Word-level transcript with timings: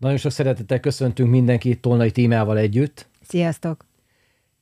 Nagyon 0.00 0.16
sok 0.16 0.32
szeretettel 0.32 0.80
köszöntünk 0.80 1.30
mindenkit 1.30 1.80
Tolnai 1.80 2.10
témával 2.10 2.58
együtt. 2.58 3.08
Sziasztok! 3.22 3.84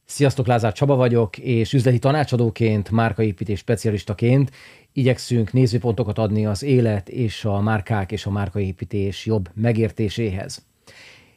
Sziasztok, 0.04 0.46
Lázár 0.46 0.72
Csaba 0.72 0.96
vagyok, 0.96 1.38
és 1.38 1.72
üzleti 1.72 1.98
tanácsadóként, 1.98 2.90
márkaépítés 2.90 3.58
specialistaként 3.58 4.50
igyekszünk 4.92 5.52
nézőpontokat 5.52 6.18
adni 6.18 6.46
az 6.46 6.62
élet 6.62 7.08
és 7.08 7.44
a 7.44 7.60
márkák 7.60 8.12
és 8.12 8.26
a 8.26 8.30
márkaépítés 8.30 9.26
jobb 9.26 9.48
megértéséhez. 9.54 10.66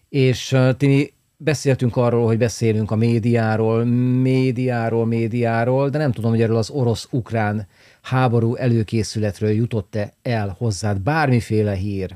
És 0.09 0.57
Tini, 0.77 1.13
beszéltünk 1.37 1.95
arról, 1.95 2.25
hogy 2.25 2.37
beszélünk 2.37 2.91
a 2.91 2.95
médiáról, 2.95 3.83
médiáról, 4.21 5.05
médiáról, 5.05 5.89
de 5.89 5.97
nem 5.97 6.11
tudom, 6.11 6.31
hogy 6.31 6.41
erről 6.41 6.57
az 6.57 6.69
orosz-ukrán 6.69 7.67
háború 8.01 8.55
előkészületről 8.55 9.51
jutott-e 9.51 10.13
el 10.21 10.55
hozzád 10.57 10.99
bármiféle 10.99 11.73
hír, 11.73 12.15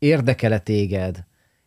Érdekele 0.00 0.58
téged? 0.58 1.24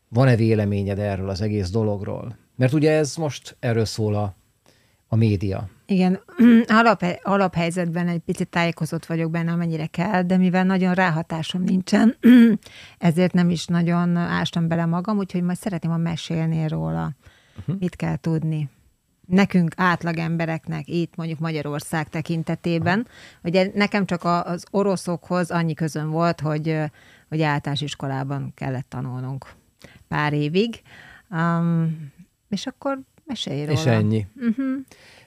Van-e 0.09 0.35
véleményed 0.35 0.99
erről 0.99 1.29
az 1.29 1.41
egész 1.41 1.69
dologról? 1.69 2.37
Mert 2.55 2.73
ugye 2.73 2.91
ez 2.91 3.15
most 3.15 3.55
erről 3.59 3.85
szól 3.85 4.15
a, 4.15 4.35
a 5.07 5.15
média. 5.15 5.69
Igen, 5.85 6.19
Alap, 6.67 7.05
alaphelyzetben 7.23 8.07
egy 8.07 8.19
picit 8.19 8.49
tájékozott 8.49 9.05
vagyok 9.05 9.31
benne, 9.31 9.51
amennyire 9.51 9.85
kell, 9.85 10.21
de 10.21 10.37
mivel 10.37 10.63
nagyon 10.63 10.93
ráhatásom 10.93 11.63
nincsen, 11.63 12.17
ezért 12.97 13.33
nem 13.33 13.49
is 13.49 13.65
nagyon 13.65 14.15
ástam 14.15 14.67
bele 14.67 14.85
magam, 14.85 15.17
úgyhogy 15.17 15.41
majd 15.41 15.57
szeretném 15.57 15.91
a 15.91 15.97
mesélni 15.97 16.67
róla, 16.67 17.11
uh-huh. 17.57 17.75
mit 17.79 17.95
kell 17.95 18.15
tudni. 18.15 18.69
Nekünk 19.27 19.73
átlag 19.75 20.17
embereknek 20.17 20.87
itt 20.87 21.15
mondjuk 21.15 21.39
Magyarország 21.39 22.09
tekintetében, 22.09 23.07
ugye 23.43 23.71
nekem 23.73 24.05
csak 24.05 24.23
az 24.23 24.65
oroszokhoz 24.71 25.51
annyi 25.51 25.73
közön 25.73 26.09
volt, 26.09 26.41
hogy 26.41 26.79
hogy 27.33 27.41
általános 27.41 27.81
iskolában 27.81 28.51
kellett 28.55 28.85
tanulnunk 28.89 29.53
pár 30.07 30.33
évig. 30.33 30.81
Um, 31.29 32.11
és 32.49 32.65
akkor 32.65 32.99
mesélj 33.25 33.65
róla. 33.65 33.79
És 33.79 33.85
ennyi. 33.85 34.27
Uh-huh. 34.35 34.65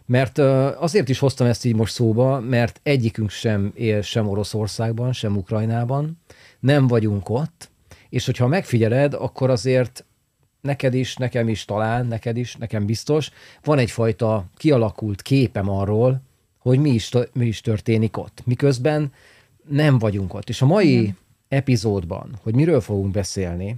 Mert 0.04 0.38
azért 0.78 1.08
is 1.08 1.18
hoztam 1.18 1.46
ezt 1.46 1.64
így 1.64 1.74
most 1.74 1.92
szóba, 1.92 2.40
mert 2.40 2.80
egyikünk 2.82 3.30
sem 3.30 3.72
él 3.74 4.02
sem 4.02 4.28
Oroszországban, 4.28 5.12
sem 5.12 5.36
Ukrajnában, 5.36 6.20
nem 6.60 6.86
vagyunk 6.86 7.28
ott, 7.28 7.70
és 8.08 8.26
hogyha 8.26 8.46
megfigyeled, 8.46 9.14
akkor 9.14 9.50
azért 9.50 10.04
neked 10.60 10.94
is, 10.94 11.16
nekem 11.16 11.48
is 11.48 11.64
talán, 11.64 12.06
neked 12.06 12.36
is, 12.36 12.56
nekem 12.56 12.86
biztos, 12.86 13.30
van 13.64 13.78
egyfajta 13.78 14.46
kialakult 14.56 15.22
képem 15.22 15.68
arról, 15.68 16.22
hogy 16.58 16.78
mi 16.78 16.90
is, 16.90 17.10
mi 17.32 17.46
is 17.46 17.60
történik 17.60 18.16
ott. 18.16 18.42
Miközben 18.44 19.12
nem 19.68 19.98
vagyunk 19.98 20.34
ott. 20.34 20.48
És 20.48 20.62
a 20.62 20.66
mai 20.66 20.92
Igen 20.92 21.24
epizódban, 21.48 22.38
hogy 22.42 22.54
miről 22.54 22.80
fogunk 22.80 23.10
beszélni, 23.10 23.76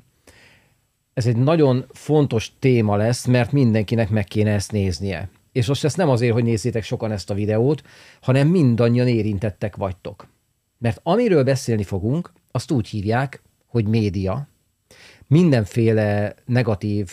ez 1.15 1.27
egy 1.27 1.37
nagyon 1.37 1.85
fontos 1.93 2.53
téma 2.59 2.97
lesz, 2.97 3.25
mert 3.27 3.53
mindenkinek 3.53 4.11
meg 4.11 4.25
kéne 4.25 4.53
ezt 4.53 4.73
néznie. 4.73 5.29
És 5.53 5.67
most 5.67 5.85
ezt 5.85 5.97
nem 5.97 6.09
azért, 6.09 6.33
hogy 6.33 6.45
nézzétek 6.45 6.83
sokan 6.83 7.13
ezt 7.13 7.31
a 7.31 7.35
videót, 7.35 7.83
hanem 8.21 8.49
mindannyian 8.49 9.09
érintettek 9.09 9.77
vagytok. 9.77 10.29
Mert 10.79 11.01
amiről 11.03 11.45
beszélni 11.45 11.83
fogunk, 11.83 12.33
azt 12.51 12.71
úgy 12.71 12.89
hívják, 12.89 13.43
hogy 13.67 13.87
média. 13.87 14.49
Mindenféle 15.27 16.35
negatív 16.45 17.11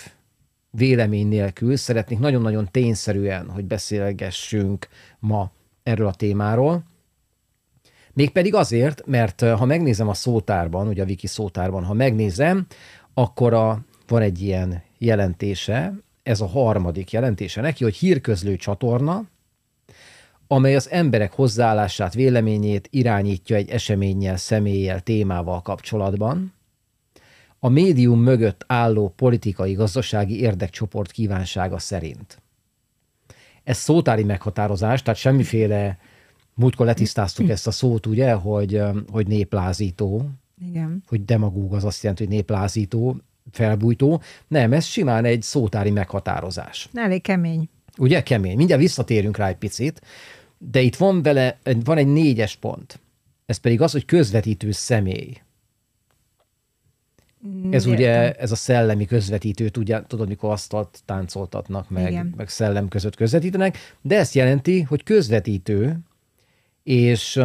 vélemény 0.70 1.28
nélkül 1.28 1.76
szeretnék 1.76 2.20
nagyon-nagyon 2.20 2.68
tényszerűen, 2.72 3.50
hogy 3.50 3.66
beszélgessünk 3.66 4.88
ma 5.20 5.52
erről 5.84 6.08
a 6.08 6.14
témáról, 6.14 6.84
Mégpedig 8.16 8.54
azért, 8.54 9.06
mert 9.06 9.42
ha 9.42 9.66
megnézem 9.66 10.08
a 10.08 10.14
szótárban, 10.14 10.88
ugye 10.88 11.04
a 11.04 11.06
wiki 11.06 11.28
szótárban, 11.28 11.84
ha 11.84 11.94
megnézem, 11.94 12.66
akkor 13.14 13.54
a, 13.54 13.80
van 14.08 14.22
egy 14.22 14.42
ilyen 14.42 14.84
jelentése, 14.98 15.94
ez 16.24 16.42
a 16.42 16.48
harmadik 16.48 17.12
jelentése 17.12 17.62
neki, 17.62 17.84
hogy 17.84 17.96
hírközlő 17.96 18.56
csatorna, 18.56 19.24
amely 20.48 20.76
az 20.76 20.90
emberek 20.90 21.34
hozzáállását, 21.34 22.14
véleményét 22.14 22.88
irányítja 22.92 23.56
egy 23.56 23.70
eseménnyel, 23.70 24.38
személlyel, 24.38 25.00
témával 25.00 25.62
kapcsolatban, 25.62 26.54
a 27.60 27.70
médium 27.70 28.20
mögött 28.20 28.64
álló 28.68 29.14
politikai, 29.16 29.74
gazdasági 29.74 30.40
érdekcsoport 30.40 31.12
kívánsága 31.12 31.80
szerint. 31.80 32.42
Ez 33.64 33.78
szótári 33.78 34.24
meghatározás, 34.24 35.02
tehát 35.02 35.20
semmiféle 35.20 35.98
Múltkor 36.56 36.86
letisztáztuk 36.86 37.50
ezt 37.50 37.68
a 37.68 37.72
szót, 37.72 38.06
ugye, 38.06 38.34
hogy, 38.34 38.82
hogy 39.12 39.28
néplázító. 39.28 40.30
Igen. 40.70 41.04
Hogy 41.08 41.26
demagóg 41.26 41.74
az 41.74 41.84
azt 41.84 42.02
jelenti, 42.02 42.26
hogy 42.26 42.34
néplázító, 42.34 43.18
felbújtó. 43.52 44.22
Nem, 44.48 44.74
ez 44.74 44.86
simán 44.86 45.26
egy 45.26 45.42
szótári 45.42 45.92
meghatározás. 45.92 46.90
Elég 46.94 47.22
kemény. 47.22 47.70
Ugye, 47.98 48.24
kemény. 48.24 48.56
Mindjárt 48.58 48.82
visszatérünk 48.82 49.38
rá 49.38 49.48
egy 49.48 49.58
picit, 49.58 50.02
de 50.58 50.82
itt 50.82 50.96
van 50.96 51.22
vele, 51.22 51.60
van 51.84 51.98
egy 51.98 52.08
négyes 52.08 52.56
pont. 52.56 53.00
Ez 53.46 53.58
pedig 53.58 53.82
az, 53.82 53.92
hogy 53.92 54.06
közvetítő 54.06 54.72
személy. 54.72 55.38
Ez 57.72 57.86
Értem. 57.86 57.92
ugye, 57.92 58.34
ez 58.34 58.52
a 58.52 58.56
szellemi 58.56 59.06
közvetítő, 59.06 59.70
tudja, 59.70 60.02
tudod, 60.02 60.28
mikor 60.28 60.52
asztalt 60.52 61.02
táncoltatnak, 61.06 61.90
meg, 61.90 62.36
meg 62.36 62.50
szellem 62.50 62.88
között 62.88 63.16
közvetítenek, 63.16 63.78
de 64.02 64.18
ezt 64.18 64.34
jelenti, 64.34 64.82
hogy 64.82 65.04
közvetítő, 65.04 66.00
és 66.86 67.42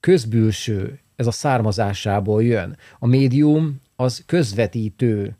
közbülső, 0.00 1.00
ez 1.16 1.26
a 1.26 1.30
származásából 1.30 2.42
jön. 2.42 2.76
A 2.98 3.06
médium 3.06 3.80
az 3.96 4.22
közvetítő 4.26 5.36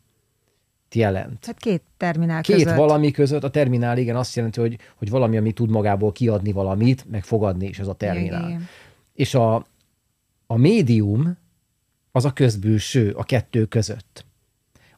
jelent. 0.93 1.47
Hát 1.47 1.59
két 1.59 1.83
terminál 1.97 2.43
két 2.43 2.57
között. 2.57 2.75
valami 2.75 3.11
között. 3.11 3.45
A 3.45 3.51
terminál 3.51 3.99
igen 3.99 4.17
azt 4.17 4.37
jelenti, 4.37 4.61
hogy, 4.61 4.79
hogy 4.97 5.11
valami, 5.11 5.37
ami 5.37 5.53
tud 5.53 5.71
magából 5.71 6.13
kiadni 6.13 6.53
valamit, 6.53 7.11
meg 7.11 7.25
fogadni 7.25 7.67
is 7.67 7.79
ez 7.79 7.87
a 7.87 7.95
terminál. 7.95 8.49
Igen. 8.49 8.69
És 9.15 9.35
a, 9.35 9.67
a 10.47 10.57
médium 10.57 11.37
az 12.11 12.25
a 12.25 12.33
közbülső 12.33 13.11
a 13.11 13.25
kettő 13.25 13.65
között. 13.65 14.25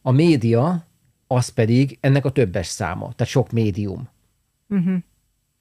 A 0.03 0.11
média 0.11 0.87
az 1.27 1.49
pedig 1.49 1.99
ennek 2.01 2.25
a 2.25 2.31
többes 2.31 2.67
száma, 2.67 3.13
tehát 3.13 3.33
sok 3.33 3.51
médium. 3.51 4.09
Uh-huh. 4.69 4.97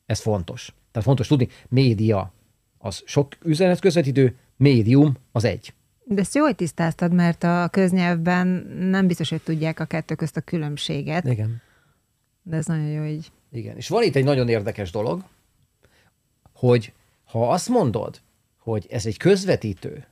Ez 0.05 0.19
fontos. 0.19 0.73
Tehát 0.91 1.07
fontos 1.07 1.27
tudni, 1.27 1.47
média 1.69 2.33
az 2.83 3.01
sok 3.05 3.37
üzenet 3.43 3.79
közvetítő, 3.79 4.35
médium 4.57 5.17
az 5.31 5.43
egy. 5.43 5.73
De 6.05 6.21
ezt 6.21 6.35
jól 6.35 6.53
tisztáztad, 6.53 7.13
mert 7.13 7.43
a 7.43 7.67
köznyelvben 7.71 8.47
nem 8.79 9.07
biztos, 9.07 9.29
hogy 9.29 9.41
tudják 9.41 9.79
a 9.79 9.85
kettő 9.85 10.15
közt 10.15 10.37
a 10.37 10.41
különbséget. 10.41 11.25
Igen. 11.25 11.61
De 12.41 12.55
ez 12.55 12.65
nagyon 12.65 12.87
jó 12.87 13.03
így. 13.03 13.31
Igen. 13.51 13.77
És 13.77 13.87
van 13.87 14.03
itt 14.03 14.15
egy 14.15 14.23
nagyon 14.23 14.49
érdekes 14.49 14.91
dolog, 14.91 15.23
hogy 16.53 16.93
ha 17.23 17.49
azt 17.51 17.69
mondod, 17.69 18.21
hogy 18.57 18.87
ez 18.89 19.05
egy 19.05 19.17
közvetítő, 19.17 20.05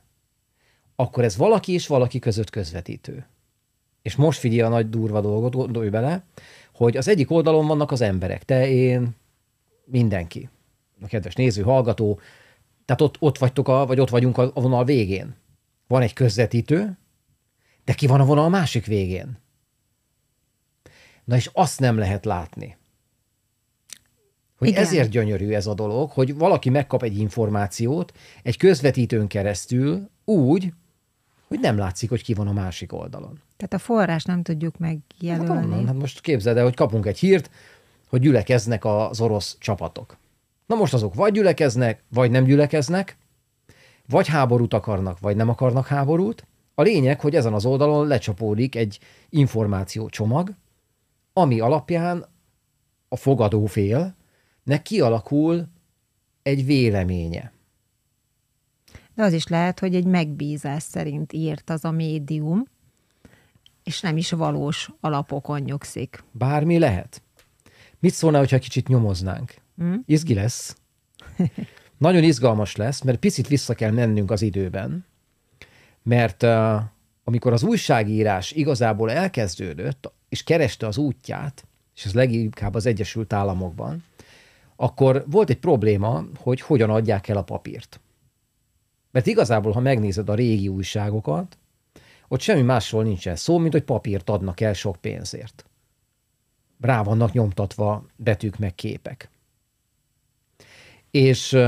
akkor 0.96 1.24
ez 1.24 1.36
valaki 1.36 1.72
és 1.72 1.86
valaki 1.86 2.18
között 2.18 2.50
közvetítő. 2.50 3.26
És 4.02 4.16
most 4.16 4.38
figyelj 4.38 4.60
a 4.60 4.68
nagy 4.68 4.88
durva 4.88 5.20
dolgot, 5.20 5.54
gondolj 5.54 5.88
bele, 5.88 6.24
hogy 6.74 6.96
az 6.96 7.08
egyik 7.08 7.30
oldalon 7.30 7.66
vannak 7.66 7.90
az 7.90 8.00
emberek, 8.00 8.44
te, 8.44 8.68
én, 8.68 9.10
mindenki. 9.84 10.48
A 11.02 11.06
kedves 11.06 11.34
néző, 11.34 11.62
hallgató, 11.62 12.20
tehát 12.84 13.00
ott, 13.00 13.16
ott 13.18 13.38
vagytok, 13.38 13.68
a, 13.68 13.86
vagy 13.86 14.00
ott 14.00 14.10
vagyunk 14.10 14.38
a, 14.38 14.50
a 14.54 14.60
vonal 14.60 14.84
végén. 14.84 15.34
Van 15.86 16.02
egy 16.02 16.12
közvetítő, 16.12 16.98
de 17.84 17.92
ki 17.92 18.06
van 18.06 18.20
a 18.20 18.24
vonal 18.24 18.48
másik 18.48 18.86
végén? 18.86 19.38
Na 21.24 21.36
és 21.36 21.50
azt 21.52 21.80
nem 21.80 21.98
lehet 21.98 22.24
látni. 22.24 22.76
Hogy 24.58 24.68
Igen. 24.68 24.82
ezért 24.82 25.10
gyönyörű 25.10 25.52
ez 25.52 25.66
a 25.66 25.74
dolog, 25.74 26.10
hogy 26.10 26.34
valaki 26.34 26.70
megkap 26.70 27.02
egy 27.02 27.18
információt 27.18 28.12
egy 28.42 28.56
közvetítőn 28.56 29.26
keresztül 29.26 30.10
úgy, 30.24 30.72
hogy 31.48 31.60
nem 31.60 31.78
látszik, 31.78 32.08
hogy 32.08 32.22
ki 32.22 32.34
van 32.34 32.48
a 32.48 32.52
másik 32.52 32.92
oldalon. 32.92 33.40
Tehát 33.56 33.72
a 33.72 33.78
forrás 33.78 34.24
nem 34.24 34.42
tudjuk 34.42 34.78
megjelölni. 34.78 35.74
Hát, 35.74 35.86
hát 35.86 35.98
most 35.98 36.20
képzeld 36.20 36.56
el, 36.56 36.64
hogy 36.64 36.74
kapunk 36.74 37.06
egy 37.06 37.18
hírt, 37.18 37.50
hogy 38.08 38.20
gyülekeznek 38.20 38.84
az 38.84 39.20
orosz 39.20 39.56
csapatok. 39.58 40.16
Na 40.66 40.74
most 40.74 40.94
azok 40.94 41.14
vagy 41.14 41.32
gyülekeznek, 41.32 42.04
vagy 42.08 42.30
nem 42.30 42.44
gyülekeznek, 42.44 43.16
vagy 44.08 44.28
háborút 44.28 44.74
akarnak, 44.74 45.20
vagy 45.20 45.36
nem 45.36 45.48
akarnak 45.48 45.86
háborút. 45.86 46.46
A 46.74 46.82
lényeg, 46.82 47.20
hogy 47.20 47.34
ezen 47.34 47.52
az 47.52 47.64
oldalon 47.64 48.06
lecsapódik 48.06 48.74
egy 48.74 48.98
információcsomag, 49.28 50.54
ami 51.32 51.60
alapján 51.60 52.26
a 53.08 53.16
fogadó 53.16 53.66
félnek 53.66 54.82
kialakul 54.82 55.68
egy 56.42 56.64
véleménye. 56.64 57.52
De 59.14 59.22
az 59.22 59.32
is 59.32 59.46
lehet, 59.46 59.78
hogy 59.78 59.94
egy 59.94 60.04
megbízás 60.04 60.82
szerint 60.82 61.32
írt 61.32 61.70
az 61.70 61.84
a 61.84 61.90
médium, 61.90 62.64
és 63.84 64.00
nem 64.00 64.16
is 64.16 64.30
valós 64.30 64.90
alapokon 65.00 65.60
nyugszik. 65.60 66.24
Bármi 66.32 66.78
lehet. 66.78 67.22
Mit 67.98 68.12
szólna, 68.14 68.38
hogyha 68.38 68.58
kicsit 68.58 68.88
nyomoznánk? 68.88 69.54
Mm. 69.82 69.94
Izgi 70.06 70.34
lesz. 70.34 70.76
Nagyon 71.98 72.22
izgalmas 72.22 72.76
lesz, 72.76 73.02
mert 73.02 73.18
picit 73.18 73.48
vissza 73.48 73.74
kell 73.74 73.90
mennünk 73.90 74.30
az 74.30 74.42
időben, 74.42 75.04
mert 76.02 76.42
uh, 76.42 76.80
amikor 77.24 77.52
az 77.52 77.62
újságírás 77.62 78.52
igazából 78.52 79.10
elkezdődött, 79.10 80.12
és 80.28 80.42
kereste 80.42 80.86
az 80.86 80.96
útját, 80.96 81.66
és 81.94 82.04
ez 82.04 82.14
leginkább 82.14 82.74
az 82.74 82.86
Egyesült 82.86 83.32
Államokban, 83.32 84.04
akkor 84.76 85.24
volt 85.26 85.50
egy 85.50 85.58
probléma, 85.58 86.24
hogy 86.38 86.60
hogyan 86.60 86.90
adják 86.90 87.28
el 87.28 87.36
a 87.36 87.42
papírt. 87.42 88.00
Mert 89.10 89.26
igazából, 89.26 89.72
ha 89.72 89.80
megnézed 89.80 90.28
a 90.28 90.34
régi 90.34 90.68
újságokat, 90.68 91.58
ott 92.28 92.40
semmi 92.40 92.62
másról 92.62 93.02
nincsen 93.02 93.36
szó, 93.36 93.58
mint 93.58 93.72
hogy 93.72 93.82
papírt 93.82 94.30
adnak 94.30 94.60
el 94.60 94.72
sok 94.72 94.96
pénzért. 94.96 95.64
Rá 96.80 97.02
vannak 97.02 97.32
nyomtatva 97.32 98.06
betűk 98.16 98.58
meg 98.58 98.74
képek. 98.74 99.30
És 101.12 101.58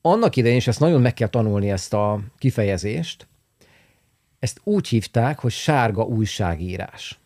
annak 0.00 0.36
idején, 0.36 0.56
és 0.56 0.66
ezt 0.66 0.80
nagyon 0.80 1.00
meg 1.00 1.14
kell 1.14 1.28
tanulni 1.28 1.70
ezt 1.70 1.94
a 1.94 2.20
kifejezést, 2.38 3.26
ezt 4.38 4.60
úgy 4.64 4.88
hívták, 4.88 5.38
hogy 5.38 5.52
sárga 5.52 6.02
újságírás. 6.02 7.18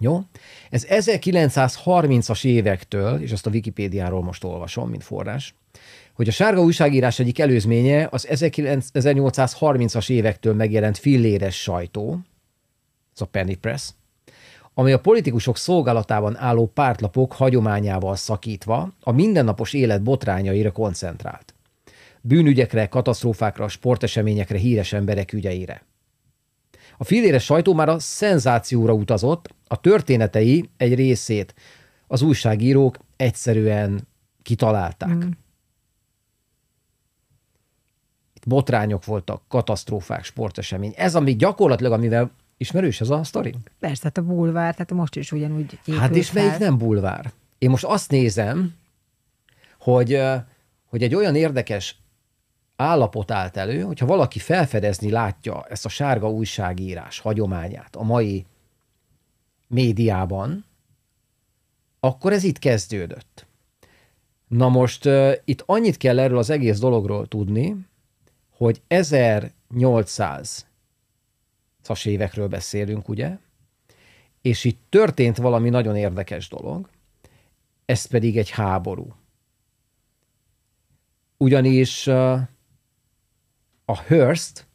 Jó? 0.00 0.20
Ez 0.70 0.86
1930-as 0.88 2.44
évektől, 2.44 3.20
és 3.20 3.32
azt 3.32 3.46
a 3.46 3.50
Wikipédiáról 3.50 4.22
most 4.22 4.44
olvasom, 4.44 4.90
mint 4.90 5.04
forrás, 5.04 5.54
hogy 6.12 6.28
a 6.28 6.32
sárga 6.32 6.62
újságírás 6.62 7.18
egyik 7.18 7.38
előzménye 7.38 8.08
az 8.10 8.26
1830-as 8.30 10.10
évektől 10.10 10.54
megjelent 10.54 10.98
filléres 10.98 11.62
sajtó, 11.62 12.18
ez 13.14 13.20
a 13.20 13.26
penny 13.26 13.54
press, 13.60 13.90
ami 14.74 14.92
a 14.92 15.00
politikusok 15.00 15.56
szolgálatában 15.56 16.36
álló 16.36 16.66
pártlapok 16.66 17.32
hagyományával 17.32 18.16
szakítva 18.16 18.92
a 19.00 19.12
mindennapos 19.12 19.72
élet 19.72 20.02
botrányaira 20.02 20.70
koncentrált. 20.70 21.54
Bűnügyekre, 22.20 22.86
katasztrófákra, 22.86 23.68
sporteseményekre, 23.68 24.58
híres 24.58 24.92
emberek 24.92 25.32
ügyeire. 25.32 25.82
A 26.98 27.04
filéres 27.04 27.44
sajtó 27.44 27.74
már 27.74 27.88
a 27.88 27.98
szenzációra 27.98 28.92
utazott, 28.92 29.54
a 29.66 29.80
történetei 29.80 30.70
egy 30.76 30.94
részét 30.94 31.54
az 32.06 32.22
újságírók 32.22 32.98
egyszerűen 33.16 34.08
kitalálták. 34.42 35.14
Mm. 35.14 35.30
Itt 38.34 38.46
botrányok 38.46 39.04
voltak, 39.04 39.42
katasztrófák, 39.48 40.24
sportesemény. 40.24 40.92
Ez, 40.96 41.14
ami 41.14 41.36
gyakorlatilag, 41.36 41.92
amivel 41.92 42.30
ismerős 42.62 43.00
ez 43.00 43.10
a 43.10 43.24
sztori? 43.24 43.54
Persze, 43.78 44.00
hát 44.02 44.18
a 44.18 44.22
bulvár, 44.22 44.72
tehát 44.72 44.92
most 44.92 45.16
is 45.16 45.32
ugyanúgy 45.32 45.78
Hát 45.98 46.16
és 46.16 46.30
fel. 46.30 46.44
melyik 46.44 46.58
nem 46.58 46.78
bulvár? 46.78 47.32
Én 47.58 47.70
most 47.70 47.84
azt 47.84 48.10
nézem, 48.10 48.74
hogy, 49.78 50.20
hogy 50.86 51.02
egy 51.02 51.14
olyan 51.14 51.34
érdekes 51.34 51.96
állapot 52.76 53.30
állt 53.30 53.56
elő, 53.56 53.80
hogyha 53.80 54.06
valaki 54.06 54.38
felfedezni 54.38 55.10
látja 55.10 55.64
ezt 55.68 55.84
a 55.84 55.88
sárga 55.88 56.30
újságírás 56.30 57.18
hagyományát 57.18 57.96
a 57.96 58.02
mai 58.02 58.46
médiában, 59.66 60.64
akkor 62.00 62.32
ez 62.32 62.44
itt 62.44 62.58
kezdődött. 62.58 63.46
Na 64.48 64.68
most 64.68 65.06
uh, 65.06 65.32
itt 65.44 65.62
annyit 65.66 65.96
kell 65.96 66.18
erről 66.18 66.38
az 66.38 66.50
egész 66.50 66.78
dologról 66.78 67.26
tudni, 67.26 67.76
hogy 68.56 68.82
1800 68.88 70.66
as 71.88 72.04
évekről 72.04 72.48
beszélünk, 72.48 73.08
ugye? 73.08 73.38
És 74.40 74.64
itt 74.64 74.80
történt 74.88 75.36
valami 75.36 75.68
nagyon 75.68 75.96
érdekes 75.96 76.48
dolog, 76.48 76.88
ez 77.84 78.04
pedig 78.04 78.38
egy 78.38 78.50
háború. 78.50 79.14
Ugyanis 81.36 82.06
a 83.84 83.98
Hearst 84.06 84.66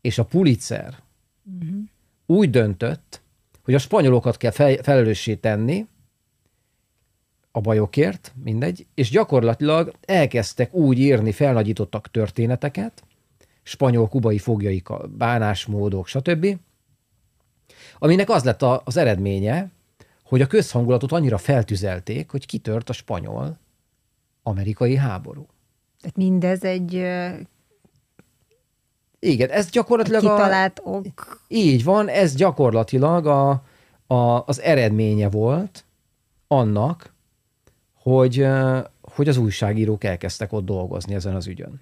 és 0.00 0.18
a 0.18 0.24
Pulitzer 0.24 1.02
uh-huh. 1.44 1.80
úgy 2.26 2.50
döntött, 2.50 3.22
hogy 3.62 3.74
a 3.74 3.78
spanyolokat 3.78 4.36
kell 4.36 4.50
fel, 4.50 4.76
felelőssé 4.82 5.34
tenni 5.34 5.86
a 7.50 7.60
bajokért, 7.60 8.32
mindegy, 8.42 8.86
és 8.94 9.10
gyakorlatilag 9.10 9.94
elkezdtek 10.00 10.74
úgy 10.74 10.98
írni, 10.98 11.32
felnagyítottak 11.32 12.10
történeteket, 12.10 13.04
spanyol-kubai 13.70 14.38
fogjaik, 14.38 14.88
bánásmódok, 15.08 16.06
stb., 16.06 16.58
aminek 17.98 18.30
az 18.30 18.44
lett 18.44 18.62
az 18.62 18.96
eredménye, 18.96 19.70
hogy 20.24 20.40
a 20.40 20.46
közhangulatot 20.46 21.12
annyira 21.12 21.38
feltüzelték, 21.38 22.30
hogy 22.30 22.46
kitört 22.46 22.88
a 22.88 22.92
spanyol-amerikai 22.92 24.96
háború. 24.96 25.46
Tehát 26.00 26.16
mindez 26.16 26.64
egy 26.64 26.92
igen, 29.18 29.50
ez 29.50 29.70
gyakorlatilag 29.70 30.24
a... 30.24 30.34
Kitalált 30.34 30.78
a, 30.78 30.90
ok. 30.90 31.40
Így 31.48 31.84
van, 31.84 32.08
ez 32.08 32.34
gyakorlatilag 32.34 33.26
a, 33.26 33.62
a, 34.06 34.46
az 34.46 34.60
eredménye 34.60 35.28
volt 35.28 35.84
annak, 36.48 37.12
hogy, 37.94 38.46
hogy 39.00 39.28
az 39.28 39.36
újságírók 39.36 40.04
elkezdtek 40.04 40.52
ott 40.52 40.64
dolgozni 40.64 41.14
ezen 41.14 41.34
az 41.34 41.46
ügyön. 41.46 41.80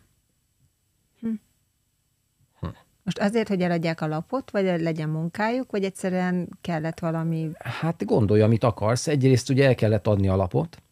Most 3.08 3.20
azért, 3.20 3.48
hogy 3.48 3.62
eladják 3.62 4.00
a 4.00 4.06
lapot, 4.06 4.50
vagy 4.50 4.64
legyen 4.64 5.08
munkájuk, 5.08 5.70
vagy 5.70 5.84
egyszerűen 5.84 6.48
kellett 6.60 6.98
valami... 6.98 7.50
Hát 7.58 8.04
gondolja, 8.04 8.44
amit 8.44 8.64
akarsz. 8.64 9.06
Egyrészt 9.06 9.50
ugye 9.50 9.66
el 9.66 9.74
kellett 9.74 10.06
adni 10.06 10.28
a 10.28 10.36
lapot. 10.36 10.82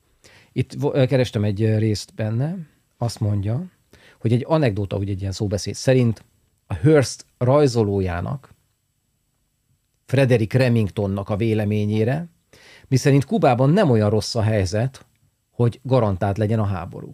Itt 0.53 0.93
kerestem 0.93 1.45
egy 1.45 1.79
részt 1.79 2.15
benne, 2.15 2.57
azt 2.99 3.21
mondja, 3.21 3.65
hogy 4.21 4.33
egy 4.33 4.45
anekdóta, 4.49 4.97
hogy 4.97 5.11
egy 5.11 5.21
ilyen 5.21 5.33
szóbeszéd 5.33 5.75
szerint 5.75 6.25
a 6.67 6.75
Hearst 6.75 7.25
rajzolójának, 7.39 8.55
Frederick 10.07 10.53
Remingtonnak 10.53 11.29
a 11.29 11.37
véleményére, 11.37 12.29
miszerint 12.89 13.25
Kubában 13.25 13.71
nem 13.71 13.91
olyan 13.91 14.11
rossz 14.11 14.35
a 14.35 14.43
helyzet, 14.43 15.07
hogy 15.51 15.81
garantált 15.83 16.39
legyen 16.39 16.59
a 16.59 16.67
háború. 16.67 17.11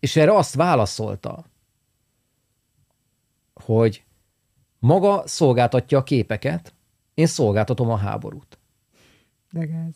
És 0.00 0.16
erre 0.16 0.36
azt 0.36 0.54
válaszolta, 0.54 1.44
hogy 3.64 4.04
maga 4.84 5.22
szolgáltatja 5.26 5.98
a 5.98 6.02
képeket, 6.02 6.74
én 7.14 7.26
szolgáltatom 7.26 7.90
a 7.90 7.96
háborút. 7.96 8.58
De 9.50 9.64
gáz. 9.64 9.94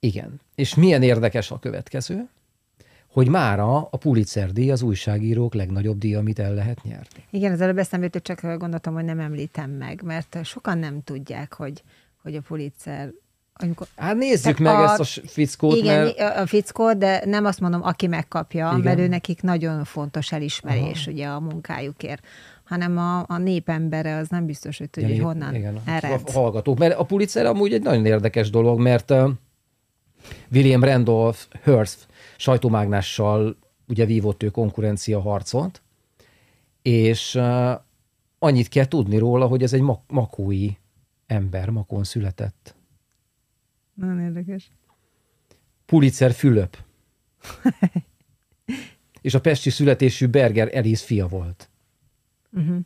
Igen. 0.00 0.40
És 0.54 0.74
milyen 0.74 1.02
érdekes 1.02 1.50
a 1.50 1.58
következő? 1.58 2.28
hogy 3.12 3.28
mára 3.28 3.88
a 3.90 3.96
Pulitzer 3.96 4.52
díj 4.52 4.70
az 4.70 4.82
újságírók 4.82 5.54
legnagyobb 5.54 5.98
díj, 5.98 6.14
amit 6.14 6.38
el 6.38 6.54
lehet 6.54 6.82
nyerni. 6.82 7.24
Igen, 7.30 7.52
az 7.52 7.60
előbb 7.60 7.78
eszembe 7.78 8.04
jutott, 8.04 8.22
csak 8.22 8.40
gondoltam, 8.40 8.94
hogy 8.94 9.04
nem 9.04 9.20
említem 9.20 9.70
meg, 9.70 10.02
mert 10.02 10.44
sokan 10.44 10.78
nem 10.78 11.02
tudják, 11.02 11.52
hogy, 11.52 11.82
hogy 12.22 12.34
a 12.34 12.40
Pulitzer 12.40 13.12
amikor, 13.62 13.86
hát 13.96 14.16
nézzük 14.16 14.58
meg 14.58 14.74
a, 14.74 14.82
ezt 14.82 15.18
a 15.18 15.20
fickót. 15.26 15.76
Igen, 15.76 16.04
mert... 16.04 16.36
a 16.38 16.46
fickót, 16.46 16.98
de 16.98 17.22
nem 17.24 17.44
azt 17.44 17.60
mondom, 17.60 17.82
aki 17.82 18.06
megkapja, 18.06 18.68
igen. 18.68 18.80
mert 18.80 18.98
ő 18.98 19.06
nekik 19.06 19.42
nagyon 19.42 19.84
fontos 19.84 20.32
elismerés 20.32 21.02
Aha. 21.02 21.10
ugye 21.10 21.26
a 21.26 21.40
munkájukért 21.40 22.26
hanem 22.70 22.98
a, 22.98 23.24
a 23.28 23.38
népembere 23.38 24.16
az 24.16 24.28
nem 24.28 24.46
biztos, 24.46 24.78
hogy 24.78 24.90
tudja, 24.90 25.08
ja, 25.08 25.14
hogy 25.14 25.24
honnan 25.24 25.54
igen, 25.54 25.80
ered. 25.84 26.20
A 26.26 26.32
hallgatók, 26.32 26.78
mert 26.78 26.98
a 26.98 27.04
Pulitzer 27.04 27.46
amúgy 27.46 27.72
egy 27.72 27.82
nagyon 27.82 28.06
érdekes 28.06 28.50
dolog, 28.50 28.80
mert 28.80 29.12
William 30.52 30.84
Randolph 30.84 31.38
Hearst 31.62 32.06
sajtómágnással 32.36 33.56
ugye 33.88 34.04
vívott 34.04 34.42
ő 34.42 34.48
konkurencia 34.50 35.20
harcot, 35.20 35.82
és 36.82 37.34
uh, 37.34 37.72
annyit 38.38 38.68
kell 38.68 38.86
tudni 38.86 39.18
róla, 39.18 39.46
hogy 39.46 39.62
ez 39.62 39.72
egy 39.72 39.80
mak- 39.80 40.10
makói 40.10 40.70
ember, 41.26 41.70
makon 41.70 42.04
született. 42.04 42.74
Nagyon 43.94 44.20
érdekes. 44.20 44.70
Pulitzer 45.86 46.32
Fülöp. 46.32 46.78
és 49.20 49.34
a 49.34 49.40
pesti 49.40 49.70
születésű 49.70 50.26
Berger 50.26 50.68
Elis 50.72 51.02
fia 51.02 51.26
volt. 51.26 51.69
Uh-huh. 52.52 52.78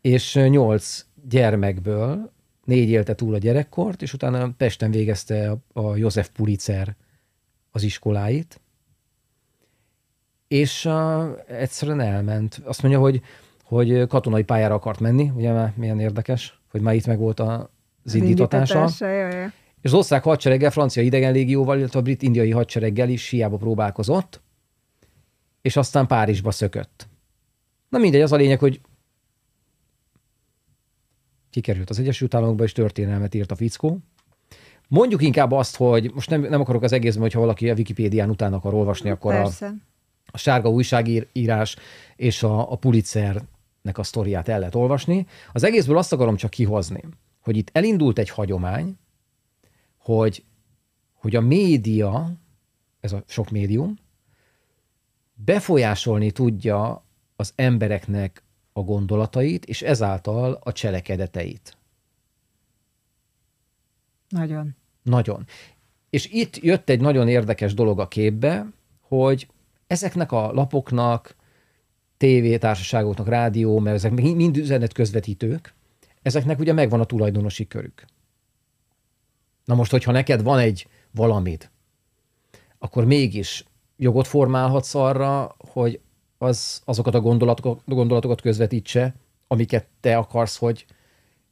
És 0.00 0.34
nyolc 0.34 1.06
gyermekből 1.28 2.32
négy 2.64 2.88
élte 2.88 3.14
túl 3.14 3.34
a 3.34 3.38
gyerekkort, 3.38 4.02
és 4.02 4.12
utána 4.12 4.52
Pesten 4.56 4.90
végezte 4.90 5.50
a, 5.50 5.80
a 5.80 5.96
József 5.96 6.28
Pulitzer 6.28 6.96
az 7.70 7.82
iskoláit, 7.82 8.60
és 10.48 10.84
uh, 10.84 11.24
egyszerűen 11.46 12.00
elment. 12.00 12.60
Azt 12.64 12.82
mondja, 12.82 13.00
hogy, 13.00 13.22
hogy 13.62 14.06
katonai 14.06 14.42
pályára 14.42 14.74
akart 14.74 15.00
menni, 15.00 15.32
ugye 15.34 15.52
már 15.52 15.72
milyen 15.76 16.00
érdekes, 16.00 16.60
hogy 16.70 16.80
már 16.80 16.94
itt 16.94 17.06
meg 17.06 17.18
volt 17.18 17.40
a, 17.40 17.70
az 18.04 18.14
indítatása. 18.14 18.88
És 19.80 19.92
az 19.92 19.94
osztrák 19.94 20.22
hadsereggel, 20.22 20.70
francia 20.70 21.02
idegenlégióval, 21.02 21.78
illetve 21.78 21.98
a 21.98 22.02
brit-indiai 22.02 22.50
hadsereggel 22.50 23.08
is 23.08 23.28
hiába 23.28 23.56
próbálkozott, 23.56 24.40
és 25.62 25.76
aztán 25.76 26.06
Párizsba 26.06 26.50
szökött. 26.50 27.08
Na 27.96 28.02
mindegy, 28.02 28.20
az 28.20 28.32
a 28.32 28.36
lényeg, 28.36 28.58
hogy 28.58 28.80
kikerült 31.50 31.90
az 31.90 31.98
Egyesült 31.98 32.34
Államokba, 32.34 32.64
és 32.64 32.72
történelmet 32.72 33.34
írt 33.34 33.50
a 33.50 33.56
fickó, 33.56 33.98
Mondjuk 34.88 35.22
inkább 35.22 35.52
azt, 35.52 35.76
hogy 35.76 36.10
most 36.14 36.30
nem, 36.30 36.40
nem 36.40 36.60
akarok 36.60 36.82
az 36.82 36.92
egészben, 36.92 37.22
hogyha 37.22 37.40
valaki 37.40 37.70
a 37.70 37.74
Wikipédián 37.74 38.30
utána 38.30 38.56
akar 38.56 38.74
olvasni, 38.74 39.10
akkor 39.10 39.34
a, 39.34 39.50
a 40.26 40.38
sárga 40.38 40.70
újságírás 40.70 41.76
és 42.16 42.42
a, 42.42 42.72
a 42.72 42.76
Pulitzer 42.76 43.42
a 43.92 44.02
sztoriát 44.02 44.48
el 44.48 44.58
lehet 44.58 44.74
olvasni. 44.74 45.26
Az 45.52 45.64
egészből 45.64 45.98
azt 45.98 46.12
akarom 46.12 46.36
csak 46.36 46.50
kihozni, 46.50 47.00
hogy 47.40 47.56
itt 47.56 47.70
elindult 47.72 48.18
egy 48.18 48.30
hagyomány, 48.30 48.98
hogy, 49.98 50.44
hogy 51.12 51.36
a 51.36 51.40
média, 51.40 52.32
ez 53.00 53.12
a 53.12 53.22
sok 53.26 53.50
médium, 53.50 53.94
befolyásolni 55.34 56.30
tudja 56.30 57.05
az 57.36 57.52
embereknek 57.54 58.42
a 58.72 58.80
gondolatait, 58.80 59.64
és 59.64 59.82
ezáltal 59.82 60.58
a 60.62 60.72
cselekedeteit. 60.72 61.76
Nagyon. 64.28 64.76
Nagyon. 65.02 65.46
És 66.10 66.26
itt 66.26 66.56
jött 66.56 66.88
egy 66.88 67.00
nagyon 67.00 67.28
érdekes 67.28 67.74
dolog 67.74 68.00
a 68.00 68.08
képbe, 68.08 68.66
hogy 69.00 69.48
ezeknek 69.86 70.32
a 70.32 70.52
lapoknak, 70.52 71.36
tévétársaságoknak, 72.16 73.28
rádió, 73.28 73.78
mert 73.78 73.96
ezek 73.96 74.12
mind 74.12 74.56
üzenet 74.56 74.92
közvetítők, 74.92 75.74
ezeknek 76.22 76.58
ugye 76.58 76.72
megvan 76.72 77.00
a 77.00 77.04
tulajdonosi 77.04 77.66
körük. 77.66 78.04
Na 79.64 79.74
most, 79.74 79.90
hogyha 79.90 80.12
neked 80.12 80.42
van 80.42 80.58
egy 80.58 80.88
valamid, 81.10 81.70
akkor 82.78 83.04
mégis 83.04 83.64
jogot 83.96 84.26
formálhatsz 84.26 84.94
arra, 84.94 85.56
hogy 85.58 86.00
az, 86.38 86.82
azokat 86.84 87.14
a 87.14 87.20
gondolatokat, 87.20 87.82
gondolatokat 87.84 88.40
közvetítse, 88.40 89.14
amiket 89.46 89.86
te 90.00 90.16
akarsz, 90.16 90.56
hogy, 90.56 90.86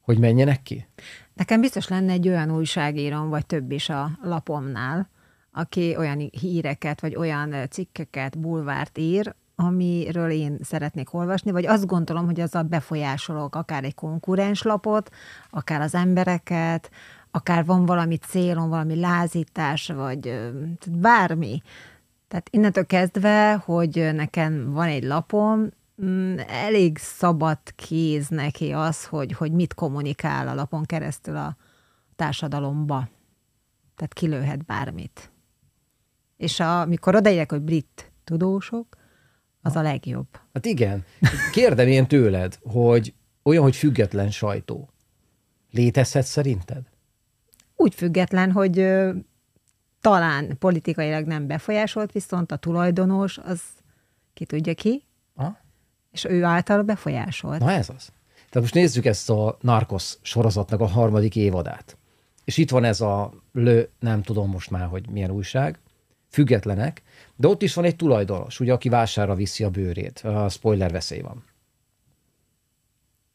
hogy 0.01 0.19
menjenek 0.19 0.63
ki? 0.63 0.87
Nekem 1.35 1.61
biztos 1.61 1.89
lenne 1.89 2.13
egy 2.13 2.29
olyan 2.29 2.51
újságírom, 2.51 3.29
vagy 3.29 3.47
több 3.47 3.71
is 3.71 3.89
a 3.89 4.11
lapomnál, 4.23 5.11
aki 5.53 5.97
olyan 5.97 6.31
híreket, 6.41 7.01
vagy 7.01 7.17
olyan 7.17 7.55
cikkeket, 7.71 8.39
bulvárt 8.39 8.99
ír, 8.99 9.35
amiről 9.57 10.31
én 10.31 10.59
szeretnék 10.63 11.15
olvasni, 11.15 11.51
vagy 11.51 11.67
azt 11.67 11.87
gondolom, 11.87 12.25
hogy 12.25 12.41
azzal 12.41 12.63
befolyásolok 12.63 13.55
akár 13.55 13.85
egy 13.85 13.95
konkurens 13.95 14.63
lapot, 14.63 15.11
akár 15.51 15.81
az 15.81 15.95
embereket, 15.95 16.91
akár 17.31 17.65
van 17.65 17.87
valami 17.87 18.17
célom, 18.17 18.69
valami 18.69 19.01
lázítás, 19.01 19.87
vagy 19.89 20.51
bármi. 20.91 21.63
Tehát 22.29 22.49
innentől 22.51 22.87
kezdve, 22.87 23.55
hogy 23.55 24.11
nekem 24.15 24.73
van 24.73 24.87
egy 24.87 25.05
lapom, 25.05 25.69
mm, 26.05 26.37
elég 26.39 26.99
szabad 26.99 27.59
kéz 27.77 28.29
neki 28.29 28.73
az, 28.73 29.05
hogy, 29.05 29.33
hogy 29.33 29.53
mit 29.53 29.75
kommunikál 29.75 30.49
a 30.49 30.55
lapon 30.55 30.85
keresztül 30.85 31.37
a 31.37 31.57
társadalomba. 32.17 33.09
Tehát 33.97 34.13
kilőhet 34.13 34.65
bármit. 34.65 35.31
És 36.37 36.61
a, 36.61 36.81
amikor 36.81 37.15
odaérek, 37.15 37.51
hogy 37.51 37.63
brit 37.63 38.13
tudósok, 38.25 38.97
az 39.63 39.77
a 39.77 39.83
legjobb. 39.83 40.27
Hát 40.53 40.67
igen. 40.67 41.05
Kérdem 41.53 41.89
én 41.89 42.07
tőled, 42.07 42.59
hogy 42.63 43.15
olyan, 43.43 43.63
hogy 43.63 43.77
független 43.77 44.31
sajtó. 44.31 44.89
Létezhet 45.71 46.25
szerinted? 46.25 46.83
Úgy 47.77 47.95
független, 47.95 48.53
hogy 48.53 48.79
talán 50.05 50.59
politikailag 50.59 51.27
nem 51.27 51.47
befolyásolt, 51.47 52.13
viszont 52.13 52.53
a 52.53 52.57
tulajdonos 52.57 53.39
az 53.39 53.61
ki 54.35 54.45
tudja 54.45 54.75
ki, 54.75 55.03
ha? 55.35 55.59
és 56.13 56.25
ő 56.25 56.45
által 56.45 56.83
befolyásolt. 56.83 57.59
Na 57.59 57.71
ez 57.71 57.89
az. 57.89 58.13
Tehát 58.35 58.61
most 58.61 58.75
nézzük 58.75 59.05
ezt 59.05 59.31
a 59.31 59.57
Narcos 59.61 60.17
sorozatnak 60.23 60.81
a 60.81 60.87
harmadik 60.87 61.37
évadát. 61.37 61.97
És 62.45 62.57
itt 62.57 62.71
van 62.71 62.85
ez 62.85 63.01
a 63.01 63.33
lő, 63.53 63.89
nem 63.99 64.23
tudom 64.23 64.51
most 64.51 64.71
már, 64.71 64.87
hogy 64.87 65.09
milyen 65.09 65.31
újság, 65.31 65.79
függetlenek, 66.29 67.03
de 67.37 67.49
ott 67.49 67.63
is 67.63 67.75
van 67.75 67.85
egy 67.85 67.97
tulajdonos, 67.97 68.61
ugye, 68.61 68.73
aki 68.73 68.89
vásárra 68.89 69.35
viszi 69.35 69.65
a 69.65 69.71
bőrét. 69.71 70.19
A 70.19 70.49
spoiler 70.49 70.91
veszély 70.91 71.21
van. 71.21 71.45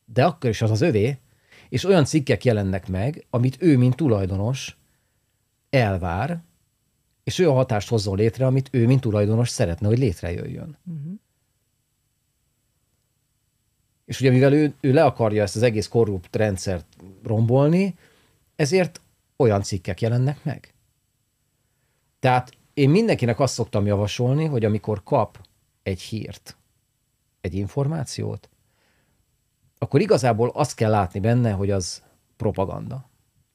De 0.06 0.26
akkor 0.26 0.50
is 0.50 0.62
az 0.62 0.72
az 0.72 0.82
övé, 0.82 1.18
és 1.70 1.84
olyan 1.84 2.06
cikkek 2.06 2.44
jelennek 2.46 2.88
meg, 2.88 3.26
amit 3.30 3.58
ő, 3.60 3.78
mint 3.78 3.96
tulajdonos 3.96 4.78
elvár, 5.70 6.48
és 7.24 7.40
olyan 7.40 7.54
hatást 7.54 7.90
hozzon 7.90 8.18
létre, 8.18 8.46
amit 8.46 8.70
ő, 8.72 8.86
mint 8.86 9.02
tulajdonos 9.02 9.50
szeretne, 9.50 9.88
hogy 9.88 9.98
létrejöjjön. 9.98 10.78
Uh-huh. 10.86 11.14
És 14.06 14.20
ugye 14.20 14.32
mivel 14.32 14.54
ő, 14.54 14.74
ő 14.80 14.94
le 14.94 15.04
akarja 15.04 15.44
ezt 15.44 15.56
az 15.56 15.62
egész 15.62 15.88
korrupt 15.88 16.36
rendszert 16.36 16.86
rombolni, 17.24 17.96
ezért 18.56 19.02
olyan 19.36 19.62
cikkek 19.62 20.02
jelennek 20.02 20.44
meg. 20.44 20.74
Tehát 22.20 22.52
én 22.74 22.90
mindenkinek 22.90 23.40
azt 23.40 23.54
szoktam 23.54 23.86
javasolni, 23.86 24.46
hogy 24.46 24.66
amikor 24.66 25.04
kap 25.04 25.48
egy 25.84 26.02
hírt, 26.02 26.58
egy 27.42 27.54
információt, 27.54 28.50
akkor 29.78 30.02
igazából 30.02 30.50
azt 30.50 30.76
kell 30.76 30.90
látni 30.90 31.20
benne, 31.20 31.52
hogy 31.52 31.72
az 31.72 32.04
propaganda. 32.38 33.09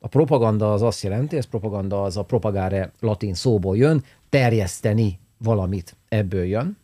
A 0.04 0.08
propaganda 0.08 0.72
az 0.72 0.82
azt 0.82 1.02
jelenti, 1.02 1.36
ez 1.36 1.44
propaganda 1.44 2.02
az 2.02 2.16
a 2.16 2.24
propagare 2.24 2.92
latin 3.00 3.34
szóból 3.34 3.76
jön, 3.76 4.04
terjeszteni 4.28 5.18
valamit 5.38 5.96
ebből 6.08 6.44
jön. 6.44 6.76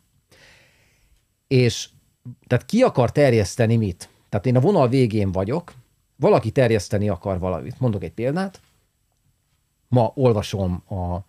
És 1.47 1.89
tehát 2.47 2.65
ki 2.65 2.83
akar 2.83 3.13
terjeszteni 3.13 3.77
mit? 3.77 4.09
Tehát 4.29 4.47
én 4.47 4.57
a 4.57 4.61
vonal 4.61 4.89
végén 4.89 5.33
vagyok, 5.33 5.73
valaki 6.17 6.51
terjeszteni 6.51 7.09
akar 7.09 7.39
valamit. 7.39 7.81
Mondok 7.81 8.03
egy 8.03 8.13
példát. 8.13 8.61
Ma 9.89 10.13
olvasom 10.15 10.83
a 10.89 11.25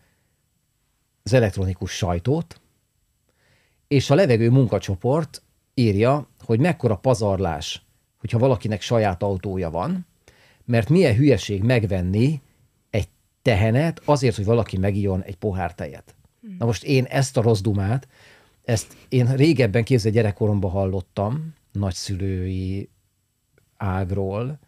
az 1.24 1.33
elektronikus 1.33 1.91
sajtót, 1.91 2.62
és 3.88 4.10
a 4.10 4.15
levegő 4.15 4.50
munkacsoport 4.50 5.41
írja, 5.74 6.27
hogy 6.45 6.60
mekkora 6.60 6.95
pazarlás, 6.95 7.86
hogyha 8.19 8.39
valakinek 8.39 8.81
saját 8.81 9.24
autója 9.24 9.69
van, 9.69 10.10
mert 10.71 10.89
milyen 10.89 11.15
hülyeség 11.15 11.63
megvenni 11.63 12.41
egy 12.89 13.07
tehenet 13.41 14.01
azért, 14.05 14.35
hogy 14.35 14.45
valaki 14.45 14.77
megíjon 14.77 15.23
egy 15.23 15.35
pohár 15.35 15.75
tejet. 15.75 16.15
Hmm. 16.41 16.55
Na 16.59 16.65
most 16.65 16.83
én 16.83 17.03
ezt 17.03 17.37
a 17.37 17.41
rossz 17.41 17.61
dumát, 17.61 18.07
ezt 18.63 18.95
én 19.09 19.35
régebben 19.35 19.83
képzel 19.83 20.11
gyerekkoromban 20.11 20.71
hallottam, 20.71 21.53
nagyszülői 21.71 22.89
ágról, 23.77 24.59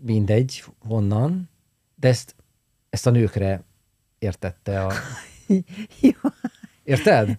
mindegy, 0.00 0.64
honnan, 0.78 1.50
de 1.94 2.08
ezt, 2.08 2.34
ezt 2.90 3.06
a 3.06 3.10
nőkre 3.10 3.62
értette 4.18 4.84
a 4.84 4.92
Jó. 6.00 6.30
Érted? 6.84 7.36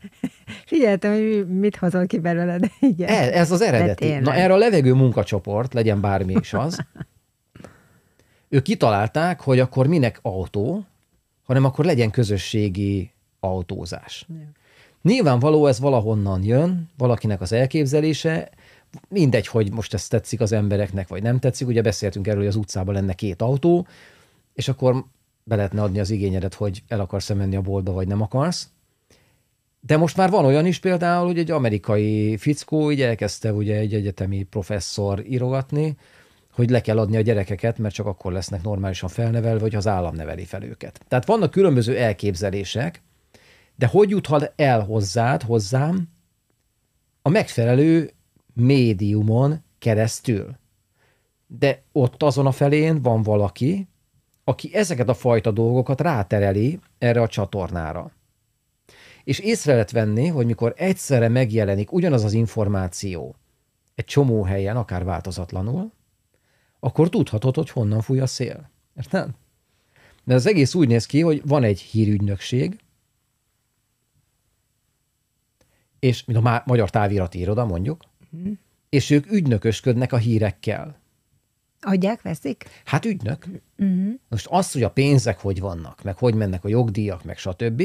Figyeltem, 0.65 1.11
hogy 1.13 1.47
mit 1.47 1.75
hozol 1.75 2.05
ki 2.05 2.19
belőle, 2.19 2.57
de 2.57 2.71
igen. 2.93 3.07
Ez, 3.07 3.27
ez 3.27 3.51
az 3.51 3.61
eredeti. 3.61 4.13
Na 4.13 4.33
erre 4.33 4.53
a 4.53 4.57
levegő 4.57 4.93
munkacsoport, 4.93 5.73
legyen 5.73 6.01
bármi 6.01 6.33
is 6.39 6.53
az, 6.53 6.77
ők 8.49 8.63
kitalálták, 8.63 9.41
hogy 9.41 9.59
akkor 9.59 9.87
minek 9.87 10.19
autó, 10.21 10.85
hanem 11.45 11.65
akkor 11.65 11.85
legyen 11.85 12.11
közösségi 12.11 13.11
autózás. 13.39 14.25
Ja. 14.29 14.51
Nyilvánvaló 15.01 15.65
ez 15.65 15.79
valahonnan 15.79 16.43
jön, 16.43 16.89
valakinek 16.97 17.41
az 17.41 17.51
elképzelése, 17.51 18.49
mindegy, 19.07 19.47
hogy 19.47 19.71
most 19.71 19.93
ez 19.93 20.07
tetszik 20.07 20.41
az 20.41 20.51
embereknek, 20.51 21.07
vagy 21.07 21.23
nem 21.23 21.39
tetszik. 21.39 21.67
Ugye 21.67 21.81
beszéltünk 21.81 22.27
erről, 22.27 22.39
hogy 22.39 22.49
az 22.49 22.55
utcában 22.55 22.93
lenne 22.93 23.13
két 23.13 23.41
autó, 23.41 23.87
és 24.53 24.67
akkor 24.67 25.05
be 25.43 25.55
lehetne 25.55 25.81
adni 25.81 25.99
az 25.99 26.09
igényedet, 26.09 26.53
hogy 26.53 26.83
el 26.87 26.99
akarsz 26.99 27.29
menni 27.29 27.55
a 27.55 27.61
boltba, 27.61 27.91
vagy 27.91 28.07
nem 28.07 28.21
akarsz. 28.21 28.69
De 29.79 29.97
most 29.97 30.17
már 30.17 30.29
van 30.29 30.45
olyan 30.45 30.65
is 30.65 30.79
például, 30.79 31.25
hogy 31.25 31.37
egy 31.37 31.51
amerikai 31.51 32.37
fickó 32.37 32.91
így 32.91 33.01
elkezdte 33.01 33.53
ugye 33.53 33.75
egy 33.75 33.93
egyetemi 33.93 34.43
professzor 34.43 35.23
írogatni, 35.27 35.97
hogy 36.59 36.69
le 36.69 36.81
kell 36.81 36.99
adni 36.99 37.17
a 37.17 37.21
gyerekeket, 37.21 37.77
mert 37.77 37.93
csak 37.93 38.05
akkor 38.05 38.31
lesznek 38.31 38.63
normálisan 38.63 39.09
felnevelve, 39.09 39.59
vagy 39.59 39.75
az 39.75 39.87
állam 39.87 40.15
neveli 40.15 40.45
fel 40.45 40.63
őket. 40.63 41.05
Tehát 41.07 41.25
vannak 41.25 41.51
különböző 41.51 41.97
elképzelések, 41.97 43.01
de 43.75 43.87
hogy 43.87 44.09
juthat 44.09 44.53
el 44.55 44.83
hozzád, 44.83 45.41
hozzám 45.41 46.09
a 47.21 47.29
megfelelő 47.29 48.11
médiumon 48.53 49.63
keresztül? 49.77 50.57
De 51.47 51.81
ott 51.91 52.23
azon 52.23 52.45
a 52.45 52.51
felén 52.51 53.01
van 53.01 53.23
valaki, 53.23 53.87
aki 54.43 54.69
ezeket 54.73 55.09
a 55.09 55.13
fajta 55.13 55.51
dolgokat 55.51 56.01
rátereli 56.01 56.79
erre 56.97 57.21
a 57.21 57.27
csatornára. 57.27 58.11
És 59.23 59.39
észre 59.39 59.71
lehet 59.71 59.91
venni, 59.91 60.27
hogy 60.27 60.45
mikor 60.45 60.73
egyszerre 60.77 61.27
megjelenik 61.27 61.91
ugyanaz 61.91 62.23
az 62.23 62.33
információ 62.33 63.35
egy 63.95 64.05
csomó 64.05 64.43
helyen, 64.43 64.77
akár 64.77 65.03
változatlanul, 65.03 65.91
akkor 66.79 67.09
tudhatod, 67.09 67.55
hogy 67.55 67.69
honnan 67.69 68.01
fúj 68.01 68.19
a 68.19 68.27
szél. 68.27 68.69
Érted? 68.97 69.29
De 70.23 70.33
az 70.33 70.45
egész 70.45 70.73
úgy 70.73 70.87
néz 70.87 71.05
ki, 71.05 71.21
hogy 71.21 71.41
van 71.45 71.63
egy 71.63 71.79
hírügynökség, 71.79 72.79
és 75.99 76.25
mint 76.25 76.45
a 76.45 76.63
magyar 76.65 76.89
távirati 76.89 77.39
iroda 77.39 77.65
mondjuk, 77.65 78.03
mm. 78.35 78.51
és 78.89 79.09
ők 79.09 79.31
ügynökösködnek 79.31 80.13
a 80.13 80.17
hírekkel. 80.17 80.97
Adják, 81.81 82.21
veszik? 82.21 82.65
Hát 82.85 83.05
ügynök. 83.05 83.45
Uh-huh. 83.77 84.13
Most 84.27 84.47
azt, 84.49 84.73
hogy 84.73 84.83
a 84.83 84.91
pénzek 84.91 85.39
hogy 85.39 85.59
vannak, 85.59 86.03
meg 86.03 86.17
hogy 86.17 86.33
mennek 86.33 86.63
a 86.63 86.67
jogdíjak, 86.67 87.23
meg 87.23 87.37
stb., 87.37 87.83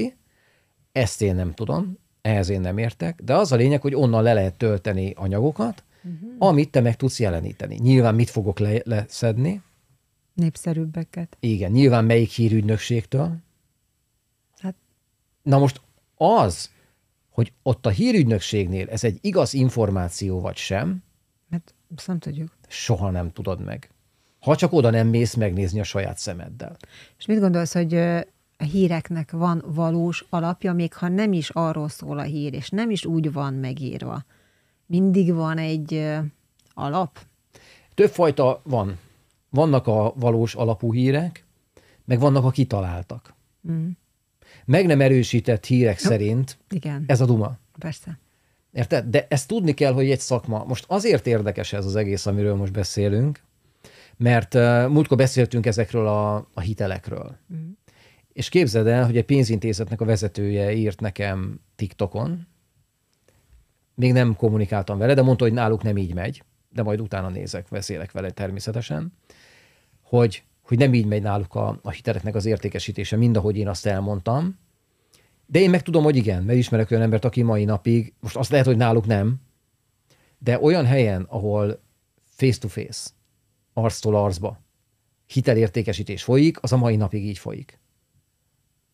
ezt 0.92 1.22
én 1.22 1.34
nem 1.34 1.54
tudom, 1.54 1.98
ehhez 2.22 2.48
én 2.48 2.60
nem 2.60 2.78
értek, 2.78 3.20
de 3.22 3.34
az 3.34 3.52
a 3.52 3.56
lényeg, 3.56 3.80
hogy 3.80 3.94
onnan 3.94 4.22
le 4.22 4.32
lehet 4.32 4.56
tölteni 4.56 5.12
anyagokat, 5.16 5.84
uh-huh. 6.04 6.30
amit 6.38 6.70
te 6.70 6.80
meg 6.80 6.96
tudsz 6.96 7.20
jeleníteni. 7.20 7.76
Nyilván 7.76 8.14
mit 8.14 8.30
fogok 8.30 8.58
le- 8.58 8.82
leszedni? 8.84 9.62
Népszerűbbeket. 10.34 11.36
Igen, 11.40 11.70
nyilván 11.70 12.04
melyik 12.04 12.30
hírügynökségtől. 12.30 13.36
Hát, 14.58 14.74
Na 15.42 15.58
most 15.58 15.80
az, 16.16 16.70
hogy 17.30 17.52
ott 17.62 17.86
a 17.86 17.90
hírügynökségnél 17.90 18.88
ez 18.88 19.04
egy 19.04 19.18
igaz 19.20 19.54
információ 19.54 20.40
vagy 20.40 20.56
sem, 20.56 21.02
mert 21.48 21.74
azt 21.96 22.06
nem 22.06 22.18
tudjuk. 22.18 22.56
soha 22.68 23.10
nem 23.10 23.32
tudod 23.32 23.60
meg. 23.64 23.90
Ha 24.40 24.56
csak 24.56 24.72
oda 24.72 24.90
nem 24.90 25.08
mész 25.08 25.34
megnézni 25.34 25.80
a 25.80 25.84
saját 25.84 26.18
szemeddel. 26.18 26.76
És 27.18 27.26
mit 27.26 27.38
gondolsz, 27.40 27.72
hogy 27.72 27.94
a 28.56 28.64
híreknek 28.64 29.30
van 29.30 29.64
valós 29.66 30.26
alapja, 30.30 30.72
még 30.72 30.92
ha 30.92 31.08
nem 31.08 31.32
is 31.32 31.50
arról 31.50 31.88
szól 31.88 32.18
a 32.18 32.22
hír, 32.22 32.54
és 32.54 32.68
nem 32.68 32.90
is 32.90 33.04
úgy 33.04 33.32
van 33.32 33.54
megírva. 33.54 34.24
Mindig 34.86 35.32
van 35.32 35.58
egy 35.58 36.10
alap? 36.74 37.18
Többfajta 37.94 38.60
van. 38.64 38.98
Vannak 39.50 39.86
a 39.86 40.12
valós 40.16 40.54
alapú 40.54 40.92
hírek, 40.92 41.44
meg 42.04 42.18
vannak 42.18 42.44
a 42.44 42.50
kitaláltak. 42.50 43.34
Mm. 43.70 43.88
Meg 44.64 44.86
nem 44.86 45.00
erősített 45.00 45.64
hírek 45.64 45.98
szerint 45.98 46.58
Igen, 46.70 47.04
ez 47.06 47.20
a 47.20 47.24
duma. 47.26 47.56
persze. 47.78 48.18
Érted? 48.72 49.04
De 49.06 49.26
ezt 49.28 49.48
tudni 49.48 49.74
kell, 49.74 49.92
hogy 49.92 50.10
egy 50.10 50.20
szakma. 50.20 50.64
Most 50.64 50.84
azért 50.88 51.26
érdekes 51.26 51.72
ez 51.72 51.86
az 51.86 51.96
egész, 51.96 52.26
amiről 52.26 52.54
most 52.54 52.72
beszélünk, 52.72 53.42
mert 54.16 54.54
uh, 54.54 54.88
múltkor 54.88 55.16
beszéltünk 55.16 55.66
ezekről 55.66 56.06
a, 56.06 56.34
a 56.54 56.60
hitelekről. 56.60 57.36
Mm. 57.54 57.70
És 58.32 58.48
képzeld 58.48 58.86
el, 58.86 59.04
hogy 59.04 59.16
egy 59.16 59.24
pénzintézetnek 59.24 60.00
a 60.00 60.04
vezetője 60.04 60.72
írt 60.72 61.00
nekem 61.00 61.60
TikTokon, 61.76 62.46
még 63.94 64.12
nem 64.12 64.36
kommunikáltam 64.36 64.98
vele, 64.98 65.14
de 65.14 65.22
mondta, 65.22 65.44
hogy 65.44 65.52
náluk 65.52 65.82
nem 65.82 65.96
így 65.96 66.14
megy, 66.14 66.42
de 66.70 66.82
majd 66.82 67.00
utána 67.00 67.28
nézek, 67.28 67.66
beszélek 67.70 68.12
vele 68.12 68.30
természetesen, 68.30 69.12
hogy, 70.02 70.42
hogy 70.62 70.78
nem 70.78 70.94
így 70.94 71.06
megy 71.06 71.22
náluk 71.22 71.54
a, 71.54 71.78
a 71.82 71.90
hiteleknek 71.90 72.34
az 72.34 72.44
értékesítése, 72.44 73.16
mind 73.16 73.36
ahogy 73.36 73.56
én 73.56 73.68
azt 73.68 73.86
elmondtam. 73.86 74.58
De 75.46 75.58
én 75.58 75.70
meg 75.70 75.82
tudom, 75.82 76.04
hogy 76.04 76.16
igen, 76.16 76.42
mert 76.42 76.58
ismerek 76.58 76.90
olyan 76.90 77.02
embert, 77.02 77.24
aki 77.24 77.42
mai 77.42 77.64
napig, 77.64 78.14
most 78.20 78.36
azt 78.36 78.50
lehet, 78.50 78.66
hogy 78.66 78.76
náluk 78.76 79.06
nem, 79.06 79.40
de 80.38 80.60
olyan 80.60 80.84
helyen, 80.84 81.26
ahol 81.28 81.82
face-to-face, 82.24 83.10
arctól 83.72 84.16
arcba, 84.16 84.60
hitelértékesítés 85.26 86.22
folyik, 86.22 86.62
az 86.62 86.72
a 86.72 86.76
mai 86.76 86.96
napig 86.96 87.24
így 87.24 87.38
folyik. 87.38 87.78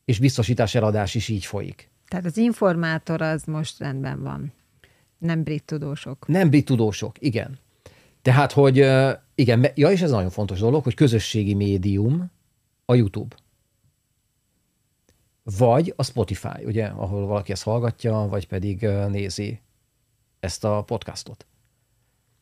És 0.04 0.18
biztosítás 0.18 0.74
eladás 0.74 1.14
is 1.14 1.28
így 1.28 1.44
folyik. 1.44 1.90
Tehát 2.08 2.24
az 2.24 2.36
informátor 2.36 3.20
az 3.20 3.44
most 3.44 3.78
rendben 3.78 4.22
van. 4.22 4.52
Nem 5.20 5.42
brit 5.42 5.64
tudósok. 5.64 6.28
Nem 6.28 6.48
brit 6.48 6.64
tudósok, 6.64 7.16
igen. 7.18 7.58
Tehát, 8.22 8.52
hogy 8.52 8.76
igen, 9.34 9.66
ja, 9.74 9.90
és 9.90 10.00
ez 10.00 10.10
nagyon 10.10 10.30
fontos 10.30 10.58
dolog, 10.58 10.82
hogy 10.82 10.94
közösségi 10.94 11.54
médium 11.54 12.30
a 12.84 12.94
YouTube. 12.94 13.36
Vagy 15.42 15.92
a 15.96 16.02
Spotify, 16.02 16.64
ugye, 16.64 16.86
ahol 16.86 17.26
valaki 17.26 17.52
ezt 17.52 17.62
hallgatja, 17.62 18.14
vagy 18.14 18.46
pedig 18.46 18.80
nézi 19.08 19.60
ezt 20.40 20.64
a 20.64 20.82
podcastot. 20.82 21.46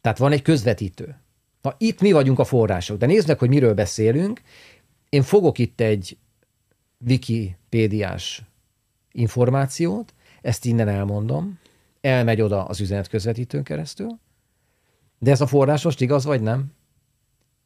Tehát 0.01 0.19
van 0.19 0.33
egy 0.33 0.43
közvetítő. 0.43 1.17
Na, 1.63 1.75
itt 1.79 2.01
mi 2.01 2.13
vagyunk 2.13 2.39
a 2.39 2.45
források, 2.45 2.99
de 2.99 3.07
nézd 3.07 3.29
meg, 3.29 3.39
hogy 3.39 3.49
miről 3.49 3.75
beszélünk. 3.75 4.41
Én 5.09 5.23
fogok 5.23 5.59
itt 5.59 5.81
egy 5.81 6.17
wikipédiás 7.07 8.43
információt, 9.13 10.15
ezt 10.43 10.65
innen 10.65 10.89
elmondom, 10.89 11.59
elmegy 12.01 12.41
oda 12.41 12.65
az 12.65 12.81
üzenet 12.81 13.63
keresztül, 13.63 14.19
de 15.19 15.31
ez 15.31 15.41
a 15.41 15.47
forrás 15.47 15.85
most 15.85 16.01
igaz, 16.01 16.25
vagy 16.25 16.41
nem? 16.41 16.73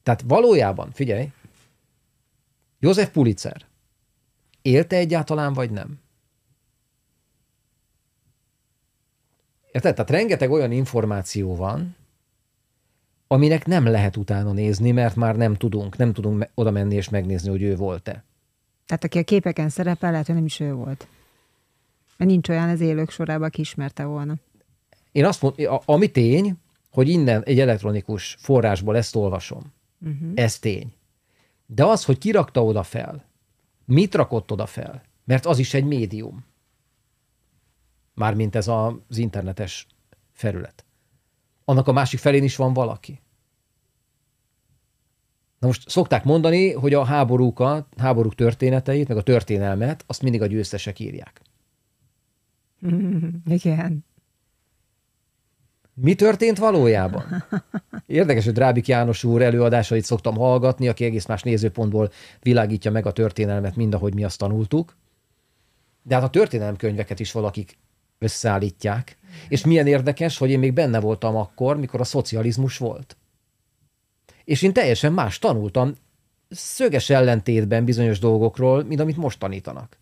Tehát 0.03 0.23
valójában, 0.27 0.91
figyelj, 0.91 1.31
József 2.79 3.11
Pulitzer 3.11 3.67
élte 4.63 4.97
egyáltalán, 4.97 5.53
vagy 5.53 5.71
nem? 5.71 6.01
Érted? 9.73 9.95
Tehát 9.95 10.11
rengeteg 10.11 10.51
olyan 10.51 10.73
információ 10.73 11.57
van, 11.57 11.97
aminek 13.27 13.67
nem 13.67 13.87
lehet 13.87 14.17
utána 14.17 14.53
nézni, 14.53 14.91
mert 14.91 15.17
már 15.17 15.37
nem 15.37 15.55
tudunk, 15.55 15.97
nem 15.97 16.13
tudunk 16.13 16.49
oda 16.55 16.71
menni 16.71 16.95
és 16.95 17.09
megnézni, 17.09 17.51
hogy 17.51 17.63
ő 17.63 17.77
volt-e. 17.77 18.25
Tehát 18.87 19.05
aki 19.05 19.19
a 19.19 19.23
képeken 19.23 19.69
szerepel, 19.69 20.11
lehet, 20.11 20.27
hogy 20.27 20.35
nem 20.35 20.45
is 20.45 20.61
ő 20.61 20.73
volt. 20.73 21.07
Mert 22.23 22.35
nincs 22.35 22.49
olyan 22.49 22.69
az 22.69 22.81
élők 22.81 23.11
sorában, 23.11 23.47
aki 23.47 23.61
ismerte 23.61 24.05
volna. 24.05 24.35
Én 25.13 25.25
azt 25.25 25.43
mondom, 25.43 25.79
ami 25.85 26.11
tény, 26.11 26.57
hogy 26.91 27.09
innen 27.09 27.43
egy 27.43 27.61
elektronikus 27.61 28.37
forrásból 28.39 28.97
ezt 28.97 29.17
olvasom. 29.17 29.73
Uh-huh. 30.01 30.33
Ez 30.35 30.59
tény. 30.59 30.93
De 31.67 31.85
az, 31.85 32.05
hogy 32.05 32.19
kirakta 32.19 32.65
oda 32.65 32.83
fel, 32.83 33.25
mit 33.85 34.15
rakott 34.15 34.53
oda 34.53 34.67
fel, 34.67 35.03
mert 35.25 35.47
az 35.47 35.59
is 35.59 35.75
egy 35.75 35.85
médium. 35.85 36.45
Mármint 38.15 38.57
ez 38.57 38.69
az 38.69 39.19
internetes 39.19 39.87
felület. 40.33 40.85
Annak 41.65 41.89
a 41.89 41.93
másik 41.93 42.19
felén 42.19 42.45
is 42.45 42.57
van 42.57 42.73
valaki. 42.73 43.21
Na 45.59 45.67
most 45.67 45.89
szokták 45.89 46.25
mondani, 46.25 46.73
hogy 46.73 46.95
a 46.95 47.05
háborúkat, 47.05 47.87
háborúk 47.97 48.35
történeteit, 48.35 49.09
meg 49.09 49.17
a 49.17 49.23
történelmet, 49.23 50.05
azt 50.07 50.23
mindig 50.23 50.43
a 50.43 50.47
győztesek 50.47 50.99
írják. 50.99 51.41
Igen. 53.47 54.05
Mi 55.95 56.15
történt 56.15 56.59
valójában? 56.59 57.45
Érdekes, 58.07 58.45
hogy 58.45 58.53
Drábik 58.53 58.87
János 58.87 59.25
úr 59.25 59.43
előadásait 59.43 60.05
szoktam 60.05 60.37
hallgatni, 60.37 60.89
aki 60.89 61.05
egész 61.05 61.27
más 61.27 61.43
nézőpontból 61.43 62.11
világítja 62.41 62.91
meg 62.91 63.07
a 63.07 63.13
történelmet, 63.13 63.77
mind 63.77 63.95
ahogy 63.95 64.15
mi 64.15 64.25
azt 64.25 64.39
tanultuk. 64.39 64.97
De 66.03 66.15
hát 66.15 66.25
a 66.25 66.31
történelemkönyveket 66.31 67.21
is 67.21 67.33
valakik 67.33 67.79
összeállítják. 68.19 69.19
És 69.49 69.65
milyen 69.65 69.87
érdekes, 69.87 70.39
hogy 70.39 70.51
én 70.51 70.59
még 70.59 70.73
benne 70.73 71.01
voltam 71.01 71.37
akkor, 71.37 71.77
mikor 71.77 72.01
a 72.01 72.05
szocializmus 72.05 72.79
volt. 72.79 73.17
És 74.45 74.63
én 74.63 74.73
teljesen 74.73 75.13
más 75.13 75.39
tanultam, 75.39 75.95
szöges 76.49 77.11
ellentétben 77.11 77.85
bizonyos 77.85 78.19
dolgokról, 78.19 78.85
mint 78.85 79.01
amit 79.01 79.17
most 79.17 79.39
tanítanak. 79.39 79.99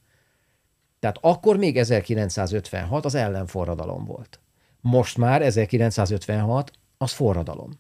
Tehát 1.01 1.19
akkor 1.21 1.57
még 1.57 1.79
1956 1.79 3.05
az 3.05 3.15
ellenforradalom 3.15 4.05
volt. 4.05 4.41
Most 4.81 5.19
már 5.19 5.43
1956 5.43 6.71
az 6.99 7.13
forradalom. 7.13 7.71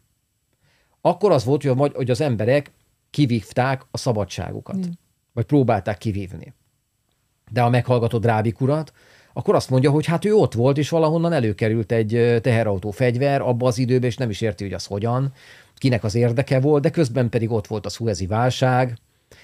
Akkor 1.01 1.33
az 1.33 1.45
volt, 1.45 1.63
hogy 1.95 2.11
az 2.11 2.21
emberek 2.21 2.73
kivívták 3.11 3.83
a 3.91 3.99
szabadságukat. 3.99 4.77
Mm. 4.77 4.91
Vagy 5.33 5.45
próbálták 5.45 5.99
kivívni. 5.99 6.55
De 7.51 7.61
ha 7.61 7.69
meghallgatod 7.69 8.25
Rábik 8.25 8.61
urat, 8.61 8.93
akkor 9.33 9.55
azt 9.55 9.71
mondja, 9.71 9.91
hogy 9.91 10.07
hát 10.07 10.25
ő 10.25 10.35
ott 10.35 10.55
volt, 10.55 10.79
és 10.79 10.89
valahonnan 10.89 11.33
előkerült 11.33 11.93
egy 11.93 12.39
teherautó 12.43 12.91
fegyver 12.91 13.41
abba 13.41 13.67
az 13.67 13.79
időben, 13.79 14.09
és 14.09 14.17
nem 14.17 14.31
is 14.31 14.41
érti, 14.41 14.65
hogy 14.65 14.73
az 14.73 14.85
hogyan, 14.85 15.33
kinek 15.75 16.05
az 16.05 16.15
érdeke 16.15 16.61
volt, 16.61 16.83
de 16.83 16.91
közben 16.91 17.29
pedig 17.29 17.51
ott 17.51 17.67
volt 17.67 17.87
a 17.87 17.89
szuezi 17.89 18.27
válság, 18.27 18.99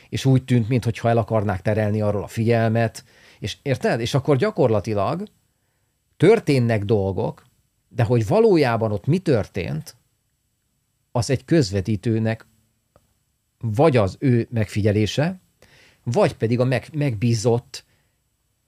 és 0.09 0.25
úgy 0.25 0.45
tűnt, 0.45 0.69
mintha 0.69 1.09
el 1.09 1.19
akarnák 1.19 1.63
terelni 1.63 2.01
arról 2.01 2.23
a 2.23 2.27
figyelmet, 2.27 3.05
és 3.39 3.57
érted? 3.63 4.01
És 4.01 4.15
akkor 4.15 4.37
gyakorlatilag 4.37 5.29
történnek 6.17 6.85
dolgok, 6.85 7.47
de 7.89 8.05
hogy 8.05 8.27
valójában 8.27 8.93
ott 8.93 9.07
mi 9.07 9.19
történt, 9.19 9.97
az 11.13 11.31
egy 11.31 11.45
közvetítőnek 11.45 12.47
vagy 13.59 13.97
az 13.97 14.17
ő 14.19 14.49
megfigyelése, 14.51 15.41
vagy 16.03 16.37
pedig 16.37 16.61
a 16.61 16.65
meg, 16.65 16.89
megbízott, 16.93 17.85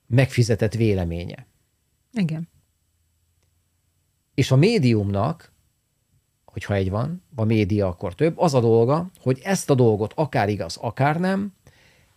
megfizetett 0.07 0.73
véleménye. 0.73 1.45
Igen. 2.11 2.49
És 4.33 4.51
a 4.51 4.55
médiumnak, 4.55 5.51
hogyha 6.45 6.73
egy 6.73 6.89
van, 6.89 7.23
a 7.35 7.43
média 7.43 7.87
akkor 7.87 8.15
több, 8.15 8.37
az 8.37 8.53
a 8.53 8.59
dolga, 8.59 9.11
hogy 9.19 9.39
ezt 9.43 9.69
a 9.69 9.75
dolgot 9.75 10.13
akár 10.15 10.49
igaz, 10.49 10.77
akár 10.77 11.19
nem, 11.19 11.53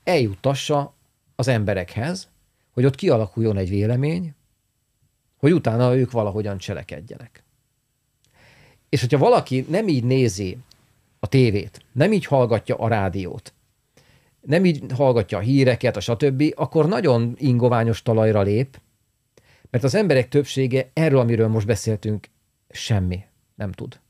eljuttassa 0.04 0.94
az 1.34 1.48
emberekhez, 1.48 2.31
hogy 2.72 2.85
ott 2.85 2.94
kialakuljon 2.94 3.56
egy 3.56 3.68
vélemény, 3.68 4.35
hogy 5.37 5.52
utána 5.52 5.96
ők 5.96 6.11
valahogyan 6.11 6.58
cselekedjenek. 6.58 7.44
És 8.88 9.00
hogyha 9.00 9.18
valaki 9.18 9.66
nem 9.68 9.88
így 9.88 10.04
nézi 10.04 10.58
a 11.18 11.26
tévét, 11.26 11.85
nem 11.92 12.12
így 12.12 12.26
hallgatja 12.26 12.76
a 12.76 12.88
rádiót, 12.88 13.52
nem 14.40 14.64
így 14.64 14.82
hallgatja 14.94 15.38
a 15.38 15.40
híreket, 15.40 15.96
a 15.96 16.00
stb., 16.00 16.42
akkor 16.54 16.88
nagyon 16.88 17.35
ingoványos 17.38 18.02
talajra 18.02 18.42
lép, 18.42 18.80
mert 19.70 19.85
az 19.85 19.94
emberek 19.94 20.28
többsége 20.28 20.90
erről, 20.92 21.18
amiről 21.18 21.48
most 21.48 21.66
beszéltünk, 21.66 22.28
semmi 22.70 23.24
nem 23.54 23.72
tud. 23.72 24.00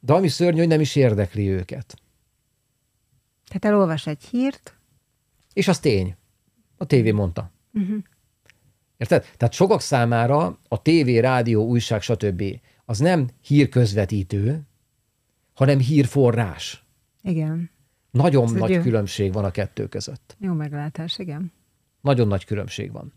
De 0.00 0.12
ami 0.12 0.28
szörnyű, 0.28 0.58
hogy 0.58 0.68
nem 0.68 0.80
is 0.80 0.96
érdekli 0.96 1.48
őket. 1.48 1.96
Tehát 3.46 3.64
elolvas 3.64 4.06
egy 4.06 4.24
hírt, 4.24 4.76
És 5.52 5.68
az 5.68 5.78
tény. 5.78 6.16
A 6.76 6.84
tévé 6.84 7.10
mondta. 7.10 7.50
uh-huh. 7.74 7.96
Érted? 8.96 9.24
Tehát 9.36 9.54
sokak 9.54 9.80
számára 9.80 10.58
a 10.68 10.82
tévé, 10.82 11.18
rádió, 11.18 11.66
újság, 11.66 12.02
stb. 12.02 12.42
az 12.84 12.98
nem 12.98 13.28
hírközvetítő, 13.40 14.60
hanem 15.54 15.78
hírforrás. 15.78 16.84
Igen. 17.22 17.70
Nagyon 18.10 18.44
Ez 18.44 18.50
nagy 18.52 18.70
jó- 18.70 18.80
különbség 18.80 19.32
van 19.32 19.44
a 19.44 19.50
kettő 19.50 19.86
között. 19.88 20.36
Jó 20.38 20.52
meglátás, 20.52 21.18
igen. 21.18 21.52
Nagyon 22.00 22.28
nagy 22.28 22.44
különbség 22.44 22.92
van. 22.92 23.12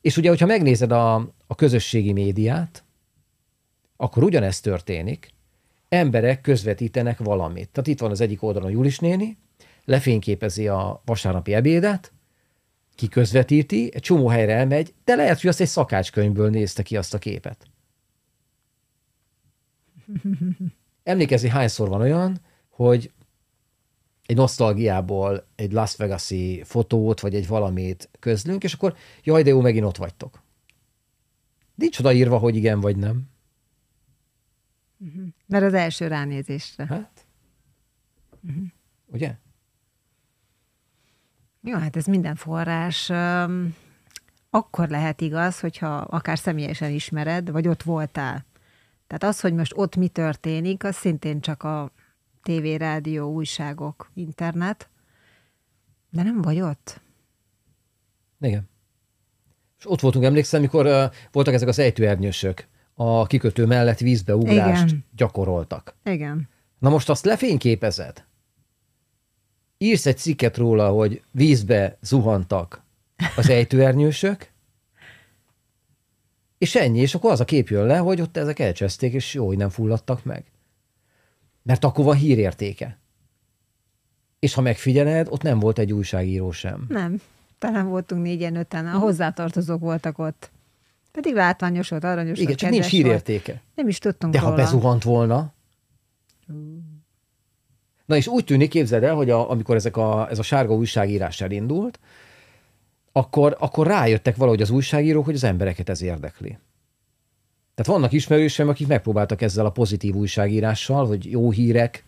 És 0.00 0.16
ugye, 0.16 0.28
hogyha 0.28 0.46
megnézed 0.46 0.92
a, 0.92 1.14
a 1.46 1.54
közösségi 1.54 2.12
médiát, 2.12 2.84
akkor 3.96 4.22
ugyanezt 4.22 4.62
történik. 4.62 5.32
Emberek 5.88 6.40
közvetítenek 6.40 7.18
valamit. 7.18 7.68
Tehát 7.68 7.86
itt 7.88 8.00
van 8.00 8.10
az 8.10 8.20
egyik 8.20 8.42
oldalon 8.42 8.70
Julis 8.70 8.98
néni, 8.98 9.38
lefényképezi 9.84 10.68
a 10.68 11.02
vasárnapi 11.04 11.54
ebédet, 11.54 12.12
ki 12.94 13.08
közvetíti, 13.08 13.90
egy 13.94 14.02
csomó 14.02 14.28
helyre 14.28 14.54
elmegy, 14.54 14.94
de 15.04 15.14
lehet, 15.14 15.40
hogy 15.40 15.50
azt 15.50 15.60
egy 15.60 15.66
szakácskönyvből 15.66 16.50
nézte 16.50 16.82
ki 16.82 16.96
azt 16.96 17.14
a 17.14 17.18
képet. 17.18 17.66
Emlékezni, 21.02 21.48
hányszor 21.48 21.88
van 21.88 22.00
olyan, 22.00 22.40
hogy 22.68 23.12
egy 24.26 24.36
nosztalgiából 24.36 25.46
egy 25.54 25.72
Las 25.72 25.96
Vegas-i 25.96 26.62
fotót, 26.64 27.20
vagy 27.20 27.34
egy 27.34 27.46
valamit 27.46 28.10
közlünk, 28.18 28.64
és 28.64 28.72
akkor 28.72 28.96
jaj, 29.22 29.42
de 29.42 29.50
jó, 29.50 29.60
megint 29.60 29.84
ott 29.84 29.96
vagytok. 29.96 30.42
Nincs 31.74 31.98
odaírva, 31.98 32.38
hogy 32.38 32.56
igen 32.56 32.80
vagy 32.80 32.96
nem. 32.96 33.28
Mert 35.46 35.64
az 35.64 35.74
első 35.74 36.06
ránézésre. 36.06 36.86
Hát? 36.86 37.26
Ugye? 39.06 39.36
Jó, 41.66 41.78
hát 41.78 41.96
ez 41.96 42.04
minden 42.04 42.34
forrás 42.34 43.10
akkor 44.50 44.88
lehet 44.88 45.20
igaz, 45.20 45.60
hogyha 45.60 45.96
akár 45.96 46.38
személyesen 46.38 46.90
ismered, 46.90 47.50
vagy 47.50 47.68
ott 47.68 47.82
voltál. 47.82 48.44
Tehát 49.06 49.34
az, 49.34 49.40
hogy 49.40 49.54
most 49.54 49.72
ott 49.76 49.96
mi 49.96 50.08
történik, 50.08 50.84
az 50.84 50.96
szintén 50.96 51.40
csak 51.40 51.62
a 51.62 51.90
tévé, 52.42 52.74
rádió, 52.74 53.32
újságok, 53.32 54.10
internet, 54.14 54.88
de 56.10 56.22
nem 56.22 56.42
vagy 56.42 56.60
ott. 56.60 57.00
Igen. 58.40 58.68
És 59.78 59.90
ott 59.90 60.00
voltunk, 60.00 60.24
emlékszem, 60.24 60.60
amikor 60.60 60.86
uh, 60.86 61.04
voltak 61.32 61.54
ezek 61.54 61.68
az 61.68 61.78
ejtőernyősök, 61.78 62.66
a 62.94 63.26
kikötő 63.26 63.66
mellett 63.66 63.98
vízbe 63.98 64.36
ugrást 64.36 64.86
Igen. 64.86 65.04
gyakoroltak. 65.16 65.94
Igen. 66.04 66.48
Na 66.78 66.88
most 66.88 67.08
azt 67.08 67.24
lefényképezed, 67.24 68.24
írsz 69.78 70.06
egy 70.06 70.18
cikket 70.18 70.56
róla, 70.56 70.88
hogy 70.90 71.22
vízbe 71.30 71.98
zuhantak 72.02 72.82
az 73.36 73.48
ejtőernyősök, 73.48 74.52
és 76.58 76.74
ennyi, 76.74 76.98
és 77.00 77.14
akkor 77.14 77.30
az 77.30 77.40
a 77.40 77.44
kép 77.44 77.68
jön 77.68 77.86
le, 77.86 77.96
hogy 77.96 78.20
ott 78.20 78.36
ezek 78.36 78.58
elcseszték, 78.58 79.12
és 79.12 79.34
jó, 79.34 79.46
hogy 79.46 79.56
nem 79.56 79.68
fulladtak 79.68 80.24
meg. 80.24 80.44
Mert 81.62 81.84
akkor 81.84 82.04
van 82.04 82.16
hírértéke. 82.16 82.98
És 84.38 84.54
ha 84.54 84.60
megfigyeled, 84.60 85.26
ott 85.30 85.42
nem 85.42 85.58
volt 85.58 85.78
egy 85.78 85.92
újságíró 85.92 86.50
sem. 86.50 86.84
Nem. 86.88 87.20
Talán 87.58 87.88
voltunk 87.88 88.22
négyen, 88.22 88.56
öten, 88.56 88.86
a 88.86 88.98
hozzátartozók 88.98 89.80
voltak 89.80 90.18
ott. 90.18 90.50
Pedig 91.12 91.34
látványos 91.34 91.88
volt, 91.88 92.04
aranyos 92.04 92.38
Igen, 92.38 92.46
volt, 92.46 92.58
csak 92.58 92.70
nincs 92.70 92.82
kedves 92.82 93.02
volt. 93.02 93.06
hírértéke. 93.26 93.62
Nem 93.74 93.88
is 93.88 93.98
tudtunk 93.98 94.32
De 94.32 94.38
ha 94.38 94.50
róla. 94.50 94.62
bezuhant 94.62 95.02
volna... 95.02 95.52
Na 98.04 98.16
és 98.16 98.26
úgy 98.26 98.44
tűnik, 98.44 98.70
képzeld 98.70 99.02
el, 99.02 99.14
hogy 99.14 99.30
a, 99.30 99.50
amikor 99.50 99.76
ezek 99.76 99.96
a, 99.96 100.28
ez 100.30 100.38
a 100.38 100.42
sárga 100.42 100.74
újságírás 100.74 101.40
elindult, 101.40 101.98
akkor, 103.12 103.56
akkor 103.58 103.86
rájöttek 103.86 104.36
valahogy 104.36 104.62
az 104.62 104.70
újságírók, 104.70 105.24
hogy 105.24 105.34
az 105.34 105.44
embereket 105.44 105.88
ez 105.88 106.02
érdekli. 106.02 106.58
Tehát 107.74 107.92
vannak 107.92 108.12
ismerőseim, 108.12 108.68
akik 108.68 108.86
megpróbáltak 108.86 109.42
ezzel 109.42 109.66
a 109.66 109.70
pozitív 109.70 110.14
újságírással, 110.14 111.06
hogy 111.06 111.30
jó 111.30 111.50
hírek, 111.50 112.04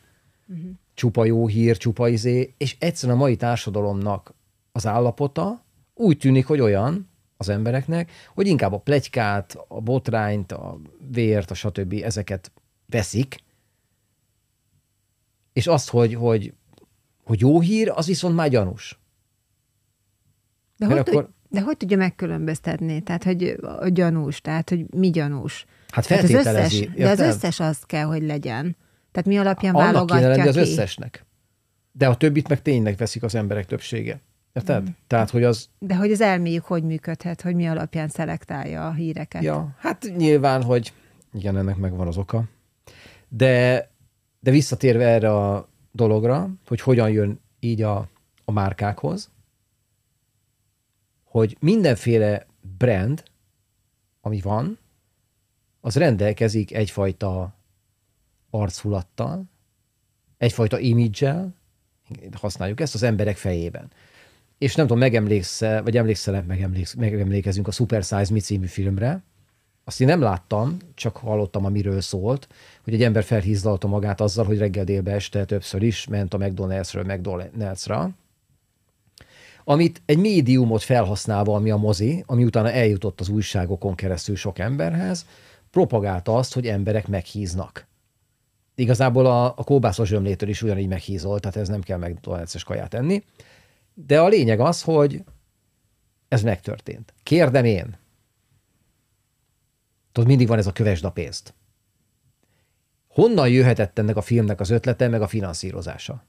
uh-huh. 0.48 0.70
csupa 0.94 1.24
jó 1.24 1.46
hír, 1.46 1.76
csupa 1.76 2.08
izé, 2.08 2.54
és 2.56 2.76
egyszerűen 2.78 3.18
a 3.18 3.20
mai 3.20 3.36
társadalomnak 3.36 4.34
az 4.72 4.86
állapota 4.86 5.64
úgy 5.94 6.18
tűnik, 6.18 6.46
hogy 6.46 6.60
olyan 6.60 7.08
az 7.36 7.48
embereknek, 7.48 8.10
hogy 8.34 8.46
inkább 8.46 8.72
a 8.72 8.78
plegykát, 8.78 9.58
a 9.68 9.80
botrányt, 9.80 10.52
a 10.52 10.78
vért, 11.10 11.50
a 11.50 11.54
stb. 11.54 12.00
ezeket 12.04 12.52
veszik, 12.86 13.36
és 15.56 15.66
azt, 15.66 15.90
hogy, 15.90 16.14
hogy, 16.14 16.54
hogy 17.24 17.40
jó 17.40 17.60
hír, 17.60 17.92
az 17.94 18.06
viszont 18.06 18.34
már 18.34 18.48
gyanús. 18.48 18.98
De 20.76 20.86
Mert 20.86 21.08
hogy, 21.08 21.16
akkor- 21.16 21.30
de 21.48 21.60
hogy 21.60 21.76
tudja 21.76 21.96
megkülönböztetni? 21.96 23.00
Tehát, 23.00 23.24
hogy 23.24 23.56
a 23.80 23.88
gyanús, 23.88 24.40
tehát, 24.40 24.68
hogy 24.68 24.86
mi 24.94 25.10
gyanús? 25.10 25.64
Hát 25.88 26.06
Tehát 26.06 26.22
az 26.24 26.30
feltételezi. 26.30 26.82
összes, 26.84 26.94
de 26.96 27.08
az 27.08 27.18
összes 27.20 27.60
az 27.60 27.78
kell, 27.86 28.04
hogy 28.04 28.22
legyen. 28.22 28.76
Tehát 29.12 29.28
mi 29.28 29.38
alapján 29.38 29.74
Annak 29.74 29.92
válogatja 29.92 30.30
kéne 30.30 30.48
az 30.48 30.56
összesnek. 30.56 31.24
De 31.92 32.08
a 32.08 32.16
többit 32.16 32.48
meg 32.48 32.62
tényleg 32.62 32.96
veszik 32.96 33.22
az 33.22 33.34
emberek 33.34 33.66
többsége. 33.66 34.20
Érted? 34.52 34.82
Mm. 34.82 34.86
Tehát, 35.06 35.30
hogy 35.30 35.44
az, 35.44 35.68
De 35.78 35.96
hogy 35.96 36.12
az 36.12 36.20
elméjük 36.20 36.64
hogy 36.64 36.82
működhet, 36.82 37.40
hogy 37.42 37.54
mi 37.54 37.66
alapján 37.68 38.08
szelektálja 38.08 38.86
a 38.86 38.92
híreket. 38.92 39.42
ja, 39.42 39.74
hát 39.78 40.12
nyilván, 40.16 40.62
hogy 40.62 40.92
igen, 41.32 41.56
ennek 41.56 41.76
megvan 41.76 42.06
az 42.06 42.16
oka. 42.16 42.44
De, 43.28 43.90
de 44.46 44.52
visszatérve 44.52 45.04
erre 45.04 45.34
a 45.34 45.68
dologra, 45.92 46.50
hogy 46.66 46.80
hogyan 46.80 47.10
jön 47.10 47.40
így 47.60 47.82
a, 47.82 48.08
a 48.44 48.52
márkákhoz, 48.52 49.30
hogy 51.24 51.56
mindenféle 51.60 52.46
brand, 52.78 53.22
ami 54.20 54.40
van, 54.40 54.78
az 55.80 55.96
rendelkezik 55.96 56.74
egyfajta 56.74 57.54
archulattal, 58.50 59.44
egyfajta 60.36 60.78
imidzsel, 60.78 61.54
használjuk 62.32 62.80
ezt 62.80 62.94
az 62.94 63.02
emberek 63.02 63.36
fejében. 63.36 63.90
És 64.58 64.74
nem 64.74 64.86
tudom, 64.86 65.02
megemlékszel, 65.02 65.82
vagy 65.82 65.96
emlékszel, 65.96 66.42
megemléksz, 66.42 66.94
megemlékezünk 66.94 67.66
a 67.68 67.70
Super 67.70 68.02
Size 68.02 68.32
Me 68.32 68.40
című 68.40 68.66
filmre, 68.66 69.22
azt 69.88 70.00
én 70.00 70.06
nem 70.06 70.20
láttam, 70.20 70.76
csak 70.94 71.16
hallottam, 71.16 71.64
amiről 71.64 72.00
szólt, 72.00 72.48
hogy 72.84 72.94
egy 72.94 73.02
ember 73.02 73.24
felhízlalta 73.24 73.86
magát 73.86 74.20
azzal, 74.20 74.44
hogy 74.44 74.58
reggel 74.58 74.84
délbe 74.84 75.12
este 75.12 75.44
többször 75.44 75.82
is 75.82 76.06
ment 76.06 76.34
a 76.34 76.38
McDonald'sről 76.38 77.04
McDonald'sra, 77.06 78.08
amit 79.64 80.02
egy 80.06 80.18
médiumot 80.18 80.82
felhasználva, 80.82 81.54
ami 81.54 81.70
a 81.70 81.76
mozi, 81.76 82.24
ami 82.26 82.44
utána 82.44 82.70
eljutott 82.70 83.20
az 83.20 83.28
újságokon 83.28 83.94
keresztül 83.94 84.36
sok 84.36 84.58
emberhez, 84.58 85.26
propagálta 85.70 86.36
azt, 86.36 86.54
hogy 86.54 86.66
emberek 86.66 87.08
meghíznak. 87.08 87.86
Igazából 88.74 89.26
a, 89.26 89.44
a 89.44 89.64
kóbászos 89.64 90.08
zsömlétől 90.08 90.48
is 90.48 90.62
ugyanígy 90.62 90.88
meghízol, 90.88 91.40
tehát 91.40 91.56
ez 91.56 91.68
nem 91.68 91.80
kell 91.80 91.98
McDonald's-es 92.02 92.62
kaját 92.64 92.94
enni. 92.94 93.24
De 93.94 94.20
a 94.20 94.28
lényeg 94.28 94.60
az, 94.60 94.82
hogy 94.82 95.24
ez 96.28 96.42
megtörtént. 96.42 97.14
Kérdem 97.22 97.64
én. 97.64 97.96
Tudod, 100.16 100.30
mindig 100.30 100.48
van 100.48 100.58
ez 100.58 100.66
a 100.66 100.72
kövesd 100.72 101.04
a 101.04 101.10
pénzt. 101.10 101.54
Honnan 103.08 103.48
jöhetett 103.48 103.98
ennek 103.98 104.16
a 104.16 104.20
filmnek 104.20 104.60
az 104.60 104.70
ötlete, 104.70 105.08
meg 105.08 105.22
a 105.22 105.26
finanszírozása? 105.26 106.24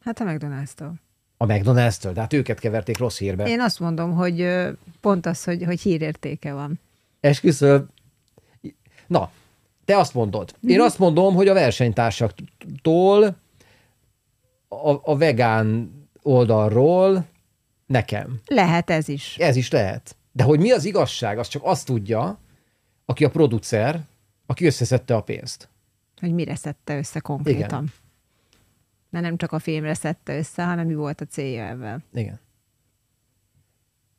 Hát 0.00 0.20
a 0.20 0.24
McDonald's-tól. 0.24 0.92
A 1.36 1.46
McDonald's-től, 1.46 2.10
de 2.14 2.20
hát 2.20 2.32
őket 2.32 2.58
keverték 2.58 2.98
rossz 2.98 3.18
hírbe. 3.18 3.48
Én 3.48 3.60
azt 3.60 3.80
mondom, 3.80 4.14
hogy 4.14 4.48
pont 5.00 5.26
az, 5.26 5.44
hogy, 5.44 5.64
hogy 5.64 5.80
hírértéke 5.80 6.52
van. 6.52 6.80
Esküszöm. 7.20 7.88
Na, 9.06 9.30
te 9.84 9.96
azt 9.96 10.14
mondod. 10.14 10.54
Én 10.66 10.80
azt 10.80 10.98
mondom, 10.98 11.34
hogy 11.34 11.48
a 11.48 11.54
versenytársaktól, 11.54 13.24
a, 14.68 14.90
a 15.02 15.16
vegán 15.16 15.92
oldalról 16.22 17.24
nekem. 17.86 18.40
Lehet 18.46 18.90
ez 18.90 19.08
is. 19.08 19.36
Ez 19.38 19.56
is 19.56 19.70
lehet. 19.70 20.16
De 20.32 20.42
hogy 20.42 20.60
mi 20.60 20.70
az 20.70 20.84
igazság, 20.84 21.38
az 21.38 21.48
csak 21.48 21.62
azt 21.64 21.86
tudja, 21.86 22.42
aki 23.04 23.24
a 23.24 23.30
producer, 23.30 24.04
aki 24.46 24.66
összeszedte 24.66 25.14
a 25.14 25.22
pénzt. 25.22 25.68
Hogy 26.20 26.32
mire 26.32 26.54
szedte 26.54 26.96
össze 26.96 27.20
konkrétan. 27.20 27.64
Igen. 27.64 27.92
Mert 29.10 29.24
nem 29.24 29.36
csak 29.36 29.52
a 29.52 29.58
filmre 29.58 29.94
szedte 29.94 30.36
össze, 30.36 30.64
hanem 30.64 30.86
mi 30.86 30.94
volt 30.94 31.20
a 31.20 31.24
célja 31.24 31.66
ebben. 31.66 32.04
Igen. 32.14 32.40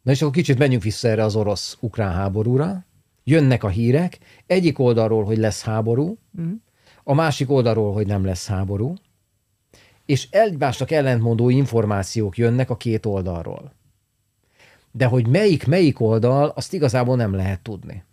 Na 0.01 0.11
és 0.11 0.21
akkor 0.21 0.33
kicsit 0.33 0.57
menjünk 0.57 0.83
vissza 0.83 1.07
erre 1.07 1.23
az 1.23 1.35
orosz-ukrán 1.35 2.13
háborúra. 2.13 2.85
Jönnek 3.23 3.63
a 3.63 3.69
hírek, 3.69 4.19
egyik 4.45 4.79
oldalról, 4.79 5.23
hogy 5.23 5.37
lesz 5.37 5.63
háború, 5.63 6.17
Mm. 6.41 6.53
a 7.03 7.13
másik 7.13 7.49
oldalról, 7.49 7.93
hogy 7.93 8.07
nem 8.07 8.25
lesz 8.25 8.47
háború, 8.47 8.93
és 10.05 10.27
egymásnak 10.29 10.91
ellentmondó 10.91 11.49
információk 11.49 12.37
jönnek 12.37 12.69
a 12.69 12.77
két 12.77 13.05
oldalról. 13.05 13.73
De 14.91 15.05
hogy 15.05 15.27
melyik 15.27 15.67
melyik 15.67 15.99
oldal, 15.99 16.49
azt 16.49 16.73
igazából 16.73 17.15
nem 17.15 17.33
lehet 17.33 17.61
tudni. 17.61 18.03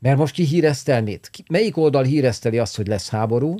Mert 0.00 0.18
most 0.18 0.34
ki 0.34 0.44
híreztel 0.44 1.02
mit? 1.02 1.30
Ki- 1.30 1.44
Melyik 1.48 1.76
oldal 1.76 2.04
hírezteli 2.04 2.58
azt, 2.58 2.76
hogy 2.76 2.86
lesz 2.86 3.08
háború, 3.08 3.54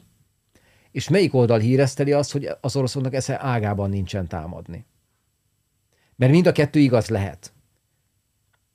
és 0.90 1.08
melyik 1.08 1.34
oldal 1.34 1.58
hírezteli 1.58 2.12
azt, 2.12 2.32
hogy 2.32 2.48
az 2.60 2.76
oroszoknak 2.76 3.14
esze 3.14 3.40
ágában 3.42 3.90
nincsen 3.90 4.28
támadni. 4.28 4.86
Mert 6.16 6.32
mind 6.32 6.46
a 6.46 6.52
kettő 6.52 6.78
igaz 6.78 7.08
lehet. 7.08 7.52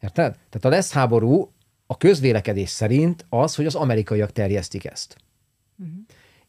Érted? 0.02 0.34
Tehát 0.34 0.62
ha 0.62 0.70
lesz 0.70 0.92
háború, 0.92 1.54
a 1.88 1.98
közvélekedés 1.98 2.70
szerint 2.70 3.26
az, 3.30 3.56
hogy 3.56 3.66
az 3.66 3.76
amerikaiak 3.76 4.32
terjesztik 4.32 4.86
ezt. 4.86 5.18
Uh-huh. 5.78 5.96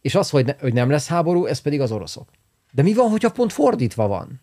És 0.01 0.15
az, 0.15 0.31
hogy, 0.31 0.45
ne, 0.45 0.55
hogy 0.59 0.73
nem 0.73 0.91
lesz 0.91 1.07
háború, 1.07 1.45
ez 1.45 1.59
pedig 1.59 1.81
az 1.81 1.93
oroszok. 1.93 2.31
De 2.73 2.83
mi 2.83 2.95
van, 2.95 3.11
hogyha 3.11 3.31
pont 3.31 3.53
fordítva 3.53 4.07
van? 4.07 4.41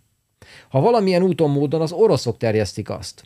Ha 0.69 0.79
valamilyen 0.79 1.23
úton, 1.23 1.49
módon 1.51 1.81
az 1.81 1.91
oroszok 1.91 2.37
terjesztik 2.37 2.89
azt, 2.89 3.23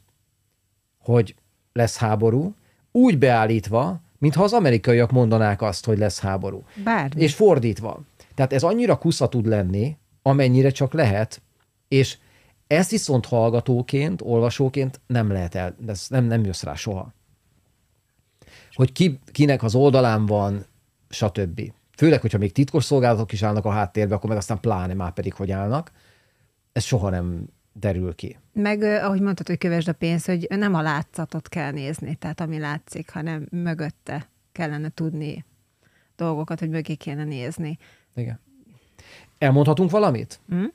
hogy 0.97 1.35
lesz 1.73 1.97
háború, 1.97 2.55
úgy 2.97 3.17
beállítva, 3.17 3.99
mintha 4.17 4.43
az 4.43 4.53
amerikaiak 4.53 5.11
mondanák 5.11 5.61
azt, 5.61 5.85
hogy 5.85 5.97
lesz 5.97 6.19
háború. 6.19 6.63
Bármi. 6.83 7.21
És 7.21 7.35
fordítva. 7.35 8.01
Tehát 8.35 8.53
ez 8.53 8.63
annyira 8.63 8.97
kusza 8.97 9.27
tud 9.27 9.45
lenni, 9.45 9.97
amennyire 10.21 10.69
csak 10.69 10.93
lehet, 10.93 11.41
és 11.87 12.17
ezt 12.67 12.89
viszont 12.89 13.25
hallgatóként, 13.25 14.21
olvasóként 14.21 14.99
nem 15.07 15.31
lehet 15.31 15.55
el, 15.55 15.75
ez 15.87 16.05
nem, 16.09 16.25
nem 16.25 16.43
jössz 16.43 16.63
rá 16.63 16.73
soha. 16.73 17.13
Hogy 18.73 18.91
ki, 18.91 19.19
kinek 19.31 19.63
az 19.63 19.75
oldalán 19.75 20.25
van, 20.25 20.65
stb. 21.09 21.61
Főleg, 21.97 22.21
hogyha 22.21 22.37
még 22.37 22.51
titkos 22.51 22.83
szolgálatok 22.83 23.31
is 23.31 23.43
állnak 23.43 23.65
a 23.65 23.71
háttérbe, 23.71 24.15
akkor 24.15 24.29
meg 24.29 24.37
aztán 24.37 24.59
pláne 24.59 24.93
már 24.93 25.13
pedig 25.13 25.33
hogy 25.33 25.51
állnak. 25.51 25.91
Ez 26.71 26.83
soha 26.83 27.09
nem 27.09 27.47
derül 27.79 28.15
ki. 28.15 28.37
Meg, 28.53 28.81
ahogy 28.81 29.21
mondtad, 29.21 29.47
hogy 29.47 29.57
kövesd 29.57 29.87
a 29.87 29.93
pénzt, 29.93 30.25
hogy 30.25 30.47
nem 30.49 30.73
a 30.73 30.81
látszatot 30.81 31.49
kell 31.49 31.71
nézni, 31.71 32.15
tehát 32.15 32.41
ami 32.41 32.59
látszik, 32.59 33.09
hanem 33.09 33.47
mögötte 33.51 34.29
kellene 34.51 34.89
tudni 34.89 35.45
dolgokat, 36.15 36.59
hogy 36.59 36.69
mögé 36.69 36.95
kéne 36.95 37.23
nézni. 37.23 37.77
Igen. 38.15 38.39
Elmondhatunk 39.37 39.91
valamit? 39.91 40.39
Mm? 40.53 40.65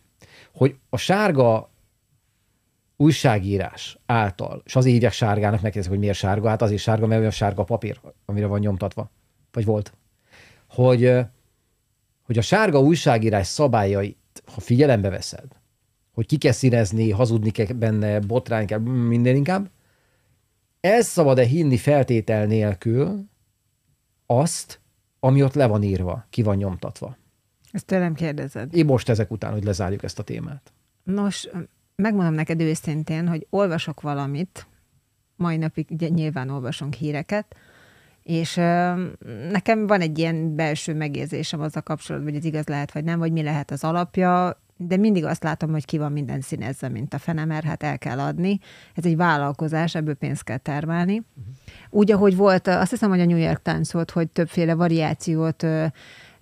Hogy 0.53 0.77
a 0.89 0.97
sárga 0.97 1.71
újságírás 2.97 3.99
által, 4.07 4.63
és 4.65 4.77
azért 4.77 4.95
hívják 4.95 5.13
sárgának, 5.13 5.61
megkérdezik, 5.61 5.91
hogy 5.91 6.01
miért 6.01 6.17
sárga, 6.17 6.49
hát 6.49 6.63
azért 6.63 6.81
sárga, 6.81 7.07
mert 7.07 7.21
olyan 7.21 7.33
sárga 7.33 7.65
papír, 7.65 8.01
amire 8.25 8.47
van 8.47 8.61
nyomtatva, 8.61 9.11
vagy 9.53 9.65
volt, 9.65 9.93
hogy, 10.69 11.13
hogy 12.23 12.39
a 12.39 12.43
sárga 12.43 12.81
újságírás 12.81 13.47
szabályait, 13.47 14.43
ha 14.55 14.61
figyelembe 14.61 15.09
veszed, 15.09 15.61
hogy 16.13 16.27
ki 16.27 16.37
kell 16.37 16.53
színezni, 16.53 17.11
hazudni 17.11 17.51
kell 17.51 17.67
benne, 17.67 18.21
botrány 18.21 18.67
kell, 18.67 18.79
minden 18.79 19.37
inkább, 19.37 19.71
ez 20.81 21.07
szabad-e 21.07 21.45
hinni 21.45 21.77
feltétel 21.77 22.47
nélkül 22.47 23.25
azt, 24.27 24.81
ami 25.21 25.43
ott 25.43 25.55
le 25.55 25.67
van 25.67 25.83
írva, 25.83 26.27
ki 26.31 26.43
van 26.43 26.57
nyomtatva? 26.57 27.17
Ezt 27.73 27.87
tőlem 27.87 28.15
kérdezed. 28.15 28.75
Én 28.75 28.85
most 28.85 29.09
ezek 29.09 29.31
után, 29.31 29.53
hogy 29.53 29.65
lezárjuk 29.65 30.03
ezt 30.03 30.19
a 30.19 30.23
témát. 30.23 30.73
Nos, 31.03 31.49
megmondom 31.97 32.35
neked 32.35 32.61
őszintén, 32.61 33.29
hogy 33.29 33.47
olvasok 33.51 34.01
valamit, 34.01 34.67
mai 35.37 35.57
napig 35.57 35.87
ugye 35.91 36.09
nyilván 36.09 36.49
olvasunk 36.49 36.95
híreket, 36.95 37.57
és 38.23 38.55
nekem 39.51 39.87
van 39.87 40.01
egy 40.01 40.19
ilyen 40.19 40.55
belső 40.55 40.95
megérzésem 40.95 41.61
az 41.61 41.77
a 41.77 41.83
kapcsolatban, 41.83 42.31
hogy 42.31 42.39
ez 42.39 42.47
igaz 42.47 42.67
lehet, 42.67 42.93
vagy 42.93 43.05
nem, 43.05 43.19
vagy 43.19 43.33
mi 43.33 43.43
lehet 43.43 43.71
az 43.71 43.85
alapja, 43.85 44.63
de 44.87 44.97
mindig 44.97 45.25
azt 45.25 45.43
látom, 45.43 45.71
hogy 45.71 45.85
ki 45.85 45.99
van 45.99 46.13
minden 46.13 46.41
színezve, 46.41 46.89
mint 46.89 47.15
a 47.15 47.19
fene, 47.19 47.45
mert 47.45 47.65
hát 47.65 47.83
el 47.83 47.99
kell 47.99 48.19
adni. 48.19 48.59
Ez 48.95 49.05
egy 49.05 49.17
vállalkozás, 49.17 49.95
ebből 49.95 50.15
pénzt 50.15 50.45
kell 50.45 50.57
termelni. 50.57 51.19
Uh-huh. 51.19 51.55
Úgy, 51.91 52.13
ahogy 52.13 52.37
volt, 52.37 52.67
azt 52.67 52.91
hiszem, 52.91 53.11
hogy 53.11 53.21
a 53.21 53.25
New 53.25 53.37
York 53.37 53.63
Times 53.63 53.93
volt, 53.93 54.11
hogy 54.11 54.29
többféle 54.29 54.75
variációt 54.75 55.67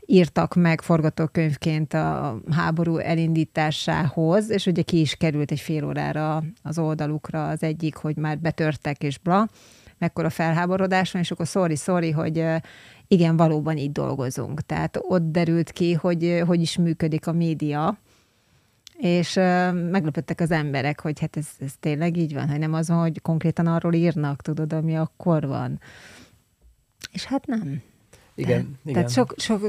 írtak 0.07 0.55
meg 0.55 0.81
forgatókönyvként 0.81 1.95
a 1.95 2.41
háború 2.51 2.97
elindításához, 2.97 4.51
és 4.51 4.67
ugye 4.67 4.83
ki 4.83 5.01
is 5.01 5.15
került 5.15 5.51
egy 5.51 5.61
fél 5.61 5.85
órára 5.85 6.43
az 6.63 6.79
oldalukra 6.79 7.49
az 7.49 7.63
egyik, 7.63 7.97
hogy 7.97 8.17
már 8.17 8.39
betörtek 8.39 9.03
és 9.03 9.19
bla, 9.19 9.49
mekkora 9.99 10.31
felháborodás 10.31 11.13
van, 11.13 11.23
és 11.23 11.31
akkor 11.31 11.47
sorry, 11.47 11.77
sorry, 11.77 12.11
hogy 12.11 12.45
igen, 13.09 13.37
valóban 13.37 13.77
így 13.77 13.93
dolgozunk. 13.93 14.61
Tehát 14.61 14.99
ott 15.01 15.31
derült 15.31 15.71
ki, 15.71 15.93
hogy 15.93 16.43
hogy 16.47 16.61
is 16.61 16.77
működik 16.77 17.27
a 17.27 17.33
média, 17.33 17.99
és 19.01 19.35
meglepettek 19.91 20.41
az 20.41 20.51
emberek, 20.51 21.01
hogy 21.01 21.21
hát 21.21 21.37
ez, 21.37 21.49
ez 21.59 21.73
tényleg 21.81 22.17
így 22.17 22.35
van, 22.35 22.49
hogy 22.49 22.59
nem 22.59 22.73
az 22.73 22.89
van, 22.89 22.99
hogy 22.99 23.21
konkrétan 23.21 23.67
arról 23.67 23.95
írnak, 23.95 24.43
tudod, 24.43 24.73
ami 24.73 24.97
akkor 24.97 25.47
van. 25.47 25.81
És 27.13 27.25
hát 27.25 27.47
nem. 27.47 27.83
Igen, 28.35 28.49
tehát, 28.49 28.67
igen. 28.85 28.95
Tehát 28.95 29.11
sok, 29.11 29.35
sok, 29.37 29.67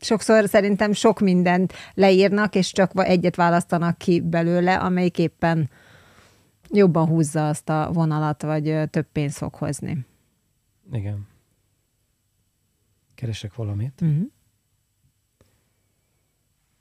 sokszor 0.00 0.48
szerintem 0.48 0.92
sok 0.92 1.20
mindent 1.20 1.72
leírnak, 1.94 2.54
és 2.54 2.72
csak 2.72 2.92
egyet 2.94 3.36
választanak 3.36 3.98
ki 3.98 4.20
belőle, 4.20 4.76
amelyik 4.76 5.18
éppen 5.18 5.70
jobban 6.70 7.06
húzza 7.06 7.48
azt 7.48 7.68
a 7.68 7.90
vonalat, 7.92 8.42
vagy 8.42 8.90
több 8.90 9.06
pénzt 9.12 9.36
fog 9.36 9.54
hozni. 9.54 10.06
Igen. 10.92 11.26
Keresek 13.14 13.54
valamit. 13.54 14.00
Uh-huh. 14.00 14.30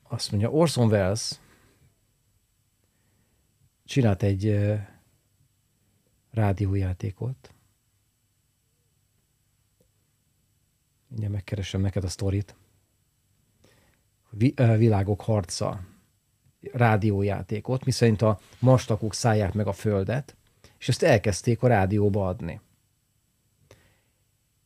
Azt 0.07 0.31
mondja, 0.31 0.49
Orson 0.49 0.87
Welles 0.87 1.39
csinált 3.85 4.23
egy 4.23 4.75
rádiójátékot, 6.31 7.51
Mindjárt 11.07 11.33
megkeresem 11.33 11.81
neked 11.81 12.03
a 12.03 12.07
sztorit. 12.07 12.55
Világok 14.55 15.21
harca 15.21 15.79
rádiójátékot, 16.71 17.85
miszerint 17.85 18.21
a 18.21 18.39
mastakok 18.59 19.13
szállják 19.13 19.53
meg 19.53 19.67
a 19.67 19.73
földet, 19.73 20.35
és 20.79 20.89
ezt 20.89 21.03
elkezdték 21.03 21.63
a 21.63 21.67
rádióba 21.67 22.27
adni. 22.27 22.61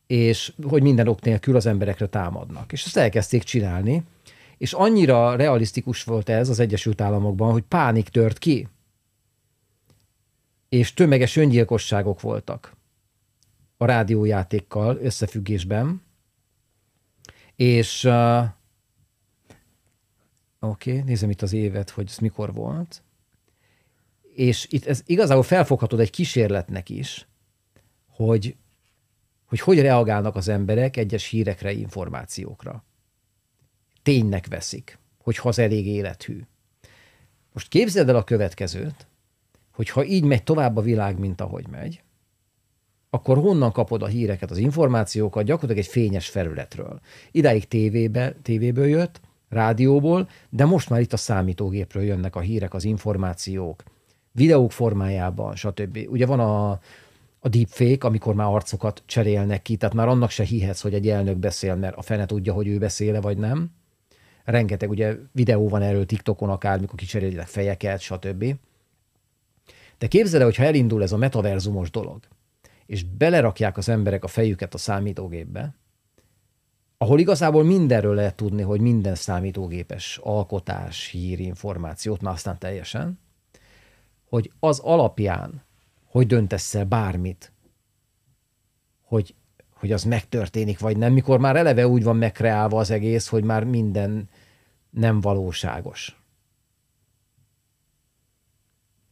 És 0.06 0.52
hogy 0.62 0.82
minden 0.82 1.08
ok 1.08 1.20
nélkül 1.20 1.56
az 1.56 1.66
emberekre 1.66 2.06
támadnak. 2.06 2.72
És 2.72 2.84
ezt 2.84 2.96
elkezdték 2.96 3.42
csinálni, 3.42 4.02
és 4.62 4.72
annyira 4.72 5.36
realisztikus 5.36 6.04
volt 6.04 6.28
ez 6.28 6.48
az 6.48 6.58
Egyesült 6.58 7.00
Államokban, 7.00 7.52
hogy 7.52 7.62
pánik 7.62 8.08
tört 8.08 8.38
ki, 8.38 8.68
és 10.68 10.94
tömeges 10.94 11.36
öngyilkosságok 11.36 12.20
voltak 12.20 12.76
a 13.76 13.84
rádiójátékkal 13.84 14.96
összefüggésben, 14.96 16.02
és 17.56 18.04
uh, 18.04 18.44
oké, 20.58 20.90
okay, 20.90 21.02
nézem 21.02 21.30
itt 21.30 21.42
az 21.42 21.52
évet, 21.52 21.90
hogy 21.90 22.06
ez 22.08 22.18
mikor 22.18 22.52
volt. 22.52 23.02
És 24.34 24.66
itt 24.70 24.84
ez 24.86 25.02
igazából 25.06 25.42
felfoghatod 25.42 26.00
egy 26.00 26.10
kísérletnek 26.10 26.88
is, 26.88 27.28
hogy, 28.06 28.56
hogy 29.46 29.60
hogy 29.60 29.80
reagálnak 29.80 30.36
az 30.36 30.48
emberek 30.48 30.96
egyes 30.96 31.26
hírekre, 31.26 31.72
információkra. 31.72 32.84
Ténynek 34.02 34.46
veszik, 34.46 34.98
hogy 35.22 35.38
az 35.42 35.58
elég 35.58 35.86
élethű. 35.86 36.40
Most 37.52 37.68
képzeld 37.68 38.08
el 38.08 38.16
a 38.16 38.24
következőt, 38.24 39.06
hogy 39.72 39.88
ha 39.88 40.04
így 40.04 40.24
megy 40.24 40.42
tovább 40.42 40.76
a 40.76 40.80
világ, 40.80 41.18
mint 41.18 41.40
ahogy 41.40 41.66
megy, 41.68 42.02
akkor 43.10 43.38
honnan 43.38 43.72
kapod 43.72 44.02
a 44.02 44.06
híreket, 44.06 44.50
az 44.50 44.56
információkat 44.56 45.44
gyakorlatilag 45.44 45.84
egy 45.84 45.92
fényes 45.92 46.28
felületről. 46.28 47.00
Idáig 47.30 47.68
tévébe, 47.68 48.34
tévéből 48.42 48.86
jött, 48.86 49.20
rádióból, 49.48 50.28
de 50.50 50.64
most 50.64 50.90
már 50.90 51.00
itt 51.00 51.12
a 51.12 51.16
számítógépről 51.16 52.02
jönnek 52.02 52.36
a 52.36 52.40
hírek, 52.40 52.74
az 52.74 52.84
információk, 52.84 53.82
videók 54.32 54.72
formájában, 54.72 55.56
stb. 55.56 55.98
Ugye 56.08 56.26
van 56.26 56.40
a, 56.40 56.70
a 57.38 57.48
deepfake, 57.48 58.06
amikor 58.06 58.34
már 58.34 58.46
arcokat 58.46 59.02
cserélnek 59.06 59.62
ki, 59.62 59.76
tehát 59.76 59.94
már 59.94 60.08
annak 60.08 60.30
se 60.30 60.44
hihetsz, 60.44 60.80
hogy 60.80 60.94
egy 60.94 61.08
elnök 61.08 61.36
beszél, 61.36 61.74
mert 61.74 61.96
a 61.96 62.02
fene 62.02 62.26
tudja, 62.26 62.52
hogy 62.52 62.66
ő 62.66 62.78
beszéle, 62.78 63.20
vagy 63.20 63.38
nem. 63.38 63.70
Rengeteg 64.44 64.90
ugye 64.90 65.16
videó 65.32 65.68
van 65.68 65.82
erről 65.82 66.06
TikTokon 66.06 66.50
akár, 66.50 66.80
mikor 66.80 66.98
kicserélnek 66.98 67.46
fejeket, 67.46 68.00
stb. 68.00 68.44
De 69.98 70.06
képzeld 70.06 70.40
el, 70.40 70.46
hogyha 70.46 70.64
elindul 70.64 71.02
ez 71.02 71.12
a 71.12 71.16
metaverzumos 71.16 71.90
dolog, 71.90 72.20
és 72.86 73.04
belerakják 73.04 73.76
az 73.76 73.88
emberek 73.88 74.24
a 74.24 74.28
fejüket 74.28 74.74
a 74.74 74.78
számítógépbe, 74.78 75.74
ahol 77.02 77.20
igazából 77.20 77.64
mindenről 77.64 78.14
lehet 78.14 78.34
tudni, 78.34 78.62
hogy 78.62 78.80
minden 78.80 79.14
számítógépes 79.14 80.18
alkotás, 80.22 81.06
hír, 81.06 81.40
információt, 81.40 82.20
már 82.20 82.32
aztán 82.32 82.58
teljesen, 82.58 83.18
hogy 84.28 84.52
az 84.60 84.78
alapján, 84.78 85.62
hogy 86.06 86.26
döntesz 86.26 86.74
el 86.74 86.84
bármit, 86.84 87.52
hogy, 89.04 89.34
hogy 89.82 89.92
az 89.92 90.04
megtörténik, 90.04 90.78
vagy 90.78 90.96
nem, 90.96 91.12
mikor 91.12 91.38
már 91.38 91.56
eleve 91.56 91.86
úgy 91.86 92.02
van 92.02 92.16
megkreálva 92.16 92.78
az 92.78 92.90
egész, 92.90 93.26
hogy 93.26 93.44
már 93.44 93.64
minden 93.64 94.28
nem 94.90 95.20
valóságos. 95.20 96.20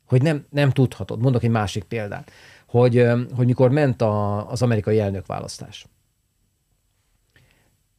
Hogy 0.04 0.22
nem, 0.22 0.46
nem 0.50 0.70
tudhatod. 0.70 1.20
Mondok 1.20 1.42
egy 1.42 1.50
másik 1.50 1.84
példát 1.84 2.30
hogy, 2.70 3.06
hogy 3.36 3.46
mikor 3.46 3.70
ment 3.70 4.02
a, 4.02 4.50
az 4.50 4.62
amerikai 4.62 4.98
elnökválasztás. 4.98 5.86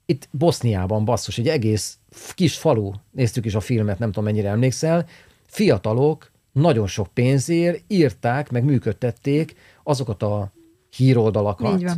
Itt 0.05 0.27
Boszniában, 0.31 1.05
basszus, 1.05 1.37
egy 1.37 1.47
egész 1.47 1.97
kis 2.33 2.57
falu, 2.57 2.91
néztük 3.11 3.45
is 3.45 3.55
a 3.55 3.59
filmet, 3.59 3.99
nem 3.99 4.11
tudom 4.11 4.23
mennyire 4.23 4.49
emlékszel, 4.49 5.05
fiatalok 5.45 6.31
nagyon 6.51 6.87
sok 6.87 7.07
pénzért 7.07 7.83
írták, 7.87 8.51
meg 8.51 8.63
működtették 8.63 9.55
azokat 9.83 10.23
a 10.23 10.51
híroldalakat. 10.89 11.97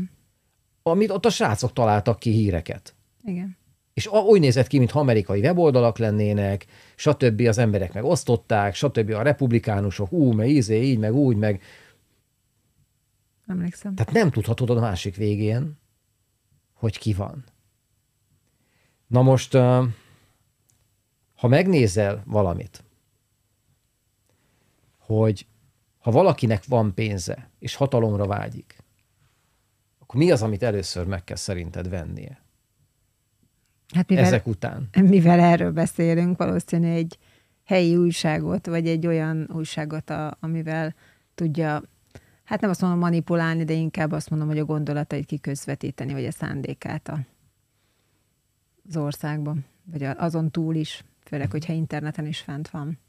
Amit 0.84 1.10
ott 1.10 1.26
a 1.26 1.30
srácok 1.30 1.74
találtak 1.74 2.20
ki 2.20 2.32
híreket. 2.32 2.96
Igen. 3.24 3.58
És 3.94 4.08
úgy 4.08 4.40
nézett 4.40 4.68
ki, 4.68 4.78
mintha 4.78 5.00
amerikai 5.00 5.40
weboldalak 5.40 5.98
lennének, 5.98 6.66
stb. 6.96 7.42
az 7.42 7.58
emberek 7.58 7.94
meg 7.94 8.04
osztották, 8.04 8.76
stb. 8.76 9.10
a 9.10 9.22
republikánusok, 9.22 10.12
ú, 10.12 10.32
meg 10.32 10.50
ízé, 10.50 10.82
így, 10.82 11.00
meg 11.00 11.14
úgy, 11.14 11.38
meg 11.38 11.62
Emlékszem. 13.48 13.96
Tehát 13.96 14.14
nem 14.14 14.32
tudhatod 14.32 14.70
a 14.70 14.80
másik 14.80 15.16
végén, 15.16 15.78
hogy 16.74 16.98
ki 16.98 17.14
van. 17.14 17.44
Na 19.08 19.22
most, 19.22 19.54
ha 21.36 21.48
megnézel 21.48 22.24
valamit, 22.26 22.84
hogy 24.98 25.48
ha 26.00 26.12
valakinek 26.12 26.66
van 26.66 26.94
pénze, 26.94 27.50
és 27.60 27.76
hatalomra 27.76 28.26
vágyik, 28.26 28.83
akkor 30.14 30.26
mi 30.26 30.32
az, 30.32 30.42
amit 30.42 30.64
először 30.64 31.06
meg 31.06 31.24
kell 31.24 31.36
szerinted 31.36 31.90
vennie? 31.90 32.42
Hát 33.94 34.10
mivel, 34.10 34.24
Ezek 34.24 34.48
után. 34.48 34.90
mivel 35.02 35.40
erről 35.40 35.72
beszélünk, 35.72 36.38
valószínű 36.38 36.88
egy 36.88 37.18
helyi 37.64 37.96
újságot, 37.96 38.66
vagy 38.66 38.88
egy 38.88 39.08
olyan 39.08 39.50
újságot, 39.54 40.10
a, 40.10 40.38
amivel 40.40 40.96
tudja, 41.36 41.84
hát 42.44 42.62
nem 42.62 42.70
azt 42.70 42.82
mondom 42.82 43.00
manipulálni, 43.00 43.64
de 43.64 43.74
inkább 43.74 44.12
azt 44.12 44.30
mondom, 44.30 44.48
hogy 44.48 44.60
a 44.60 44.66
gondolatait 44.66 45.26
kiközvetíteni, 45.26 46.14
vagy 46.14 46.26
a 46.26 46.32
szándékát 46.32 47.08
a, 47.08 47.20
az 48.88 48.98
országban, 48.98 49.66
vagy 49.84 50.04
azon 50.04 50.52
túl 50.52 50.76
is, 50.76 51.04
főleg, 51.24 51.52
hogyha 51.52 51.74
interneten 51.74 52.26
is 52.26 52.40
fent 52.40 52.70
van. 52.70 53.00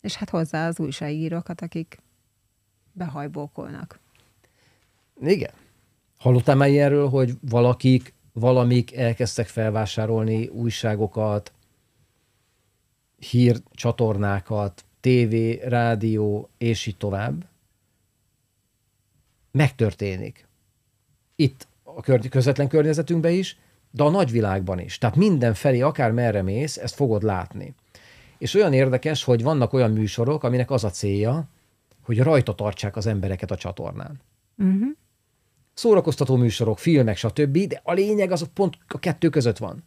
És 0.00 0.14
hát 0.16 0.30
hozzá 0.30 0.68
az 0.68 0.80
újságírókat, 0.80 1.60
akik 1.60 1.98
behajbókolnak. 2.92 3.98
Igen. 5.20 5.50
Hallottál 6.16 6.56
már 6.56 6.68
ilyenről, 6.68 7.08
hogy 7.08 7.32
valakik, 7.40 8.14
valamik 8.32 8.96
elkezdtek 8.96 9.46
felvásárolni 9.46 10.46
újságokat, 10.46 11.52
hírcsatornákat, 13.18 14.84
tévé, 15.00 15.60
rádió, 15.64 16.48
és 16.58 16.86
így 16.86 16.96
tovább? 16.96 17.46
Megtörténik. 19.50 20.48
Itt 21.36 21.68
a 21.82 22.00
közvetlen 22.30 22.68
környezetünkben 22.68 23.32
is, 23.32 23.58
de 23.90 24.02
a 24.02 24.10
nagyvilágban 24.10 24.78
is. 24.78 24.98
Tehát 24.98 25.16
mindenfelé, 25.16 25.80
akár 25.80 26.12
merre 26.12 26.42
mész, 26.42 26.76
ezt 26.76 26.94
fogod 26.94 27.22
látni. 27.22 27.74
És 28.38 28.54
olyan 28.54 28.72
érdekes, 28.72 29.24
hogy 29.24 29.42
vannak 29.42 29.72
olyan 29.72 29.90
műsorok, 29.90 30.44
aminek 30.44 30.70
az 30.70 30.84
a 30.84 30.90
célja, 30.90 31.48
hogy 32.02 32.18
rajta 32.18 32.54
tartsák 32.54 32.96
az 32.96 33.06
embereket 33.06 33.50
a 33.50 33.56
csatornán 33.56 34.20
Uh-huh. 34.58 34.96
Szórakoztató 35.76 36.36
műsorok, 36.36 36.78
filmek, 36.78 37.16
stb., 37.16 37.58
de 37.58 37.80
a 37.84 37.92
lényeg 37.92 38.30
az 38.30 38.48
pont 38.54 38.78
a 38.88 38.98
kettő 38.98 39.28
között 39.28 39.58
van. 39.58 39.84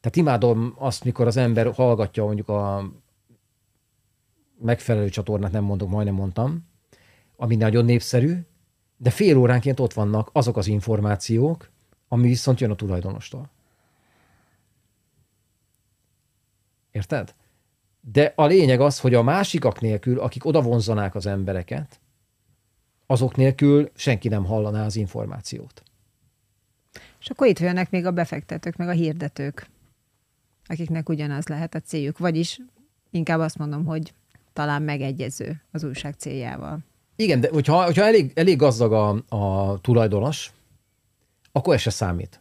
Tehát 0.00 0.16
imádom 0.16 0.74
azt, 0.78 1.04
mikor 1.04 1.26
az 1.26 1.36
ember 1.36 1.72
hallgatja 1.72 2.24
mondjuk 2.24 2.48
a 2.48 2.90
megfelelő 4.58 5.08
csatornát, 5.08 5.52
nem 5.52 5.64
mondok, 5.64 5.88
majdnem 5.88 6.14
mondtam, 6.14 6.68
ami 7.36 7.56
nagyon 7.56 7.84
népszerű, 7.84 8.38
de 8.96 9.10
fél 9.10 9.36
óránként 9.36 9.80
ott 9.80 9.92
vannak 9.92 10.30
azok 10.32 10.56
az 10.56 10.66
információk, 10.66 11.70
ami 12.08 12.28
viszont 12.28 12.60
jön 12.60 12.70
a 12.70 12.74
tulajdonostól. 12.74 13.50
Érted? 16.90 17.34
De 18.00 18.32
a 18.36 18.46
lényeg 18.46 18.80
az, 18.80 19.00
hogy 19.00 19.14
a 19.14 19.22
másikak 19.22 19.80
nélkül, 19.80 20.20
akik 20.20 20.44
oda 20.44 20.62
vonzanák 20.62 21.14
az 21.14 21.26
embereket, 21.26 22.00
azok 23.06 23.36
nélkül 23.36 23.90
senki 23.94 24.28
nem 24.28 24.44
hallaná 24.44 24.84
az 24.84 24.96
információt. 24.96 25.82
És 27.20 27.30
akkor 27.30 27.46
itt 27.46 27.58
jönnek 27.58 27.90
még 27.90 28.06
a 28.06 28.10
befektetők, 28.10 28.76
meg 28.76 28.88
a 28.88 28.92
hirdetők, 28.92 29.66
akiknek 30.66 31.08
ugyanaz 31.08 31.46
lehet 31.46 31.74
a 31.74 31.80
céljuk. 31.80 32.18
Vagyis 32.18 32.60
inkább 33.10 33.40
azt 33.40 33.58
mondom, 33.58 33.84
hogy 33.84 34.12
talán 34.52 34.82
megegyező 34.82 35.62
az 35.72 35.84
újság 35.84 36.14
céljával. 36.14 36.78
Igen, 37.16 37.40
de 37.40 37.48
hogyha, 37.52 37.84
hogyha 37.84 38.04
elég, 38.04 38.32
elég 38.34 38.56
gazdag 38.56 38.92
a, 38.92 39.36
a 39.36 39.78
tulajdonos, 39.80 40.52
akkor 41.52 41.74
ez 41.74 41.80
se 41.80 41.90
számít. 41.90 42.40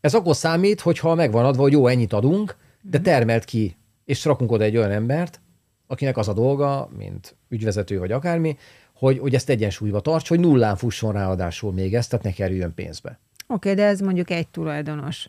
Ez 0.00 0.14
akkor 0.14 0.36
számít, 0.36 0.80
hogyha 0.80 1.14
megvan 1.14 1.44
adva, 1.44 1.62
hogy 1.62 1.72
jó, 1.72 1.86
ennyit 1.86 2.12
adunk, 2.12 2.56
de 2.80 3.00
termelt 3.00 3.44
ki, 3.44 3.76
és 4.04 4.24
rakunk 4.24 4.52
oda 4.52 4.64
egy 4.64 4.76
olyan 4.76 4.90
embert, 4.90 5.40
akinek 5.86 6.16
az 6.16 6.28
a 6.28 6.32
dolga, 6.32 6.88
mint 6.96 7.36
ügyvezető 7.48 7.98
vagy 7.98 8.12
akármi, 8.12 8.56
hogy, 8.98 9.18
hogy 9.18 9.34
ezt 9.34 9.48
egyensúlyba 9.48 10.00
tarts, 10.00 10.28
hogy 10.28 10.40
nullán 10.40 10.76
fusson 10.76 11.12
ráadásul 11.12 11.72
még 11.72 11.94
ezt, 11.94 12.10
tehát 12.10 12.24
ne 12.24 12.32
kerüljön 12.32 12.74
pénzbe. 12.74 13.18
Oké, 13.46 13.70
okay, 13.70 13.74
de 13.74 13.88
ez 13.88 14.00
mondjuk 14.00 14.30
egy 14.30 14.48
tulajdonos. 14.48 15.28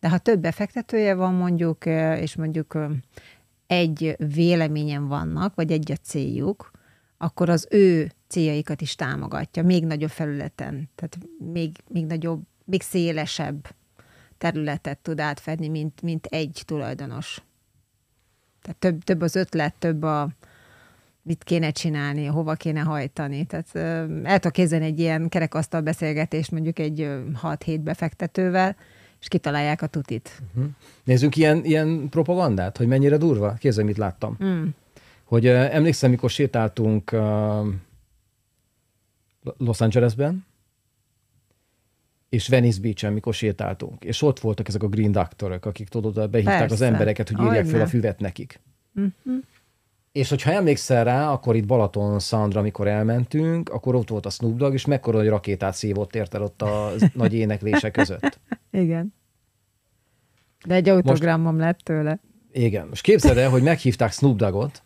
De 0.00 0.08
ha 0.08 0.18
több 0.18 0.40
befektetője 0.40 1.14
van 1.14 1.34
mondjuk, 1.34 1.86
és 2.20 2.36
mondjuk 2.36 2.78
egy 3.66 4.16
véleményen 4.34 5.08
vannak, 5.08 5.54
vagy 5.54 5.72
egy 5.72 5.92
a 5.92 5.96
céljuk, 5.96 6.70
akkor 7.18 7.48
az 7.48 7.66
ő 7.70 8.12
céljaikat 8.28 8.80
is 8.80 8.94
támogatja, 8.94 9.62
még 9.62 9.84
nagyobb 9.84 10.10
felületen, 10.10 10.90
tehát 10.94 11.18
még, 11.52 11.76
még 11.88 12.06
nagyobb, 12.06 12.42
még 12.64 12.82
szélesebb 12.82 13.74
területet 14.38 14.98
tud 14.98 15.20
átfedni, 15.20 15.68
mint, 15.68 16.02
mint 16.02 16.26
egy 16.26 16.62
tulajdonos. 16.64 17.42
Tehát 18.62 18.78
több, 18.78 19.04
több 19.04 19.20
az 19.20 19.36
ötlet, 19.36 19.74
több 19.78 20.02
a 20.02 20.28
mit 21.26 21.44
kéne 21.44 21.70
csinálni, 21.70 22.24
hova 22.24 22.54
kéne 22.54 22.80
hajtani. 22.80 23.44
Tehát 23.44 23.74
el 24.24 24.38
tudok 24.38 24.52
képzelni 24.52 24.84
egy 24.84 24.98
ilyen 24.98 25.28
kerekasztal 25.28 25.80
beszélgetést 25.80 26.50
mondjuk 26.50 26.78
egy 26.78 27.00
ö, 27.00 27.20
6-7 27.42 27.80
befektetővel, 27.82 28.76
és 29.20 29.28
kitalálják 29.28 29.82
a 29.82 29.86
tutit. 29.86 30.42
Nézzünk 31.04 31.36
ilyen, 31.36 31.64
ilyen 31.64 32.08
propagandát, 32.08 32.76
hogy 32.76 32.86
mennyire 32.86 33.16
durva. 33.16 33.52
Képzelj, 33.52 33.86
mit 33.86 33.96
láttam. 33.96 34.36
Mm. 34.44 34.64
Hogy 35.24 35.46
uh, 35.46 35.74
emlékszem, 35.74 36.10
mikor 36.10 36.30
sétáltunk 36.30 37.12
uh, 37.12 37.66
Los 39.58 39.80
Angelesben, 39.80 40.46
és 42.28 42.48
Venice 42.48 42.80
Beach-en, 42.80 43.12
mikor 43.12 43.34
sétáltunk, 43.34 44.04
és 44.04 44.22
ott 44.22 44.40
voltak 44.40 44.68
ezek 44.68 44.82
a 44.82 44.88
green 44.88 45.12
doctorok, 45.12 45.64
akik 45.64 45.88
tudod, 45.88 46.30
behívták 46.30 46.58
Persze. 46.58 46.74
az 46.74 46.80
embereket, 46.80 47.28
hogy 47.28 47.38
írják 47.38 47.62
fel 47.62 47.70
Hogyne. 47.70 47.82
a 47.82 47.88
füvet 47.88 48.20
nekik. 48.20 48.60
Mhm. 48.92 49.36
És 50.16 50.28
hogyha 50.28 50.50
emlékszel 50.50 51.04
rá, 51.04 51.30
akkor 51.30 51.56
itt 51.56 51.66
Balaton 51.66 52.18
Szandra, 52.18 52.60
amikor 52.60 52.86
elmentünk, 52.88 53.68
akkor 53.68 53.94
ott 53.94 54.08
volt 54.08 54.26
a 54.26 54.30
Snoop 54.30 54.56
Dogg, 54.56 54.72
és 54.72 54.84
mekkora 54.84 55.20
egy 55.20 55.28
rakétát 55.28 55.74
szívott 55.74 56.14
érted 56.14 56.40
ott 56.40 56.62
a 56.62 56.92
nagy 57.14 57.34
éneklések 57.34 57.92
között. 57.92 58.40
Igen. 58.70 59.14
De 60.66 60.74
egy 60.74 60.88
autogramom 60.88 61.58
lett 61.58 61.78
tőle. 61.78 62.20
Igen. 62.52 62.88
Most 62.88 63.02
képzeld 63.02 63.36
el, 63.36 63.50
hogy 63.50 63.62
meghívták 63.62 64.12
Snoop 64.12 64.36
Doggot, 64.36 64.82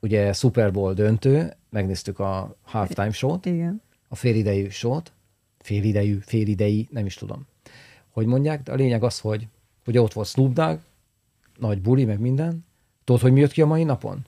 ugye 0.00 0.32
Super 0.32 0.72
Bowl 0.72 0.92
döntő, 0.92 1.56
megnéztük 1.70 2.18
a 2.18 2.56
halftime 2.62 3.12
show-t, 3.12 3.46
Igen. 3.46 3.82
a 4.08 4.14
félidejű 4.14 4.68
sót, 4.68 5.12
félidejű, 5.58 6.18
félidei, 6.20 6.88
nem 6.90 7.06
is 7.06 7.14
tudom. 7.14 7.46
Hogy 8.10 8.26
mondják, 8.26 8.62
de 8.62 8.72
a 8.72 8.76
lényeg 8.76 9.02
az, 9.02 9.20
hogy, 9.20 9.48
hogy 9.84 9.98
ott 9.98 10.12
volt 10.12 10.28
Snoop 10.28 10.52
Dogg, 10.52 10.78
nagy 11.58 11.80
buli, 11.80 12.04
meg 12.04 12.20
minden. 12.20 12.66
Tudod, 13.04 13.20
hogy 13.20 13.32
mi 13.32 13.40
jött 13.40 13.52
ki 13.52 13.62
a 13.62 13.66
mai 13.66 13.84
napon? 13.84 14.26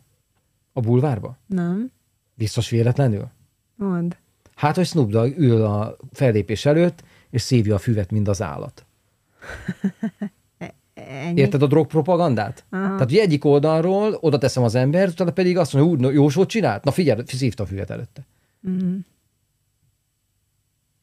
A 0.77 0.81
bulvárba? 0.81 1.37
Nem? 1.47 1.91
Biztos 2.35 2.71
véletlenül? 2.71 3.31
Mond. 3.75 4.17
Hát, 4.55 4.77
hogy 4.77 4.87
Snoop 4.87 5.11
Dogg 5.11 5.39
ül 5.39 5.65
a 5.65 5.97
fellépés 6.13 6.67
előtt, 6.67 7.05
és 7.31 7.43
szívja 7.43 7.75
a 7.75 7.79
füvet, 7.79 8.11
mint 8.11 8.29
az 8.29 8.43
állat. 8.43 8.87
Ennyi? 10.95 11.41
Érted 11.41 11.63
a 11.63 11.67
drogpropagandát? 11.67 12.65
Aha. 12.71 12.83
Tehát, 12.83 12.99
hogy 13.01 13.17
egyik 13.17 13.45
oldalról 13.45 14.19
oda 14.21 14.39
teszem 14.39 14.63
az 14.63 14.75
embert, 14.75 15.13
utána 15.13 15.31
pedig 15.31 15.59
azt 15.59 15.73
mondja, 15.73 15.93
úgy, 15.93 16.01
no, 16.01 16.11
jó 16.11 16.29
sót 16.29 16.49
csinált? 16.49 16.85
Na 16.85 16.91
figyelj, 16.91 17.23
szívta 17.27 17.63
a 17.63 17.67
füvet 17.67 17.91
előtte. 17.91 18.27
Mhm. 18.61 18.95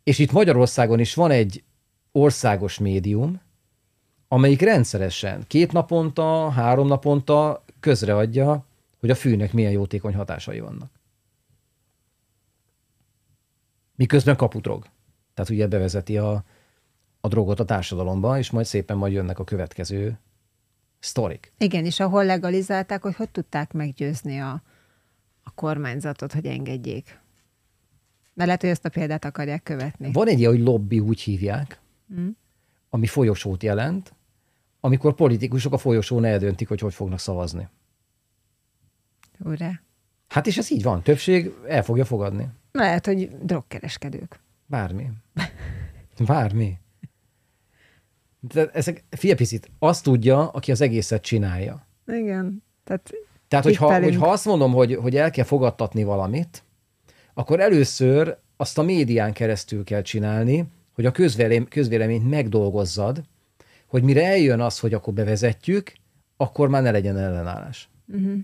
És 0.03 0.19
itt 0.19 0.31
Magyarországon 0.31 0.99
is 0.99 1.13
van 1.13 1.31
egy 1.31 1.63
országos 2.11 2.79
médium, 2.79 3.41
amelyik 4.27 4.61
rendszeresen 4.61 5.43
két 5.47 5.71
naponta, 5.71 6.49
három 6.49 6.87
naponta 6.87 7.63
közreadja, 7.79 8.65
hogy 9.03 9.11
a 9.11 9.15
fűnek 9.15 9.53
milyen 9.53 9.71
jótékony 9.71 10.15
hatásai 10.15 10.59
vannak. 10.59 10.91
Miközben 13.95 14.35
kapudrog. 14.35 14.85
Tehát 15.33 15.51
ugye 15.51 15.67
bevezeti 15.67 16.17
a, 16.17 16.43
a 17.19 17.27
drogot 17.27 17.59
a 17.59 17.65
társadalomba, 17.65 18.37
és 18.37 18.49
majd 18.49 18.65
szépen 18.65 18.97
majd 18.97 19.13
jönnek 19.13 19.39
a 19.39 19.43
következő 19.43 20.19
sztorik. 20.99 21.53
Igen, 21.57 21.85
és 21.85 21.99
ahol 21.99 22.25
legalizálták, 22.25 23.01
hogy 23.01 23.15
hogy 23.15 23.29
tudták 23.29 23.73
meggyőzni 23.73 24.39
a, 24.39 24.61
a 25.43 25.51
kormányzatot, 25.51 26.33
hogy 26.33 26.45
engedjék. 26.45 27.19
Mert 28.33 28.47
lehet, 28.47 28.61
hogy 28.61 28.69
ezt 28.69 28.85
a 28.85 28.89
példát 28.89 29.25
akarják 29.25 29.63
követni. 29.63 30.11
Van 30.11 30.27
egy 30.27 30.39
ilyen, 30.39 30.51
hogy 30.51 30.61
lobby, 30.61 30.99
úgy 30.99 31.21
hívják, 31.21 31.79
Mm. 32.13 32.29
ami 32.89 33.07
folyosót 33.07 33.63
jelent, 33.63 34.13
amikor 34.79 35.13
politikusok 35.15 35.73
a 35.73 35.77
folyosón 35.77 36.25
eldöntik, 36.25 36.67
hogy 36.67 36.79
hogy 36.79 36.93
fognak 36.93 37.19
szavazni. 37.19 37.67
Ura. 39.39 39.81
Hát 40.27 40.47
és 40.47 40.57
ez 40.57 40.71
így 40.71 40.83
van, 40.83 41.01
többség 41.01 41.51
el 41.67 41.83
fogja 41.83 42.05
fogadni. 42.05 42.47
Lehet, 42.71 43.05
hogy 43.05 43.29
drogkereskedők. 43.41 44.39
Bármi. 44.65 45.09
Bármi. 46.25 46.77
De 48.39 48.69
ezek, 48.73 49.03
figyelj 49.09 49.37
picit, 49.37 49.71
azt 49.79 50.03
tudja, 50.03 50.49
aki 50.49 50.71
az 50.71 50.81
egészet 50.81 51.21
csinálja. 51.21 51.87
Igen. 52.07 52.63
Tehát, 52.83 53.11
Tehát 53.47 53.65
hogyha, 53.65 54.01
hogyha 54.01 54.29
azt 54.29 54.45
mondom, 54.45 54.71
hogy, 54.73 54.95
hogy 54.95 55.15
el 55.15 55.31
kell 55.31 55.45
fogadtatni 55.45 56.03
valamit, 56.03 56.63
akkor 57.33 57.59
először 57.59 58.37
azt 58.57 58.77
a 58.77 58.81
médián 58.81 59.33
keresztül 59.33 59.83
kell 59.83 60.01
csinálni, 60.01 60.65
hogy 60.93 61.05
a 61.05 61.11
közvélem, 61.11 61.67
közvéleményt 61.67 62.29
megdolgozzad, 62.29 63.23
hogy 63.87 64.03
mire 64.03 64.25
eljön 64.25 64.59
az, 64.59 64.79
hogy 64.79 64.93
akkor 64.93 65.13
bevezetjük, 65.13 65.93
akkor 66.37 66.69
már 66.69 66.81
ne 66.81 66.91
legyen 66.91 67.17
ellenállás. 67.17 67.89
Uh-huh. 68.07 68.37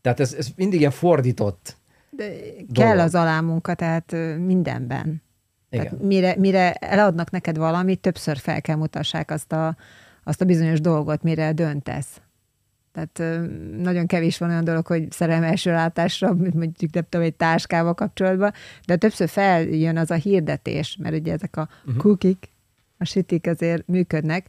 Tehát 0.00 0.20
ez, 0.20 0.32
ez 0.32 0.48
mindig 0.56 0.78
ilyen 0.78 0.90
fordított. 0.90 1.76
de 2.10 2.28
Dolog. 2.28 2.72
kell 2.72 3.00
az 3.00 3.14
alámunka, 3.14 3.74
tehát 3.74 4.12
mindenben. 4.38 5.22
Igen. 5.70 5.84
Tehát 5.84 6.02
mire, 6.02 6.34
mire 6.38 6.72
eladnak 6.72 7.30
neked 7.30 7.56
valamit, 7.56 8.00
többször 8.00 8.36
fel 8.36 8.60
kell 8.60 8.76
mutassák 8.76 9.30
azt 9.30 9.52
a, 9.52 9.76
azt 10.24 10.40
a 10.40 10.44
bizonyos 10.44 10.80
dolgot, 10.80 11.22
mire 11.22 11.52
döntesz. 11.52 12.20
Tehát 12.92 13.42
nagyon 13.76 14.06
kevés 14.06 14.38
van 14.38 14.48
olyan 14.48 14.64
dolog, 14.64 14.86
hogy 14.86 15.12
szerelem 15.12 15.42
első 15.42 15.70
látásra, 15.70 16.34
mint 16.34 16.54
mondjuk 16.54 16.92
nem 16.92 17.06
tudom, 17.08 17.26
egy 17.26 17.34
táskával 17.34 17.94
kapcsolatban, 17.94 18.52
de 18.86 18.96
többször 18.96 19.28
feljön 19.28 19.96
az 19.96 20.10
a 20.10 20.14
hirdetés, 20.14 20.96
mert 21.00 21.14
ugye 21.14 21.32
ezek 21.32 21.56
a 21.56 21.68
uh-huh. 21.84 22.02
kukik, 22.02 22.50
a 22.98 23.04
sitik 23.04 23.46
azért 23.46 23.86
működnek, 23.86 24.46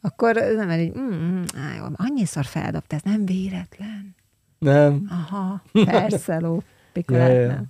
akkor 0.00 0.34
nem 0.34 0.70
elég, 0.70 0.98
mm, 0.98 1.14
mm, 1.14 1.42
á, 1.56 1.90
annyiszor 1.94 2.44
feldobta, 2.44 2.96
ez 2.96 3.02
nem 3.02 3.24
véletlen. 3.24 4.14
Nem. 4.58 5.06
Aha, 5.10 5.62
persze, 5.84 6.38
ló, 6.38 6.62
pikolát, 6.92 7.34
ja. 7.34 7.46
nem. 7.46 7.64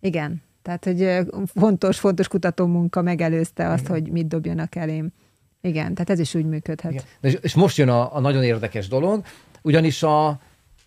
Igen, 0.00 0.42
tehát, 0.62 0.84
hogy 0.84 1.28
fontos, 1.46 1.98
fontos 1.98 2.28
kutatómunka 2.28 3.02
megelőzte 3.02 3.68
azt, 3.68 3.86
hogy 3.86 4.10
mit 4.10 4.28
dobjanak 4.28 4.74
elém. 4.74 5.12
Igen, 5.60 5.94
tehát 5.94 6.10
ez 6.10 6.18
is 6.18 6.34
úgy 6.34 6.44
működhet. 6.44 6.92
Igen. 6.92 7.04
És, 7.20 7.38
és 7.40 7.54
most 7.54 7.76
jön 7.76 7.88
a, 7.88 8.16
a 8.16 8.20
nagyon 8.20 8.42
érdekes 8.42 8.88
dolog, 8.88 9.24
ugyanis 9.62 10.02
a, 10.02 10.28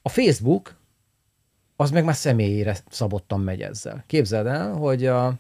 a 0.02 0.10
Facebook 0.10 0.76
az 1.76 1.92
meg 1.92 2.04
már 2.04 2.16
személyére 2.16 2.78
szabottan 2.90 3.40
megy 3.40 3.62
ezzel. 3.62 4.04
Képzeld 4.08 4.46
el, 4.46 4.74
hogy, 4.74 5.06
a, 5.06 5.34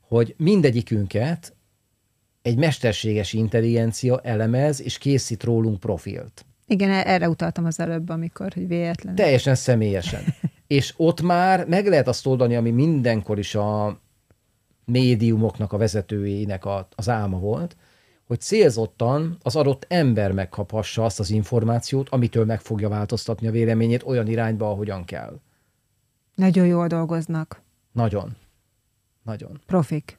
hogy 0.00 0.34
mindegyikünket 0.38 1.54
egy 2.42 2.56
mesterséges 2.56 3.32
intelligencia 3.32 4.20
elemez 4.20 4.82
és 4.82 4.98
készít 4.98 5.42
rólunk 5.42 5.80
profilt. 5.80 6.44
Igen, 6.70 6.90
e- 6.90 7.02
erre 7.06 7.28
utaltam 7.28 7.64
az 7.64 7.80
előbb, 7.80 8.08
amikor, 8.08 8.52
hogy 8.52 8.66
véletlen. 8.66 9.14
Teljesen 9.14 9.54
személyesen. 9.54 10.20
és 10.66 10.94
ott 10.96 11.22
már 11.22 11.66
meg 11.66 11.86
lehet 11.86 12.08
azt 12.08 12.26
oldani, 12.26 12.56
ami 12.56 12.70
mindenkor 12.70 13.38
is 13.38 13.54
a 13.54 14.00
médiumoknak 14.84 15.72
a 15.72 15.76
vezetőjének 15.76 16.64
a, 16.64 16.88
az 16.96 17.08
álma 17.08 17.38
volt, 17.38 17.76
hogy 18.26 18.40
célzottan 18.40 19.38
az 19.42 19.56
adott 19.56 19.84
ember 19.88 20.32
megkaphassa 20.32 21.04
azt 21.04 21.20
az 21.20 21.30
információt, 21.30 22.08
amitől 22.08 22.44
meg 22.44 22.60
fogja 22.60 22.88
változtatni 22.88 23.46
a 23.46 23.50
véleményét 23.50 24.02
olyan 24.02 24.26
irányba, 24.26 24.70
ahogyan 24.70 25.04
kell. 25.04 25.40
Nagyon 26.34 26.66
jól 26.66 26.86
dolgoznak. 26.86 27.62
Nagyon. 27.92 28.36
Nagyon. 29.22 29.60
Profik. 29.66 30.18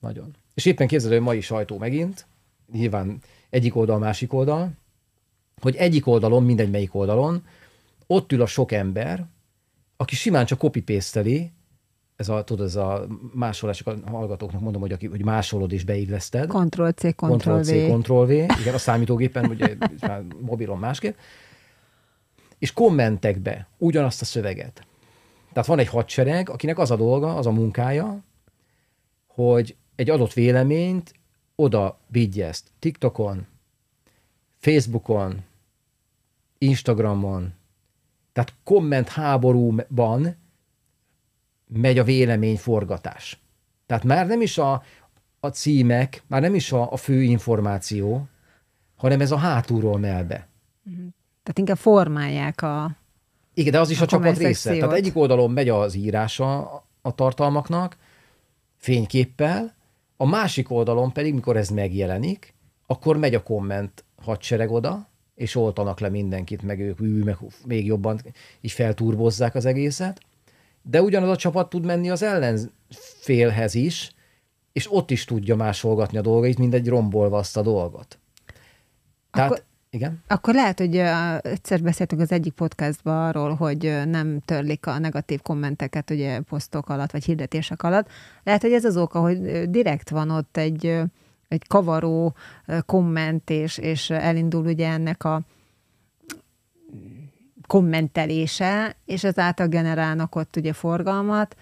Nagyon. 0.00 0.34
És 0.54 0.64
éppen 0.64 0.86
képzeld, 0.86 1.12
hogy 1.12 1.22
mai 1.22 1.40
sajtó 1.40 1.78
megint, 1.78 2.26
nyilván 2.72 3.18
egyik 3.50 3.76
oldal, 3.76 3.98
másik 3.98 4.32
oldal, 4.32 4.72
hogy 5.62 5.76
egyik 5.76 6.06
oldalon, 6.06 6.42
mindegy 6.42 6.70
melyik 6.70 6.94
oldalon, 6.94 7.44
ott 8.06 8.32
ül 8.32 8.42
a 8.42 8.46
sok 8.46 8.72
ember, 8.72 9.26
aki 9.96 10.14
simán 10.14 10.46
csak 10.46 10.58
copy 10.58 10.84
ez 12.16 12.28
a, 12.28 12.44
tudod, 12.44 12.66
ez 12.66 12.76
a 12.76 13.06
másolás, 13.34 13.76
csak 13.76 13.86
a 13.86 14.10
hallgatóknak 14.10 14.60
mondom, 14.60 14.80
hogy, 14.80 14.92
aki, 14.92 15.06
hogy 15.06 15.24
másolod 15.24 15.72
és 15.72 15.84
beilleszted. 15.84 16.48
Ctrl-C, 16.48 17.14
Ctrl-C, 17.14 17.68
Ctrl-V. 17.68 18.00
Ctrl-V, 18.00 18.30
igen, 18.30 18.74
a 18.74 18.78
számítógépen, 18.78 19.44
ugye 19.50 19.76
már 20.00 20.22
mobilon 20.40 20.78
másképp, 20.78 21.16
és 22.58 22.72
kommentekbe 22.72 23.68
ugyanazt 23.78 24.22
a 24.22 24.24
szöveget. 24.24 24.86
Tehát 25.52 25.68
van 25.68 25.78
egy 25.78 25.88
hadsereg, 25.88 26.50
akinek 26.50 26.78
az 26.78 26.90
a 26.90 26.96
dolga, 26.96 27.34
az 27.34 27.46
a 27.46 27.50
munkája, 27.50 28.24
hogy 29.26 29.76
egy 29.94 30.10
adott 30.10 30.32
véleményt 30.32 31.14
oda 31.54 31.98
vigye 32.06 32.46
ezt 32.46 32.66
TikTokon, 32.78 33.46
Facebookon, 34.58 35.44
Instagramon, 36.62 37.52
tehát 38.32 38.54
komment 38.64 39.08
háborúban 39.08 40.36
megy 41.66 41.98
a 41.98 42.04
véleményforgatás. 42.04 43.40
Tehát 43.86 44.04
már 44.04 44.26
nem 44.26 44.40
is 44.40 44.58
a, 44.58 44.82
a 45.40 45.48
címek, 45.48 46.22
már 46.26 46.40
nem 46.40 46.54
is 46.54 46.72
a, 46.72 46.92
a 46.92 46.96
fő 46.96 47.22
információ, 47.22 48.28
hanem 48.96 49.20
ez 49.20 49.30
a 49.30 49.36
hátulról 49.36 49.98
mel 49.98 50.24
be. 50.24 50.48
Tehát 51.42 51.58
inkább 51.58 51.76
formálják 51.76 52.62
a... 52.62 52.96
Igen, 53.54 53.72
de 53.72 53.80
az 53.80 53.90
is 53.90 54.00
a, 54.00 54.04
A 54.04 54.06
csapat 54.06 54.38
része. 54.38 54.76
Tehát 54.76 54.92
egyik 54.92 55.16
oldalon 55.16 55.50
megy 55.50 55.68
az 55.68 55.94
írása 55.94 56.76
a 57.02 57.14
tartalmaknak, 57.14 57.96
fényképpel, 58.76 59.74
a 60.16 60.26
másik 60.26 60.70
oldalon 60.70 61.12
pedig, 61.12 61.34
mikor 61.34 61.56
ez 61.56 61.68
megjelenik, 61.68 62.54
akkor 62.86 63.16
megy 63.16 63.34
a 63.34 63.42
komment 63.42 64.04
hadsereg 64.22 64.70
oda, 64.70 65.10
és 65.34 65.56
oltanak 65.56 66.00
le 66.00 66.08
mindenkit, 66.08 66.62
meg 66.62 66.80
ők 66.80 67.00
ű, 67.00 67.22
meg 67.22 67.36
még 67.66 67.86
jobban 67.86 68.20
így 68.60 68.72
felturbozzák 68.72 69.54
az 69.54 69.64
egészet. 69.64 70.20
De 70.82 71.02
ugyanaz 71.02 71.28
a 71.28 71.36
csapat 71.36 71.68
tud 71.68 71.84
menni 71.84 72.10
az 72.10 72.22
ellenfélhez 72.22 73.74
is, 73.74 74.14
és 74.72 74.92
ott 74.92 75.10
is 75.10 75.24
tudja 75.24 75.56
másolgatni 75.56 76.18
a 76.18 76.22
dolgait, 76.22 76.58
mint 76.58 76.74
egy 76.74 76.88
rombolva 76.88 77.38
azt 77.38 77.56
a 77.56 77.62
dolgot. 77.62 78.18
Tehát, 79.30 79.50
Akkor- 79.50 79.64
igen? 79.90 80.22
Akkor 80.26 80.54
lehet, 80.54 80.78
hogy 80.78 80.96
egyszer 80.96 81.82
beszéltünk 81.82 82.20
az 82.20 82.32
egyik 82.32 82.52
podcastban 82.52 83.26
arról, 83.26 83.54
hogy 83.54 84.00
nem 84.06 84.40
törlik 84.40 84.86
a 84.86 84.98
negatív 84.98 85.40
kommenteket 85.42 86.10
ugye 86.10 86.40
posztok 86.40 86.88
alatt, 86.88 87.10
vagy 87.10 87.24
hirdetések 87.24 87.82
alatt. 87.82 88.08
Lehet, 88.42 88.60
hogy 88.62 88.72
ez 88.72 88.84
az 88.84 88.96
oka, 88.96 89.20
hogy 89.20 89.70
direkt 89.70 90.10
van 90.10 90.30
ott 90.30 90.56
egy, 90.56 91.00
egy 91.52 91.66
kavaró 91.66 92.34
komment, 92.86 93.50
és, 93.50 93.78
és 93.78 94.10
elindul 94.10 94.66
ugye 94.66 94.88
ennek 94.88 95.24
a 95.24 95.40
kommentelése, 97.66 98.96
és 99.04 99.24
ezáltal 99.24 99.66
generálnak 99.66 100.36
ott 100.36 100.56
ugye 100.56 100.72
forgalmat, 100.72 101.56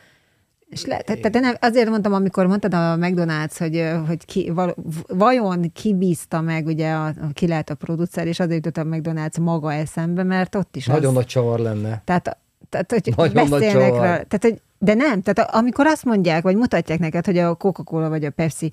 és 0.70 0.84
le, 0.84 1.01
te, 1.01 1.16
te 1.16 1.41
nem, 1.41 1.55
azért 1.61 1.88
mondtam, 1.88 2.12
amikor 2.12 2.47
mondtad 2.47 2.74
a 2.74 2.97
McDonald's, 2.97 3.55
hogy, 3.59 3.91
hogy 4.07 4.24
ki, 4.24 4.51
val, 4.51 4.74
vajon 5.09 5.72
ki 5.72 5.95
bízta 5.95 6.41
meg, 6.41 6.66
ugye, 6.66 6.93
a, 6.93 7.12
ki 7.32 7.47
lehet 7.47 7.70
a 7.70 7.74
producer, 7.74 8.26
és 8.26 8.41
azért 8.41 8.64
jutott 8.64 8.84
a 8.84 8.88
McDonald's 8.88 9.41
maga 9.41 9.72
eszembe, 9.72 10.22
mert 10.22 10.55
ott 10.55 10.76
is 10.76 10.86
Nagyon 10.86 11.09
az, 11.09 11.14
nagy 11.14 11.26
csavar 11.26 11.59
lenne. 11.59 12.03
tehát, 12.05 12.38
tehát 12.68 12.91
hogy 12.93 13.12
Nagyon 13.16 13.32
nagy 13.34 13.61
beszélnek 13.61 13.88
csavar. 13.88 14.03
rá, 14.03 14.22
tehát, 14.22 14.41
hogy, 14.41 14.61
de 14.78 14.95
nem, 14.95 15.22
tehát 15.22 15.55
amikor 15.55 15.86
azt 15.86 16.05
mondják, 16.05 16.43
vagy 16.43 16.57
mutatják 16.57 16.99
neked, 16.99 17.24
hogy 17.26 17.38
a 17.38 17.55
Coca-Cola 17.55 18.09
vagy 18.09 18.24
a 18.24 18.30
Pepsi 18.30 18.72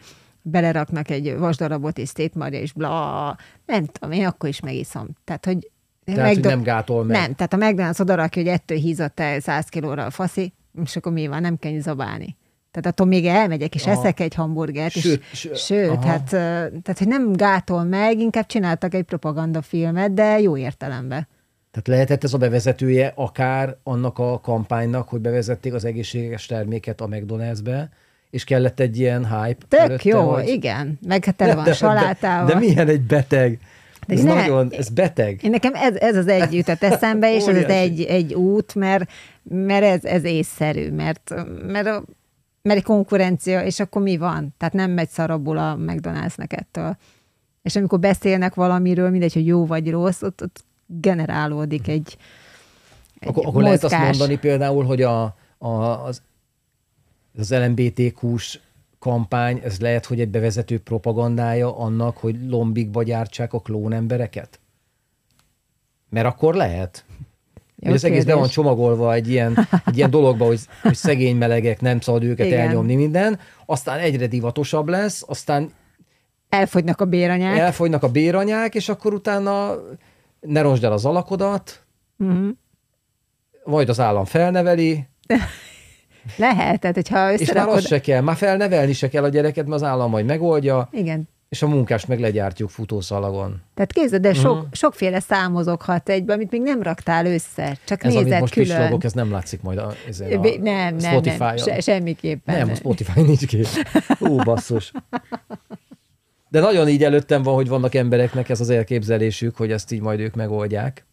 beleraknak 0.50 1.10
egy 1.10 1.38
vasdarabot 1.38 1.98
és 1.98 2.10
szétmarja, 2.10 2.60
és 2.60 2.74
bla, 2.74 3.38
nem 3.66 3.86
tudom, 3.86 4.12
én 4.12 4.26
akkor 4.26 4.50
is 4.50 4.60
megiszom. 4.60 5.08
Tehát, 5.24 5.46
hogy 5.46 5.72
Tehát, 6.04 6.34
hogy 6.34 6.44
nem 6.44 6.62
gátol 6.62 7.04
meg. 7.04 7.18
nem, 7.18 7.36
tehát 7.36 7.54
a 7.54 7.58
McDonald's 7.58 8.02
odarakja, 8.02 8.42
hogy 8.42 8.52
ettől 8.52 8.78
hízott 8.78 9.20
el 9.20 9.40
100 9.40 9.66
kilóra 9.66 10.06
a 10.06 10.10
faszi, 10.10 10.54
és 10.84 10.96
akkor 10.96 11.12
mi 11.12 11.28
van, 11.28 11.42
nem 11.42 11.58
kell 11.58 11.80
zabálni. 11.80 12.38
Tehát 12.72 12.92
attól 12.92 13.08
még 13.08 13.26
elmegyek, 13.26 13.76
és 13.76 13.86
Aha. 13.86 14.00
eszek 14.00 14.20
egy 14.20 14.34
hamburgert. 14.34 14.94
Sőt, 14.94 15.24
és, 15.32 15.40
sőt, 15.40 15.58
sőt 15.58 16.04
hát, 16.04 16.30
tehát, 16.30 16.98
hogy 16.98 17.08
nem 17.08 17.34
gátol 17.34 17.84
meg, 17.84 18.20
inkább 18.20 18.46
csináltak 18.46 18.94
egy 18.94 19.04
propagandafilmet, 19.04 20.14
de 20.14 20.40
jó 20.40 20.58
értelemben. 20.58 21.28
Tehát 21.72 21.88
lehetett 21.88 22.24
ez 22.24 22.34
a 22.34 22.38
bevezetője 22.38 23.14
akár 23.16 23.78
annak 23.84 24.20
a 24.20 24.40
kampánynak, 24.40 25.10
hogy 25.10 25.20
bevezették 25.20 25.74
az 25.74 25.86
egészséges 25.86 26.46
terméket 26.46 27.02
a 27.02 27.08
McDonald'sbe, 27.08 27.88
és 28.30 28.44
kellett 28.44 28.80
egy 28.80 29.00
ilyen 29.00 29.26
hype 29.26 29.66
Tök 29.68 29.80
előtte, 29.80 30.10
jó, 30.10 30.30
hogy... 30.30 30.48
igen. 30.48 31.00
Meg 31.08 31.26
hát 31.26 31.36
tele 31.36 31.56
van 31.56 31.74
salátával. 31.74 32.46
De, 32.46 32.54
de 32.54 32.60
milyen 32.60 32.88
egy 32.88 33.02
beteg. 33.02 33.60
De 34.08 34.14
ez 34.14 34.24
ne- 34.24 34.34
nagyon, 34.34 34.72
ez 34.72 34.90
beteg. 34.90 35.40
Nekem 35.42 35.74
ez, 35.76 35.96
ez 35.96 36.16
az 36.16 36.28
egy 36.28 36.54
jutott 36.54 36.84
eszembe, 36.84 37.36
és 37.36 37.46
ez 37.46 37.56
az 37.56 37.70
egy, 37.70 38.02
egy 38.02 38.34
út, 38.34 38.76
mert, 38.76 39.10
mert 39.44 39.84
ez, 39.84 40.04
ez 40.04 40.24
észszerű, 40.24 40.92
mert, 40.92 41.34
mert, 41.68 41.88
a, 41.88 42.04
mert 42.62 42.78
egy 42.78 42.86
konkurencia, 42.86 43.64
és 43.64 43.80
akkor 43.80 44.02
mi 44.02 44.18
van? 44.18 44.56
Tehát 44.58 44.74
nem 44.74 44.92
megy 44.92 45.10
szarabul 45.10 45.58
a 45.58 45.78
McDonald'snak 45.80 46.52
ettől. 46.52 46.98
És 47.62 47.76
amikor 47.76 48.00
beszélnek 48.00 48.54
valamiről, 48.54 49.10
mindegy, 49.10 49.34
hogy 49.34 49.46
jó 49.46 49.66
vagy 49.66 49.90
rossz, 49.90 50.22
ott, 50.22 50.42
ott 50.44 50.66
generálódik 50.86 51.88
egy, 51.88 52.18
egy 53.20 53.30
Akkor, 53.30 53.46
akkor 53.46 53.64
lehet 53.64 53.84
azt 53.84 53.98
mondani 53.98 54.38
például, 54.38 54.84
hogy 54.86 55.02
a, 55.02 55.36
a, 55.58 55.70
az, 56.06 56.22
az 57.38 57.54
LMBTQ-s 57.54 58.60
kampány, 59.00 59.62
ez 59.64 59.80
lehet, 59.80 60.06
hogy 60.06 60.20
egy 60.20 60.30
bevezető 60.30 60.80
propagandája 60.80 61.78
annak, 61.78 62.18
hogy 62.18 62.36
lombikba 62.48 63.04
gyártsák 63.04 63.54
a 63.54 63.60
klónembereket? 63.60 64.60
Mert 66.10 66.26
akkor 66.26 66.56
lehet. 66.56 67.06
Jó 67.76 67.94
az 67.94 68.04
egész 68.04 68.24
be 68.24 68.36
van 68.36 68.48
csomagolva 68.48 69.14
egy 69.14 69.30
ilyen, 69.30 69.68
egy 69.86 69.98
ilyen 69.98 70.10
dologba, 70.10 70.46
hogy, 70.46 70.60
hogy 70.82 70.96
szegény 70.96 71.36
melegek, 71.36 71.82
nem 71.82 72.00
szabad 72.00 72.24
őket 72.24 72.46
Igen. 72.46 72.60
elnyomni 72.60 72.96
minden, 72.96 73.40
aztán 73.66 74.00
egyre 74.00 74.28
divatosabb 74.28 74.88
lesz, 74.88 75.24
aztán 75.28 75.72
Elfogynak 76.50 77.02
a 77.02 77.06
béranyák. 77.06 77.58
Elfogynak 77.58 78.04
a 78.04 78.10
béranyák, 78.10 78.76
és 78.76 78.90
akkor 78.90 79.14
utána 79.14 79.76
ne 80.40 80.62
rosd 80.62 80.84
el 80.84 80.92
az 80.92 81.06
alakodat, 81.06 81.86
uh-huh. 82.18 82.50
majd 83.64 83.90
az 83.90 84.00
állam 84.00 84.26
felneveli. 84.26 85.08
Lehet, 86.36 86.80
tehát 86.80 86.96
hogyha 86.96 87.34
összerakod... 87.34 87.42
És 87.42 87.54
már 87.54 87.68
az 87.68 87.86
se 87.88 88.02
kell, 88.02 88.22
már 88.22 88.36
felnevelni 88.36 88.94
se 88.94 89.10
kell 89.10 89.24
a 89.24 89.30
gyereket, 89.30 89.68
mert 89.68 89.82
az 89.82 89.88
állam 89.88 90.10
majd 90.10 90.26
megoldja. 90.26 90.90
Igen. 90.92 91.30
És 91.50 91.62
a 91.62 91.68
munkást 91.68 92.08
meg 92.08 92.20
legyártjuk 92.20 92.70
futószalagon. 92.70 93.62
Tehát 93.74 93.94
képzeld, 93.94 94.22
de 94.22 94.34
sok, 94.34 94.56
uh-huh. 94.56 94.68
sokféle 94.72 95.20
számozoghat 95.20 96.10
egybe, 96.10 96.34
amit 96.34 96.52
még 96.52 96.62
nem 96.62 96.82
raktál 96.82 97.26
össze, 97.26 97.78
csak 97.86 98.04
ez, 98.04 98.14
nézed 98.14 98.40
most 98.40 98.54
külön. 98.54 98.78
Pislogok, 98.78 99.04
ez 99.04 99.14
nem 99.14 99.32
látszik 99.32 99.62
majd 99.62 99.78
a, 99.78 99.88
a, 99.88 99.94
a 100.20 100.58
nem, 100.62 100.96
nem, 100.96 101.00
Spotify-on. 101.00 101.48
Nem, 101.48 101.58
se, 101.58 101.80
semmiképpen. 101.80 102.58
Nem, 102.58 102.70
a 102.70 102.76
Spotify 102.76 103.22
nincs 103.22 103.46
ki. 103.46 103.64
Ú, 104.20 104.36
basszus. 104.36 104.92
De 106.50 106.60
nagyon 106.60 106.88
így 106.88 107.04
előttem 107.04 107.44
van, 107.44 107.54
hogy 107.54 107.68
vannak 107.68 107.96
embereknek 107.96 108.50
ez 108.50 108.60
az 108.60 108.70
elképzelésük, 108.70 109.56
hogy 109.56 109.72
ezt 109.72 109.92
így 109.92 110.02
majd 110.02 110.20
ők 110.20 110.36
megoldják. 110.36 111.06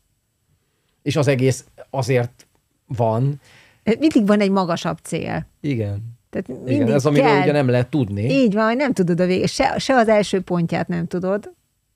És 1.02 1.16
az 1.16 1.28
egész 1.28 1.64
azért 1.90 2.46
van. 2.86 3.40
Mindig 3.84 4.26
van 4.26 4.40
egy 4.40 4.50
magasabb 4.50 4.98
cél. 5.02 5.46
Igen. 5.60 6.12
Tehát 6.30 6.68
Igen, 6.70 6.92
ez 6.92 7.06
amiről 7.06 7.26
kell. 7.26 7.40
ugye 7.40 7.52
nem 7.52 7.68
lehet 7.68 7.88
tudni. 7.88 8.22
Így 8.22 8.54
van, 8.54 8.76
nem 8.76 8.92
tudod 8.92 9.20
a 9.20 9.26
végét. 9.26 9.48
Se, 9.48 9.78
se 9.78 9.94
az 9.94 10.08
első 10.08 10.40
pontját 10.40 10.88
nem 10.88 11.06
tudod, 11.06 11.52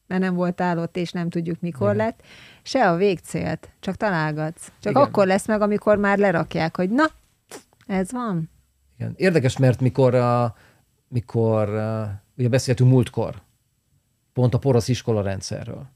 mert 0.07 0.21
nem 0.21 0.35
voltál 0.35 0.79
ott, 0.79 0.97
és 0.97 1.13
nem 1.13 1.29
tudjuk, 1.29 1.61
mikor 1.61 1.95
Igen. 1.95 2.07
lett, 2.07 2.21
se 2.63 2.91
a 2.91 2.97
végcélt, 2.97 3.69
csak 3.81 3.97
találgatsz. 3.97 4.73
Csak 4.81 4.93
Igen. 4.93 5.03
akkor 5.03 5.27
lesz 5.27 5.47
meg, 5.47 5.61
amikor 5.61 5.97
már 5.99 6.19
lerakják, 6.19 6.77
hogy 6.77 6.91
na, 6.91 7.05
ez 7.87 8.13
van. 8.13 8.51
Igen. 8.99 9.13
Érdekes, 9.17 9.57
mert 9.57 9.81
mikor, 9.81 10.15
uh, 10.15 10.45
mikor 11.09 11.69
uh, 11.69 12.09
ugye 12.37 12.49
beszéltünk 12.49 12.91
múltkor, 12.91 13.35
pont 14.33 14.55
a 14.55 14.59
porosz 14.59 14.89
iskola 14.89 15.23
rendszerről, 15.23 15.87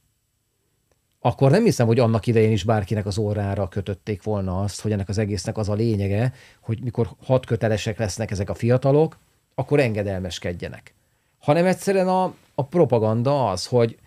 akkor 1.25 1.51
nem 1.51 1.65
hiszem, 1.65 1.87
hogy 1.87 1.99
annak 1.99 2.27
idején 2.27 2.53
is 2.53 2.65
bárkinek 2.65 3.07
az 3.07 3.19
órára 3.19 3.69
kötötték 3.69 4.23
volna 4.23 4.61
azt, 4.61 4.81
hogy 4.81 4.93
ennek 4.93 5.09
az 5.09 5.19
egésznek 5.19 5.57
az 5.57 5.69
a 5.69 5.75
lényege, 5.75 6.33
hogy 6.61 6.83
mikor 6.83 7.09
hat 7.25 7.47
kötelesek 7.47 7.99
lesznek 7.99 8.31
ezek 8.31 8.51
a 8.51 8.55
fiatalok, 8.55 9.19
akkor 9.55 9.81
engedelmeskedjenek. 9.81 10.95
Hanem 11.39 11.67
egyszerűen 11.67 12.09
a, 12.09 12.35
a 12.55 12.65
propaganda 12.65 13.51
az, 13.51 13.67
hogy 13.67 13.99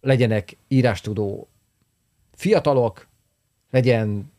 legyenek 0.00 0.56
írástudó 0.68 1.48
fiatalok, 2.34 3.06
legyen 3.70 4.32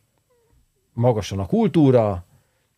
magasan 0.93 1.39
a 1.39 1.45
kultúra, 1.45 2.25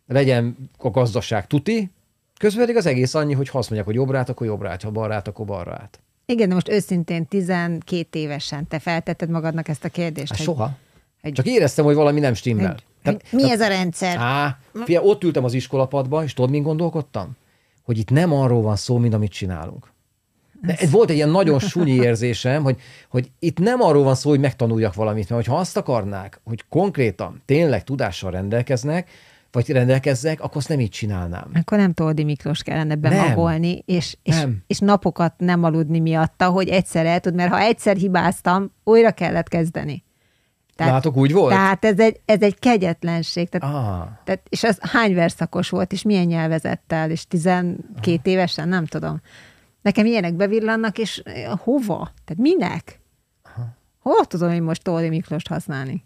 legyen 0.08 0.70
a 0.78 0.90
gazdaság 0.90 1.48
tuti, 1.48 1.92
közben 2.40 2.62
pedig 2.62 2.78
az 2.78 2.86
egész 2.86 3.14
annyi, 3.14 3.34
hogy 3.34 3.50
ha 3.50 3.58
azt 3.58 3.70
mondják, 3.70 3.90
hogy 3.90 4.00
jobbra 4.00 4.20
akkor 4.20 4.48
jobbra 4.48 4.78
ha 4.84 4.92
balra 4.92 5.16
akkor 5.16 5.46
balra 5.46 5.90
igen, 6.26 6.48
de 6.48 6.54
most 6.54 6.70
őszintén 6.70 7.28
12 7.28 8.20
évesen 8.20 8.68
te 8.68 8.80
feltetted 8.80 9.30
magadnak 9.30 9.68
ezt 9.68 9.84
a 9.84 9.90
kérdést. 9.90 10.30
Hát 10.30 10.38
hogy, 10.38 10.46
soha. 10.46 10.78
Hogy, 11.22 11.32
Csak 11.32 11.46
éreztem, 11.46 11.86
hogy 11.86 11.96
valami 11.96 12.20
nem 12.20 12.34
stimmel. 12.34 12.72
Hogy, 12.72 12.84
Tehát, 13.04 13.32
mi 13.32 13.52
ez 13.52 13.62
a 13.62 13.68
rendszer? 13.68 14.18
Á, 14.18 14.60
fia, 14.84 15.02
ott 15.02 15.24
ültem 15.24 15.44
az 15.44 15.54
iskolapadba, 15.54 16.24
és 16.24 16.34
tudod, 16.34 16.52
mint 16.52 16.66
gondolkodtam? 16.66 17.38
Hogy 17.84 17.98
itt 17.98 18.10
nem 18.10 18.34
arról 18.34 18.62
van 18.62 18.76
szó, 18.76 18.98
mint 18.98 19.14
amit 19.14 19.32
csinálunk. 19.32 19.94
De 20.62 20.76
ez 20.78 20.92
volt 20.92 21.10
egy 21.10 21.16
ilyen 21.16 21.30
nagyon 21.30 21.60
sunyi 21.60 21.92
érzésem, 21.92 22.64
hogy, 22.64 22.80
hogy 23.10 23.32
itt 23.40 23.60
nem 23.60 23.82
arról 23.82 24.04
van 24.04 24.16
szó, 24.16 24.30
hogy 24.30 24.40
megtanuljak 24.40 24.94
valamit, 24.94 25.30
mert 25.30 25.48
ha 25.48 25.58
azt 25.58 25.78
akarnák, 25.78 26.40
hogy 26.44 26.64
konkrétan 26.70 27.42
tényleg 27.46 27.84
tudással 27.84 28.32
rendelkeznek, 28.32 29.10
vagy 29.56 29.70
rendelkezzek, 29.70 30.42
akkor 30.42 30.58
azt 30.58 30.70
nem 30.70 30.80
így 30.80 30.90
csinálnám. 30.90 31.52
Akkor 31.54 31.78
nem 31.78 31.94
Toldi 31.94 32.24
Miklós 32.24 32.64
kellene 32.64 32.96
bemagolni, 32.96 33.84
és, 33.86 34.18
és, 34.24 34.36
nem. 34.36 34.64
és 34.68 34.80
napokat 34.80 35.34
nem 35.38 35.64
aludni 35.64 36.00
miatta, 36.00 36.50
hogy 36.50 36.68
egyszer 36.70 37.06
el 37.06 37.20
tud, 37.20 37.36
mert 37.36 37.52
ha 37.52 37.60
egyszer 37.60 37.96
hibáztam, 37.96 38.72
újra 38.84 39.12
kellett 39.12 39.48
kezdeni. 39.48 40.04
Tehát, 40.76 40.94
Látok, 40.94 41.18
úgy 41.18 41.32
volt? 41.32 41.54
Tehát 41.54 41.86
ez 41.86 42.00
egy, 42.00 42.20
ez 42.26 42.42
egy 42.42 42.60
kegyetlenség. 42.60 43.50
Tehát, 43.50 43.76
ah. 43.76 44.08
tehát, 44.24 44.42
és 44.50 44.64
az 44.64 44.78
hány 44.82 45.14
verszakos 45.14 45.70
volt, 45.70 45.92
és 45.92 46.02
milyen 46.02 46.26
nyelvezettel, 46.26 47.12
és 47.12 47.28
12 47.28 47.86
ah. 48.06 48.20
évesen, 48.24 48.68
nem 48.68 48.86
tudom. 48.86 49.22
Nekem 49.82 50.06
ilyenek 50.06 50.34
bevillannak, 50.34 50.98
és 50.98 51.22
eh, 51.26 51.52
hova? 51.58 52.12
Tehát 52.26 52.42
minek? 52.42 53.00
Aha. 53.44 53.68
Hol 54.00 54.26
tudom 54.26 54.52
én 54.52 54.64
most 54.64 54.84
Toldi 54.84 55.10
Miklóst 55.10 55.48
használni? 55.48 56.04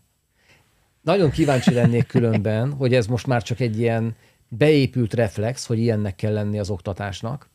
Nagyon 1.10 1.32
kíváncsi 1.32 1.74
lennék 1.74 2.08
különben, 2.08 2.74
hogy 2.74 2.94
ez 2.94 3.08
most 3.08 3.28
már 3.28 3.44
csak 3.44 3.60
egy 3.60 3.80
ilyen 3.80 4.16
beépült 4.48 5.14
reflex, 5.14 5.66
hogy 5.66 5.80
ilyennek 5.80 6.16
kell 6.16 6.34
lenni 6.34 6.60
az 6.60 6.70
oktatásnak, 6.70 7.50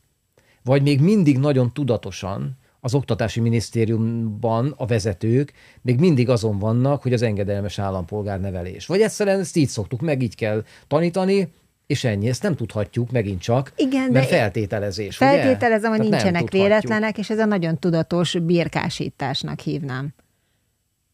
vagy 0.63 0.81
még 0.81 1.01
mindig 1.01 1.37
nagyon 1.37 1.73
tudatosan 1.73 2.57
az 2.79 2.93
oktatási 2.93 3.39
minisztériumban 3.39 4.73
a 4.77 4.85
vezetők 4.85 5.53
még 5.81 5.99
mindig 5.99 6.29
azon 6.29 6.59
vannak, 6.59 7.01
hogy 7.01 7.13
az 7.13 7.21
engedelmes 7.21 7.79
állampolgár 7.79 8.39
nevelés. 8.39 8.85
Vagy 8.85 9.01
egyszerűen 9.01 9.39
ezt 9.39 9.55
így 9.55 9.69
szoktuk, 9.69 10.01
meg 10.01 10.21
így 10.21 10.35
kell 10.35 10.63
tanítani, 10.87 11.53
és 11.87 12.03
ennyi, 12.03 12.27
ezt 12.27 12.43
nem 12.43 12.55
tudhatjuk 12.55 13.11
megint 13.11 13.41
csak, 13.41 13.71
Igen, 13.75 14.11
mert 14.11 14.27
feltételezés. 14.27 15.17
Feltételezem, 15.17 15.91
hogy 15.91 16.09
nincsenek 16.09 16.51
véletlenek, 16.51 17.17
és 17.17 17.29
ez 17.29 17.39
a 17.39 17.45
nagyon 17.45 17.79
tudatos 17.79 18.39
birkásításnak 18.39 19.59
hívnám. 19.59 20.13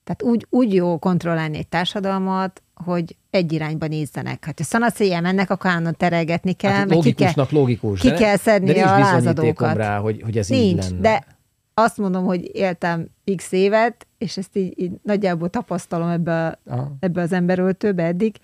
Tehát 0.03 0.23
úgy, 0.23 0.47
úgy 0.49 0.73
jó 0.73 0.97
kontrollálni 0.97 1.57
egy 1.57 1.67
társadalmat, 1.67 2.61
hogy 2.73 3.15
egy 3.29 3.53
irányba 3.53 3.87
nézzenek. 3.87 4.45
Hát, 4.45 4.57
ha 4.57 4.63
szanaszéjjel 4.63 5.21
mennek, 5.21 5.49
akkor 5.49 5.69
állandóan 5.69 5.95
terelgetni 5.97 6.53
kell. 6.53 6.71
Hát 6.71 6.89
logikusnak 6.89 7.47
ki 7.47 7.53
kell, 7.53 7.61
logikus. 7.61 7.99
Ki 7.99 8.09
de 8.09 8.15
kell 8.15 8.37
szedni 8.37 8.73
de 8.73 8.83
a 8.83 8.99
lázadókat. 8.99 9.75
rá, 9.75 9.97
hogy, 9.97 10.21
hogy 10.21 10.37
ez 10.37 10.47
nincs, 10.47 10.85
így 10.85 10.91
lenne. 10.91 11.01
de 11.01 11.25
azt 11.73 11.97
mondom, 11.97 12.25
hogy 12.25 12.49
éltem 12.53 13.07
x 13.35 13.51
évet, 13.51 14.07
és 14.17 14.37
ezt 14.37 14.57
így, 14.57 14.79
így 14.79 14.91
nagyjából 15.03 15.49
tapasztalom 15.49 16.07
ebbe, 16.07 16.59
ebbe 16.99 17.21
az 17.21 17.31
emberöltőbe 17.31 18.03
eddig, 18.03 18.35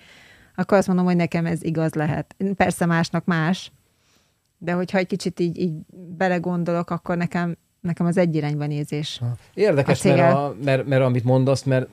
akkor 0.55 0.77
azt 0.77 0.87
mondom, 0.87 1.05
hogy 1.05 1.15
nekem 1.15 1.45
ez 1.45 1.63
igaz 1.63 1.93
lehet. 1.93 2.35
Persze 2.55 2.85
másnak 2.85 3.25
más, 3.25 3.71
de 4.57 4.71
hogyha 4.71 4.97
egy 4.97 5.07
kicsit 5.07 5.39
így, 5.39 5.57
így 5.57 5.73
belegondolok, 6.17 6.89
akkor 6.89 7.17
nekem 7.17 7.57
nekem 7.81 8.05
az 8.05 8.17
egy 8.17 8.35
irányba 8.35 8.65
nézés. 8.65 9.21
Érdekes, 9.53 10.05
a 10.05 10.15
mert, 10.15 10.33
a, 10.33 10.55
mert, 10.63 10.87
mert 10.87 11.03
amit 11.03 11.23
mondasz, 11.23 11.63
mert, 11.63 11.87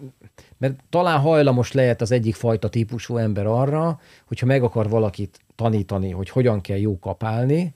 mert 0.58 0.74
talán 0.90 1.20
hajlamos 1.20 1.72
lehet 1.72 2.00
az 2.00 2.10
egyik 2.10 2.34
fajta 2.34 2.68
típusú 2.68 3.16
ember 3.16 3.46
arra, 3.46 4.00
hogyha 4.26 4.46
meg 4.46 4.62
akar 4.62 4.88
valakit 4.88 5.38
tanítani, 5.54 6.10
hogy 6.10 6.28
hogyan 6.28 6.60
kell 6.60 6.78
jó 6.78 6.98
kapálni, 6.98 7.74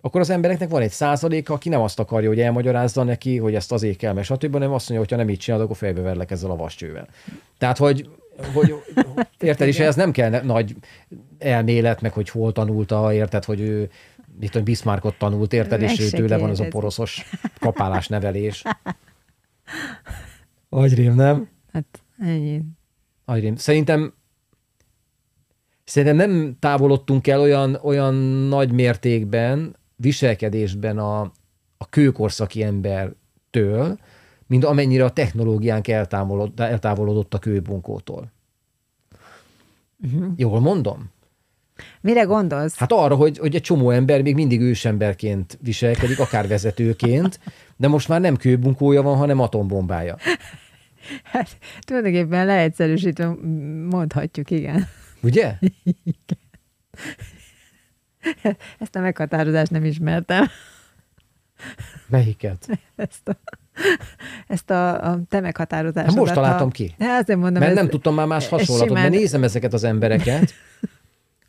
akkor 0.00 0.20
az 0.20 0.30
embereknek 0.30 0.68
van 0.68 0.82
egy 0.82 0.90
százaléka, 0.90 1.54
aki 1.54 1.68
nem 1.68 1.80
azt 1.80 1.98
akarja, 1.98 2.28
hogy 2.28 2.40
elmagyarázza 2.40 3.02
neki, 3.02 3.38
hogy 3.38 3.54
ezt 3.54 3.72
azért 3.72 3.96
kell, 3.96 4.12
mert 4.12 4.26
stb., 4.26 4.52
hanem 4.52 4.72
azt 4.72 4.88
mondja, 4.88 4.98
hogy 4.98 5.10
ha 5.10 5.16
nem 5.16 5.28
így 5.28 5.38
csinálod, 5.38 5.64
akkor 5.64 5.76
fejbe 5.76 6.00
verlek 6.00 6.30
ezzel 6.30 6.50
a 6.50 6.56
vascsővel. 6.56 7.08
Tehát, 7.58 7.78
hogy, 7.78 8.08
hogy 8.54 8.74
érted, 9.40 9.68
és 9.68 9.78
ez 9.78 9.96
nem 9.96 10.10
kell 10.10 10.42
nagy 10.42 10.74
elmélet, 11.38 12.00
meg 12.00 12.12
hogy 12.12 12.28
hol 12.28 12.52
tanulta, 12.52 13.12
érted, 13.12 13.44
hogy 13.44 13.60
ő 13.60 13.90
mit 14.40 14.50
tudom, 14.50 14.64
Bismarckot 14.64 15.18
tanult, 15.18 15.52
érted, 15.52 15.82
és 15.82 16.10
tőle 16.10 16.38
van 16.38 16.50
az 16.50 16.60
a 16.60 16.68
poroszos 16.68 17.24
kapálás 17.58 18.08
nevelés. 18.08 18.62
Agyrém, 20.68 21.14
nem? 21.14 21.48
Hát 21.72 22.02
ennyi. 22.18 22.62
Agyrém. 23.24 23.56
Szerintem 23.56 24.14
szerintem 25.84 26.16
nem 26.16 26.56
távolodtunk 26.58 27.26
el 27.26 27.40
olyan, 27.40 27.74
olyan 27.74 28.14
nagy 28.48 28.72
mértékben, 28.72 29.76
viselkedésben 29.96 30.98
a, 30.98 31.20
a 31.76 31.88
kőkorszaki 31.90 32.62
embertől, 32.62 33.98
mint 34.46 34.64
amennyire 34.64 35.04
a 35.04 35.10
technológiánk 35.10 35.88
eltávolodott 36.56 37.34
a 37.34 37.38
kőbunkótól. 37.38 38.32
Uh-huh. 40.02 40.32
Jól 40.36 40.60
mondom? 40.60 41.10
Mire 42.00 42.22
gondolsz? 42.22 42.76
Hát 42.78 42.92
arra, 42.92 43.14
hogy, 43.14 43.38
hogy 43.38 43.54
egy 43.54 43.62
csomó 43.62 43.90
ember 43.90 44.22
még 44.22 44.34
mindig 44.34 44.60
ősemberként 44.60 45.58
viselkedik, 45.62 46.18
akár 46.18 46.48
vezetőként, 46.48 47.40
de 47.76 47.88
most 47.88 48.08
már 48.08 48.20
nem 48.20 48.36
kőbunkója 48.36 49.02
van, 49.02 49.16
hanem 49.16 49.40
atombombája. 49.40 50.16
Hát 51.22 51.58
tulajdonképpen 51.80 52.46
leegyszerűsítve 52.46 53.34
mondhatjuk, 53.90 54.50
igen. 54.50 54.86
Ugye? 55.22 55.54
Igen. 55.84 56.38
Ezt 58.78 58.96
a 58.96 59.00
meghatározást 59.00 59.70
nem 59.70 59.84
ismertem. 59.84 60.46
Melyiket? 62.06 62.68
Ezt 62.96 63.28
a, 63.28 63.36
ezt 64.46 64.70
a, 64.70 65.10
a 65.10 65.20
te 65.28 65.40
meghatározásodat. 65.40 66.10
Hát 66.10 66.20
most 66.20 66.34
találtam 66.34 66.70
ki. 66.70 66.94
Hát 66.98 67.22
azért 67.22 67.38
mondom, 67.38 67.58
Mert 67.58 67.72
ez, 67.72 67.78
nem 67.78 67.88
tudtam 67.88 68.14
már 68.14 68.26
más 68.26 68.48
hasonlatot, 68.48 68.88
simán... 68.88 69.02
mert 69.02 69.14
nézem 69.14 69.42
ezeket 69.42 69.72
az 69.72 69.84
embereket, 69.84 70.54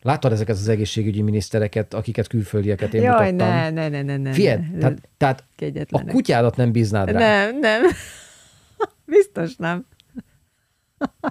Láttad 0.02 0.32
ezeket 0.32 0.56
az 0.56 0.68
egészségügyi 0.68 1.22
minisztereket, 1.22 1.94
akiket 1.94 2.28
külföldieket 2.28 2.94
én 2.94 3.02
Jaj, 3.02 3.32
mutattam? 3.32 3.54
ne, 3.54 3.70
ne, 3.70 3.90
ne, 3.90 4.02
ne, 4.02 4.18
ne. 4.18 4.34
Fied, 4.34 4.78
tehát, 4.80 5.04
tehát 5.18 5.44
a 5.90 6.06
kutyádat 6.06 6.56
nem 6.56 6.72
bíznád 6.72 7.10
rá. 7.10 7.20
Nem, 7.20 7.60
nem. 7.60 7.82
Biztos 9.06 9.56
nem. 9.56 9.86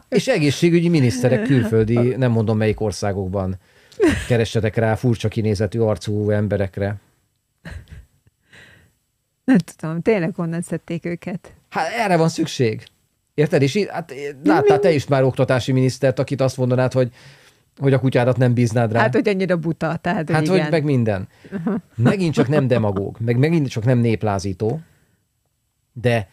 És 0.09 0.29
egészségügyi 0.29 0.89
miniszterek 0.89 1.43
külföldi, 1.43 2.15
nem 2.17 2.31
mondom 2.31 2.57
melyik 2.57 2.81
országokban 2.81 3.59
keressetek 4.27 4.77
rá 4.77 4.95
furcsa 4.95 5.29
kinézetű 5.29 5.79
arcú 5.79 6.31
emberekre. 6.31 6.97
Nem 9.45 9.59
tudom, 9.59 10.03
tényleg 10.03 10.35
honnan 10.35 10.61
szedték 10.61 11.05
őket. 11.05 11.53
Hát 11.69 11.93
erre 11.93 12.17
van 12.17 12.29
szükség. 12.29 12.83
Érted? 13.35 13.63
És 13.63 13.87
hát, 13.89 14.15
láttál 14.45 14.79
te 14.79 14.93
is 14.93 15.07
már 15.07 15.23
oktatási 15.23 15.73
minisztert, 15.73 16.19
akit 16.19 16.41
azt 16.41 16.57
mondanád, 16.57 16.93
hogy 16.93 17.13
hogy 17.79 17.93
a 17.93 17.99
kutyádat 17.99 18.37
nem 18.37 18.55
bíznád 18.55 18.93
rá. 18.93 19.01
Hát, 19.01 19.15
hogy 19.15 19.29
annyira 19.29 19.57
buta. 19.57 19.97
Tehát, 19.97 20.31
hát, 20.31 20.49
hogy, 20.49 20.61
hogy 20.61 20.71
meg 20.71 20.85
minden. 20.85 21.29
Megint 21.95 22.35
csak 22.35 22.49
nem 22.49 22.67
demagóg, 22.67 23.17
meg 23.21 23.39
megint 23.39 23.69
csak 23.69 23.85
nem 23.85 23.99
néplázító, 23.99 24.81
de 25.93 26.29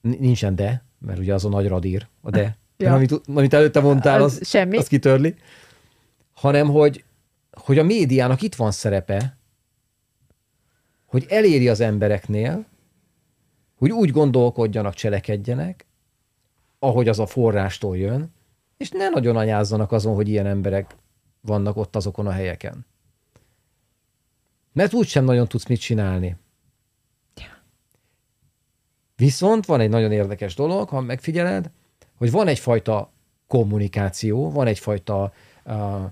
nincsen 0.00 0.54
de, 0.54 0.84
mert 0.98 1.18
ugye 1.18 1.34
az 1.34 1.44
a 1.44 1.48
nagy 1.48 1.68
radír, 1.68 2.06
a 2.20 2.30
de. 2.30 2.56
Ja. 2.76 2.94
Amit, 2.94 3.20
amit 3.34 3.54
előtte 3.54 3.80
mondtál, 3.80 4.22
az, 4.22 4.38
az, 4.40 4.48
semmi. 4.48 4.76
az 4.76 4.86
kitörli. 4.86 5.34
Hanem, 6.32 6.68
hogy, 6.68 7.04
hogy 7.50 7.78
a 7.78 7.82
médiának 7.82 8.42
itt 8.42 8.54
van 8.54 8.70
szerepe, 8.70 9.36
hogy 11.06 11.26
eléri 11.28 11.68
az 11.68 11.80
embereknél, 11.80 12.66
hogy 13.76 13.90
úgy 13.90 14.10
gondolkodjanak, 14.10 14.94
cselekedjenek, 14.94 15.86
ahogy 16.78 17.08
az 17.08 17.18
a 17.18 17.26
forrástól 17.26 17.96
jön, 17.96 18.34
és 18.76 18.90
ne 18.90 19.08
nagyon 19.08 19.36
anyázzanak 19.36 19.92
azon, 19.92 20.14
hogy 20.14 20.28
ilyen 20.28 20.46
emberek 20.46 20.94
vannak 21.40 21.76
ott 21.76 21.96
azokon 21.96 22.26
a 22.26 22.30
helyeken. 22.30 22.86
Mert 24.72 24.92
úgysem 24.92 25.24
nagyon 25.24 25.48
tudsz 25.48 25.66
mit 25.66 25.80
csinálni. 25.80 26.36
Viszont 29.16 29.66
van 29.66 29.80
egy 29.80 29.88
nagyon 29.88 30.12
érdekes 30.12 30.54
dolog, 30.54 30.88
ha 30.88 31.00
megfigyeled, 31.00 31.70
hogy 32.16 32.30
van 32.30 32.48
egyfajta 32.48 33.10
kommunikáció, 33.46 34.50
van 34.50 34.66
egyfajta 34.66 35.32
uh, 35.64 36.02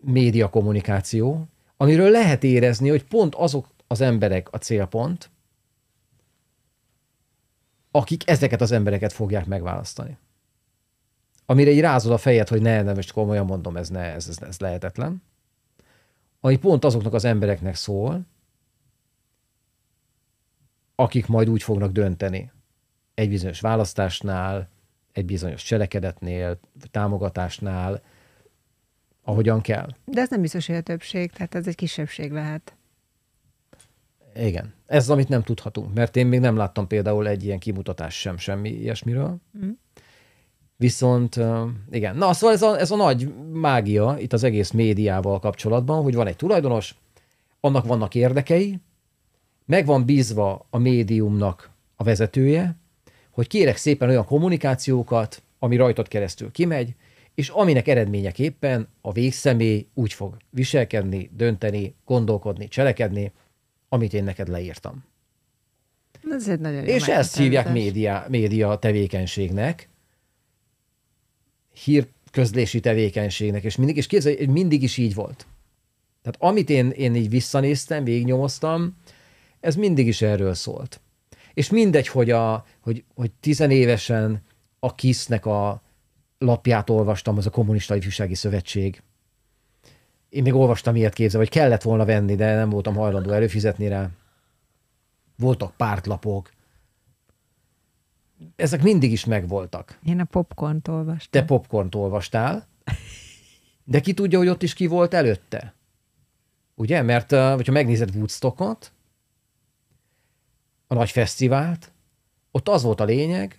média 0.00 0.50
kommunikáció, 0.50 1.46
amiről 1.76 2.10
lehet 2.10 2.44
érezni, 2.44 2.88
hogy 2.88 3.04
pont 3.04 3.34
azok 3.34 3.66
az 3.86 4.00
emberek 4.00 4.52
a 4.52 4.56
célpont, 4.56 5.30
akik 7.90 8.30
ezeket 8.30 8.60
az 8.60 8.72
embereket 8.72 9.12
fogják 9.12 9.46
megválasztani. 9.46 10.16
Amire 11.46 11.70
így 11.70 11.80
rázod 11.80 12.12
a 12.12 12.18
fejed, 12.18 12.48
hogy 12.48 12.62
ne, 12.62 12.82
nem, 12.82 12.94
most 12.94 13.12
komolyan 13.12 13.46
mondom, 13.46 13.76
ez, 13.76 13.88
ne, 13.88 14.00
ez, 14.00 14.28
ez, 14.28 14.42
ez 14.42 14.58
lehetetlen. 14.58 15.22
Ami 16.40 16.56
pont 16.56 16.84
azoknak 16.84 17.14
az 17.14 17.24
embereknek 17.24 17.74
szól, 17.74 18.26
akik 20.94 21.26
majd 21.26 21.48
úgy 21.48 21.62
fognak 21.62 21.92
dönteni 21.92 22.52
egy 23.14 23.28
bizonyos 23.28 23.60
választásnál, 23.60 24.68
egy 25.12 25.24
bizonyos 25.24 25.62
cselekedetnél, 25.62 26.58
támogatásnál, 26.90 28.02
ahogyan 29.22 29.60
kell. 29.60 29.88
De 30.04 30.20
ez 30.20 30.30
nem 30.30 30.40
biztos, 30.40 30.66
hogy 30.66 30.76
a 30.76 30.80
többség, 30.80 31.30
tehát 31.30 31.54
ez 31.54 31.66
egy 31.66 31.74
kisebbség 31.74 32.32
lehet. 32.32 32.76
Igen. 34.34 34.74
Ez 34.86 35.02
az, 35.02 35.10
amit 35.10 35.28
nem 35.28 35.42
tudhatunk, 35.42 35.94
mert 35.94 36.16
én 36.16 36.26
még 36.26 36.40
nem 36.40 36.56
láttam 36.56 36.86
például 36.86 37.28
egy 37.28 37.44
ilyen 37.44 37.58
kimutatás 37.58 38.20
sem, 38.20 38.36
semmi 38.36 38.70
ilyesmiről. 38.70 39.36
Mm. 39.58 39.70
Viszont 40.76 41.40
igen, 41.90 42.16
na 42.16 42.32
szóval 42.32 42.54
ez 42.54 42.62
a, 42.62 42.78
ez 42.78 42.90
a 42.90 42.96
nagy 42.96 43.34
mágia 43.52 44.16
itt 44.18 44.32
az 44.32 44.42
egész 44.42 44.70
médiával 44.70 45.38
kapcsolatban, 45.38 46.02
hogy 46.02 46.14
van 46.14 46.26
egy 46.26 46.36
tulajdonos, 46.36 46.94
annak 47.60 47.86
vannak 47.86 48.14
érdekei, 48.14 48.78
meg 49.64 49.86
van 49.86 50.04
bízva 50.04 50.66
a 50.70 50.78
médiumnak 50.78 51.70
a 51.96 52.04
vezetője, 52.04 52.76
hogy 53.30 53.46
kérek 53.46 53.76
szépen 53.76 54.08
olyan 54.08 54.24
kommunikációkat, 54.24 55.42
ami 55.58 55.76
rajtad 55.76 56.08
keresztül 56.08 56.50
kimegy, 56.50 56.94
és 57.34 57.48
aminek 57.48 57.88
eredményeképpen 57.88 58.88
a 59.00 59.12
végszemély 59.12 59.86
úgy 59.94 60.12
fog 60.12 60.36
viselkedni, 60.50 61.30
dönteni, 61.36 61.94
gondolkodni, 62.04 62.68
cselekedni, 62.68 63.32
amit 63.88 64.12
én 64.12 64.24
neked 64.24 64.48
leírtam. 64.48 65.04
Ez 66.30 66.48
egy 66.48 66.60
nagyon 66.60 66.84
és 66.84 67.08
ezt 67.08 67.36
hívják 67.36 67.72
média, 67.72 68.24
média 68.28 68.76
tevékenységnek, 68.76 69.88
hírközlési 71.72 72.80
tevékenységnek, 72.80 73.64
és 73.64 73.76
mindig, 73.76 73.96
és 73.96 74.06
képzelj, 74.06 74.46
mindig 74.46 74.82
is 74.82 74.96
így 74.96 75.14
volt. 75.14 75.46
Tehát 76.22 76.56
amit 76.56 76.70
én, 76.70 76.90
én 76.90 77.14
így 77.14 77.28
visszanéztem, 77.28 78.04
végignyomoztam, 78.04 78.96
ez 79.60 79.74
mindig 79.74 80.06
is 80.06 80.22
erről 80.22 80.54
szólt. 80.54 81.00
És 81.54 81.70
mindegy, 81.70 82.08
hogy, 82.08 82.30
a, 82.30 82.64
hogy, 82.80 83.04
hogy 83.14 83.30
tizenévesen 83.40 84.42
a 84.78 84.94
KISZ-nek 84.94 85.46
a 85.46 85.82
lapját 86.38 86.90
olvastam, 86.90 87.36
az 87.36 87.46
a 87.46 87.50
Kommunista 87.50 87.96
Ifjúsági 87.96 88.34
Szövetség. 88.34 89.02
Én 90.28 90.42
még 90.42 90.54
olvastam 90.54 90.96
ilyet 90.96 91.12
képzel, 91.12 91.40
hogy 91.40 91.48
kellett 91.48 91.82
volna 91.82 92.04
venni, 92.04 92.34
de 92.34 92.54
nem 92.54 92.70
voltam 92.70 92.94
hajlandó 92.94 93.30
előfizetni 93.30 93.88
rá. 93.88 94.10
Voltak 95.36 95.76
pártlapok, 95.76 96.50
ezek 98.56 98.82
mindig 98.82 99.12
is 99.12 99.24
megvoltak. 99.24 99.98
Én 100.04 100.20
a 100.20 100.24
popcornt 100.24 100.88
olvastam. 100.88 101.30
Te 101.30 101.44
popcornt 101.44 101.94
olvastál, 101.94 102.68
de 103.84 104.00
ki 104.00 104.14
tudja, 104.14 104.38
hogy 104.38 104.48
ott 104.48 104.62
is 104.62 104.74
ki 104.74 104.86
volt 104.86 105.14
előtte? 105.14 105.74
Ugye? 106.74 107.02
Mert 107.02 107.30
hogyha 107.30 107.72
megnézed 107.72 108.14
Woodstockot, 108.14 108.92
a 110.86 110.94
nagy 110.94 111.10
fesztivált, 111.10 111.92
ott 112.50 112.68
az 112.68 112.82
volt 112.82 113.00
a 113.00 113.04
lényeg, 113.04 113.58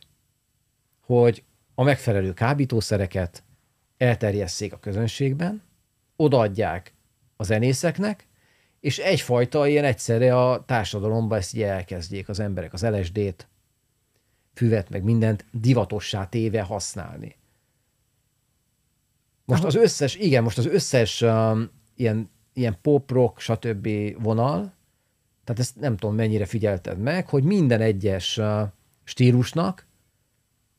hogy 1.06 1.44
a 1.76 1.84
megfelelő 1.84 2.34
kábítószereket 2.34 3.44
elterjesszék 3.98 4.74
a 4.74 4.80
közönségben, 4.80 5.62
odaadják 6.16 6.94
a 7.36 7.44
zenészeknek, 7.44 8.28
és 8.80 8.98
egyfajta 8.98 9.68
ilyen 9.68 9.84
egyszerre 9.84 10.38
a 10.38 10.64
társadalomban 10.66 11.38
ezt 11.38 11.56
így 11.56 11.62
elkezdjék 11.62 12.30
az 12.30 12.40
emberek, 12.40 12.74
az 12.74 12.86
LSD-t, 12.86 13.48
füvet, 14.54 14.90
meg 14.90 15.04
mindent 15.04 15.46
divatossá 15.52 16.26
téve 16.30 16.62
használni. 16.62 17.36
Most 19.46 19.64
az 19.64 19.76
összes, 19.76 20.16
igen, 20.16 20.44
most 20.44 20.58
az 20.58 20.66
összes 20.66 21.22
um, 21.22 21.70
ilyen, 21.96 22.30
ilyen 22.54 22.78
pop, 22.82 23.12
rock, 23.12 23.40
stb. 23.40 23.90
vonal, 24.22 24.74
tehát 25.44 25.62
ezt 25.62 25.80
nem 25.80 25.98
tudom 25.98 26.16
mennyire 26.16 26.46
figyelted 26.46 26.98
meg, 26.98 27.30
hogy 27.30 27.44
minden 27.44 27.82
egyes 27.82 28.38
uh, 28.38 28.62
stílusnak 29.04 29.86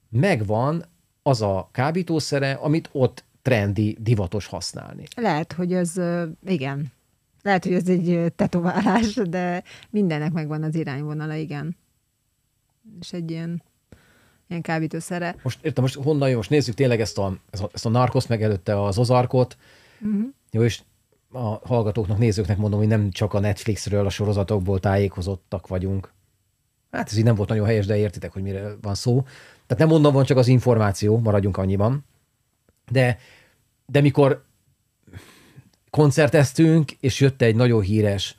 megvan 0.08 0.84
az 1.22 1.42
a 1.42 1.68
kábítószere, 1.72 2.52
amit 2.52 2.88
ott 2.92 3.24
trendi, 3.42 3.96
divatos 4.00 4.46
használni. 4.46 5.04
Lehet, 5.16 5.52
hogy 5.52 5.72
ez, 5.72 5.92
igen, 6.46 6.92
lehet, 7.42 7.64
hogy 7.64 7.72
ez 7.72 7.88
egy 7.88 8.32
tetoválás, 8.36 9.14
de 9.14 9.62
mindennek 9.90 10.32
megvan 10.32 10.62
az 10.62 10.74
irányvonala, 10.74 11.34
igen 11.34 11.76
és 13.00 13.12
egy 13.12 13.30
ilyen, 13.30 13.62
ilyen 14.48 14.62
kábítószere. 14.62 15.36
Most 15.42 15.64
értem, 15.64 15.82
most 15.82 15.94
honnan 15.94 16.28
jön? 16.28 16.36
Most 16.36 16.50
nézzük 16.50 16.74
tényleg 16.74 17.00
ezt 17.00 17.18
a, 17.18 17.38
ezt 17.72 17.86
a, 17.86 17.88
narkoszt, 17.88 18.28
meg 18.28 18.42
előtte 18.42 18.82
az 18.82 18.98
ozarkot. 18.98 19.56
Uh-huh. 20.00 20.24
Jó, 20.50 20.62
és 20.62 20.82
a 21.32 21.66
hallgatóknak, 21.66 22.18
nézőknek 22.18 22.56
mondom, 22.56 22.78
hogy 22.78 22.88
nem 22.88 23.10
csak 23.10 23.34
a 23.34 23.40
Netflixről, 23.40 24.06
a 24.06 24.10
sorozatokból 24.10 24.80
tájékozottak 24.80 25.66
vagyunk. 25.66 26.12
Hát 26.90 27.08
ez 27.10 27.16
így 27.16 27.24
nem 27.24 27.34
volt 27.34 27.48
nagyon 27.48 27.66
helyes, 27.66 27.86
de 27.86 27.96
értitek, 27.96 28.32
hogy 28.32 28.42
mire 28.42 28.76
van 28.80 28.94
szó. 28.94 29.22
Tehát 29.66 29.78
nem 29.78 29.88
mondom, 29.88 30.12
van 30.12 30.24
csak 30.24 30.36
az 30.36 30.48
információ, 30.48 31.18
maradjunk 31.18 31.56
annyiban. 31.56 32.04
De, 32.90 33.18
de 33.86 34.00
mikor 34.00 34.44
koncerteztünk, 35.90 36.92
és 37.00 37.20
jött 37.20 37.42
egy 37.42 37.56
nagyon 37.56 37.82
híres 37.82 38.36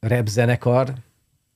rap 0.00 0.26
zenekar, 0.26 0.94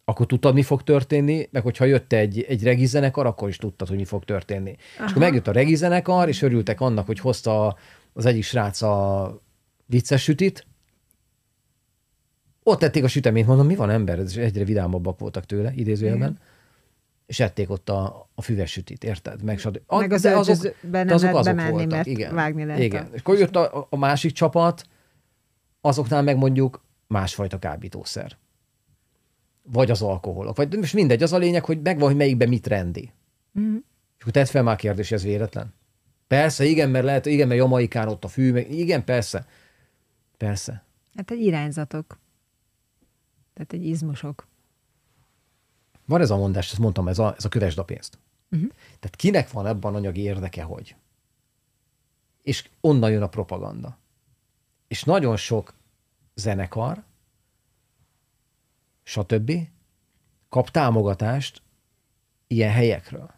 akkor 0.04 0.26
tudtad, 0.26 0.54
mi 0.54 0.62
fog 0.62 0.82
történni, 0.82 1.48
meg 1.50 1.62
hogyha 1.62 1.84
jött 1.84 2.12
egy, 2.12 2.42
egy 2.48 2.62
regizenekar, 2.62 3.26
akkor 3.26 3.48
is 3.48 3.56
tudtad, 3.56 3.88
hogy 3.88 3.96
mi 3.96 4.04
fog 4.04 4.24
történni. 4.24 4.76
Aha. 4.96 5.04
És 5.04 5.10
akkor 5.10 5.22
megjött 5.22 5.48
a 5.48 5.52
regizenekar, 5.52 6.28
és 6.28 6.42
örültek 6.42 6.80
annak, 6.80 7.06
hogy 7.06 7.18
hozta 7.18 7.76
az 8.12 8.26
egyik 8.26 8.44
srác 8.44 8.82
a 8.82 9.40
vicces 9.86 10.22
sütit, 10.22 10.66
ott 12.62 12.78
tették 12.78 13.04
a 13.04 13.08
süteményt, 13.08 13.46
mondom, 13.46 13.66
mi 13.66 13.74
van 13.74 13.90
ember? 13.90 14.18
És 14.18 14.36
egyre 14.36 14.64
vidámabbak 14.64 15.18
voltak 15.18 15.44
tőle, 15.44 15.72
idézőjelben. 15.74 16.30
Igen. 16.30 16.40
És 17.26 17.40
ették 17.40 17.70
ott 17.70 17.88
a, 17.88 18.28
a 18.34 18.42
füves 18.42 18.70
sütit, 18.70 19.04
érted? 19.04 19.42
Meg, 19.42 19.60
a, 19.86 19.98
meg 19.98 20.12
az 20.12 20.24
azok, 20.24 20.76
nem 20.90 21.08
azok, 21.08 21.34
azok 21.34 21.54
bemenni, 21.54 21.70
voltak. 21.70 21.90
mert 21.90 22.06
igen. 22.06 22.34
vágni 22.34 22.64
lehet. 22.64 22.82
Igen. 22.82 23.08
És 23.12 23.20
akkor 23.20 23.38
jött 23.38 23.56
a, 23.56 23.86
a 23.90 23.96
másik 23.96 24.32
csapat, 24.32 24.84
azoknál 25.80 26.22
meg 26.22 26.36
mondjuk 26.36 26.84
másfajta 27.06 27.58
kábítószer 27.58 28.36
vagy 29.62 29.90
az 29.90 30.02
alkoholok, 30.02 30.56
vagy 30.56 30.76
most 30.76 30.94
mindegy, 30.94 31.22
az 31.22 31.32
a 31.32 31.38
lényeg, 31.38 31.64
hogy 31.64 31.80
megvan, 31.82 32.08
hogy 32.08 32.16
melyikben 32.16 32.48
mit 32.48 32.66
rendi. 32.66 33.12
Mm. 33.58 33.76
És 34.16 34.20
akkor 34.20 34.32
tett 34.32 34.48
fel 34.48 34.62
már 34.62 34.76
kérdés, 34.76 35.12
ez 35.12 35.22
véletlen? 35.22 35.74
Persze, 36.26 36.64
igen, 36.64 36.90
mert 36.90 37.04
lehet, 37.04 37.26
igen, 37.26 37.48
mert 37.48 37.60
Jamaikán 37.60 38.08
ott 38.08 38.24
a 38.24 38.28
fű, 38.28 38.52
meg, 38.52 38.70
igen, 38.72 39.04
persze. 39.04 39.46
Persze. 40.36 40.84
Hát 41.14 41.30
egy 41.30 41.40
irányzatok. 41.40 42.18
Tehát 43.54 43.72
egy 43.72 43.86
izmosok. 43.86 44.46
Van 46.04 46.20
ez 46.20 46.30
a 46.30 46.36
mondás, 46.36 46.70
ezt 46.70 46.78
mondtam, 46.78 47.08
ez 47.08 47.18
a, 47.18 47.34
ez 47.36 47.44
a 47.44 47.48
kövesd 47.48 47.78
a 47.78 47.84
pénzt. 47.84 48.18
Uh-huh. 48.50 48.68
Tehát 49.00 49.16
kinek 49.16 49.50
van 49.50 49.66
ebben 49.66 49.94
anyagi 49.94 50.20
érdeke, 50.20 50.62
hogy? 50.62 50.96
És 52.42 52.68
onnan 52.80 53.10
jön 53.10 53.22
a 53.22 53.28
propaganda. 53.28 53.98
És 54.88 55.04
nagyon 55.04 55.36
sok 55.36 55.74
zenekar, 56.34 57.02
stb. 59.02 59.52
kap 60.48 60.70
támogatást 60.70 61.62
ilyen 62.46 62.72
helyekről. 62.72 63.30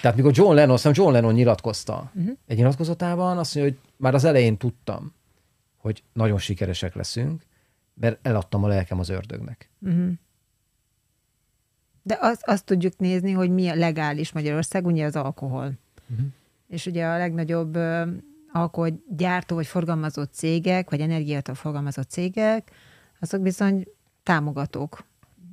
Tehát 0.00 0.16
mikor 0.16 0.32
John 0.34 0.54
Lennon, 0.54 0.74
azt 0.74 0.96
John 0.96 1.12
Lennon 1.12 1.34
nyilatkozta 1.34 2.10
uh-huh. 2.14 2.36
egy 2.46 2.56
nyilatkozatában, 2.56 3.38
azt 3.38 3.54
mondja, 3.54 3.72
hogy 3.72 3.90
már 3.96 4.14
az 4.14 4.24
elején 4.24 4.56
tudtam, 4.56 5.14
hogy 5.76 6.02
nagyon 6.12 6.38
sikeresek 6.38 6.94
leszünk, 6.94 7.42
mert 7.94 8.26
eladtam 8.26 8.64
a 8.64 8.68
lelkem 8.68 8.98
az 8.98 9.08
ördögnek. 9.08 9.70
Uh-huh. 9.80 10.12
De 12.02 12.18
azt, 12.20 12.42
azt 12.44 12.64
tudjuk 12.64 12.98
nézni, 12.98 13.32
hogy 13.32 13.50
mi 13.50 13.68
a 13.68 13.74
legális 13.74 14.32
Magyarország, 14.32 14.86
ugye 14.86 15.04
az 15.04 15.16
alkohol. 15.16 15.72
Uh-huh. 16.10 16.26
És 16.68 16.86
ugye 16.86 17.06
a 17.06 17.18
legnagyobb 17.18 17.78
alkoholgyártó 18.52 19.54
vagy 19.54 19.66
forgalmazó 19.66 20.22
cégek, 20.22 20.90
vagy 20.90 21.00
energiától 21.00 21.54
forgalmazott 21.54 22.10
cégek, 22.10 22.70
azok 23.20 23.40
bizony 23.40 23.86
támogatók. 24.24 25.04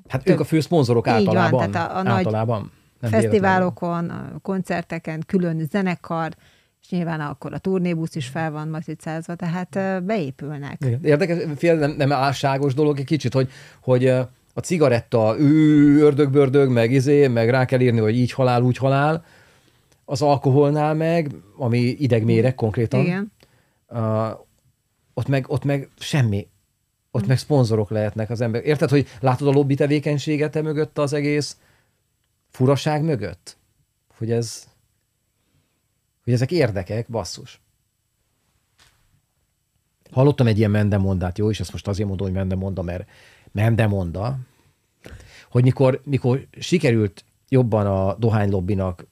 Hát 0.07 0.23
Több. 0.23 0.33
ők 0.33 0.39
a 0.39 0.43
fő 0.43 0.59
szponzorok 0.59 1.07
általában. 1.07 1.59
Van, 1.59 1.71
tehát 1.71 1.91
a, 1.91 2.09
a 2.09 2.13
általában. 2.13 2.71
Nagy 2.99 3.11
fesztiválokon, 3.11 4.09
a 4.09 4.39
koncerteken, 4.41 5.23
külön 5.27 5.67
zenekar, 5.71 6.35
és 6.81 6.89
nyilván 6.89 7.19
akkor 7.19 7.53
a 7.53 7.57
turnébusz 7.57 8.15
is 8.15 8.27
fel 8.27 8.51
van 8.51 8.67
matricázva, 8.67 9.35
tehát 9.35 10.03
beépülnek. 10.03 10.79
Érdekes, 11.01 11.37
fél, 11.57 11.75
nem, 11.75 11.93
nem 11.97 12.11
álságos 12.11 12.73
dolog 12.73 12.99
egy 12.99 13.05
kicsit, 13.05 13.33
hogy, 13.33 13.49
hogy 13.81 14.07
a 14.53 14.59
cigaretta, 14.61 15.35
ő, 15.39 15.99
ördög-bördög, 16.01 16.69
meg 16.69 16.91
izé, 16.91 17.27
meg 17.27 17.49
rá 17.49 17.65
kell 17.65 17.79
írni, 17.79 17.99
hogy 17.99 18.15
így 18.15 18.31
halál, 18.31 18.61
úgy 18.61 18.77
halál, 18.77 19.23
az 20.05 20.21
alkoholnál 20.21 20.93
meg, 20.93 21.35
ami 21.57 21.77
idegméreg 21.77 22.55
konkrétan, 22.55 22.99
Igen. 22.99 23.31
Uh, 23.87 24.29
ott, 25.13 25.27
meg, 25.27 25.45
ott 25.47 25.63
meg 25.63 25.89
semmi. 25.99 26.47
Ott 27.11 27.27
meg 27.27 27.37
szponzorok 27.37 27.89
lehetnek 27.89 28.29
az 28.29 28.41
emberek. 28.41 28.67
Érted, 28.67 28.89
hogy 28.89 29.07
látod 29.19 29.47
a 29.47 29.51
lobby 29.51 29.75
tevékenységet 29.75 30.55
e 30.55 30.61
mögött 30.61 30.97
az 30.97 31.13
egész 31.13 31.57
furaság 32.49 33.03
mögött? 33.03 33.57
Hogy 34.17 34.31
ez, 34.31 34.67
hogy 36.23 36.33
ezek 36.33 36.51
érdekek, 36.51 37.09
basszus. 37.09 37.61
Hallottam 40.11 40.47
egy 40.47 40.57
ilyen 40.57 40.71
mendemondát, 40.71 41.37
jó, 41.37 41.49
és 41.49 41.59
ezt 41.59 41.71
most 41.71 41.87
azért 41.87 42.07
mondom, 42.07 42.27
hogy 42.27 42.35
mendemonda, 42.35 42.81
mert 42.81 43.09
mendemonda, 43.51 44.37
hogy 45.49 45.63
mikor, 45.63 46.01
mikor 46.03 46.47
sikerült 46.59 47.25
jobban 47.49 47.87
a 47.87 48.15
dohánylobbinak 48.15 49.07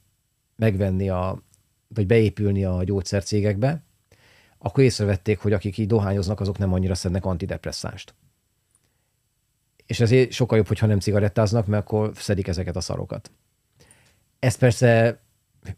megvenni 0.55 1.09
a, 1.09 1.41
vagy 1.87 2.07
beépülni 2.07 2.65
a 2.65 2.83
gyógyszercégekbe, 2.83 3.83
akkor 4.59 4.83
észrevették, 4.83 5.39
hogy 5.39 5.53
akik 5.53 5.77
így 5.77 5.87
dohányoznak, 5.87 6.39
azok 6.39 6.57
nem 6.57 6.73
annyira 6.73 6.95
szednek 6.95 7.25
antidepresszánst. 7.25 8.13
És 9.85 9.99
ezért 9.99 10.31
sokkal 10.31 10.57
jobb, 10.57 10.67
hogyha 10.67 10.85
nem 10.85 10.99
cigarettáznak, 10.99 11.65
mert 11.65 11.83
akkor 11.83 12.11
szedik 12.15 12.47
ezeket 12.47 12.75
a 12.75 12.81
szarokat. 12.81 13.31
Ez 14.39 14.55
persze 14.55 15.19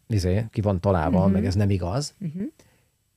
izé, 0.07 0.45
ki 0.51 0.61
van 0.61 0.79
találva, 0.79 1.17
uh-huh. 1.17 1.31
meg 1.31 1.45
ez 1.45 1.55
nem 1.55 1.69
igaz, 1.69 2.13
uh-huh. 2.19 2.43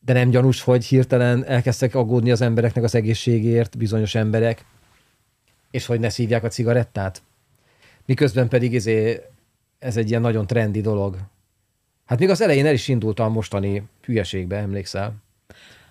de 0.00 0.12
nem 0.12 0.30
gyanús, 0.30 0.60
hogy 0.60 0.84
hirtelen 0.84 1.44
elkezdtek 1.44 1.94
aggódni 1.94 2.30
az 2.30 2.40
embereknek 2.40 2.84
az 2.84 2.94
egészségért, 2.94 3.78
bizonyos 3.78 4.14
emberek, 4.14 4.64
és 5.70 5.86
hogy 5.86 6.00
ne 6.00 6.08
szívják 6.08 6.44
a 6.44 6.48
cigarettát. 6.48 7.22
Miközben 8.04 8.48
pedig 8.48 8.72
izé, 8.72 9.22
ez 9.78 9.96
egy 9.96 10.08
ilyen 10.08 10.20
nagyon 10.20 10.46
trendi 10.46 10.80
dolog. 10.80 11.18
Hát 12.04 12.18
még 12.18 12.28
az 12.28 12.40
elején 12.40 12.66
el 12.66 12.72
is 12.72 12.88
indult 12.88 13.20
a 13.20 13.28
mostani 13.28 13.82
hülyeségbe, 14.02 14.56
emlékszel? 14.56 15.14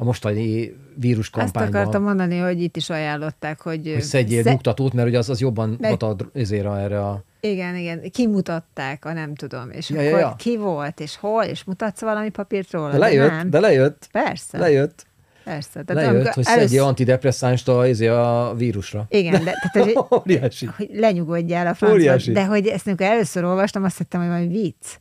A 0.03 0.05
mostani 0.05 0.75
vírus 0.95 1.29
kampányban. 1.29 1.63
Azt 1.63 1.73
akartam 1.73 2.03
mondani, 2.03 2.37
hogy 2.37 2.61
itt 2.61 2.77
is 2.77 2.89
ajánlották, 2.89 3.61
hogy... 3.61 3.91
Hogy 3.93 4.01
szedjél 4.01 4.43
sze... 4.43 4.51
nyugtatót, 4.51 4.93
mert 4.93 5.07
ugye 5.07 5.17
az, 5.17 5.29
az 5.29 5.39
jobban 5.39 5.77
meg... 5.79 5.89
hat 5.89 6.03
a, 6.03 6.77
erre 6.77 7.05
a... 7.05 7.23
Igen, 7.39 7.75
igen. 7.75 8.11
Kimutatták, 8.11 9.05
a 9.05 9.13
nem 9.13 9.35
tudom. 9.35 9.69
És 9.69 9.89
ja, 9.89 9.99
akkor 9.99 10.11
ja, 10.11 10.17
ja. 10.17 10.35
ki 10.37 10.57
volt, 10.57 10.99
és 10.99 11.15
hol, 11.15 11.43
és 11.43 11.63
mutatsz 11.63 12.01
valami 12.01 12.29
papírt 12.29 12.71
róla? 12.71 12.91
De 12.91 12.97
lejött, 12.97 13.29
de, 13.29 13.35
nem. 13.35 13.49
de 13.49 13.59
lejött. 13.59 14.07
Persze. 14.11 14.57
Lejött. 14.57 15.05
Persze. 15.43 15.83
Tehát 15.83 16.05
Lejött, 16.05 16.33
hogy 16.33 16.45
elősz... 16.47 16.61
szedje 16.61 16.83
antidepresszánst 16.83 17.67
a, 17.67 17.87
izé, 17.87 18.07
a 18.07 18.53
vírusra. 18.57 19.05
Igen, 19.09 19.43
de 19.43 19.51
tehát, 19.71 19.93
hogy, 19.93 19.97
Óriási. 20.19 20.65
hogy 20.65 20.89
lenyugodjál 20.93 21.67
a 21.67 21.73
francba. 21.73 22.31
De 22.31 22.45
hogy 22.45 22.67
ezt 22.67 22.87
amikor 22.87 23.05
először 23.05 23.43
olvastam, 23.43 23.83
azt 23.83 23.97
hittem, 23.97 24.19
hogy 24.19 24.29
valami 24.29 24.47
vicc. 24.47 24.97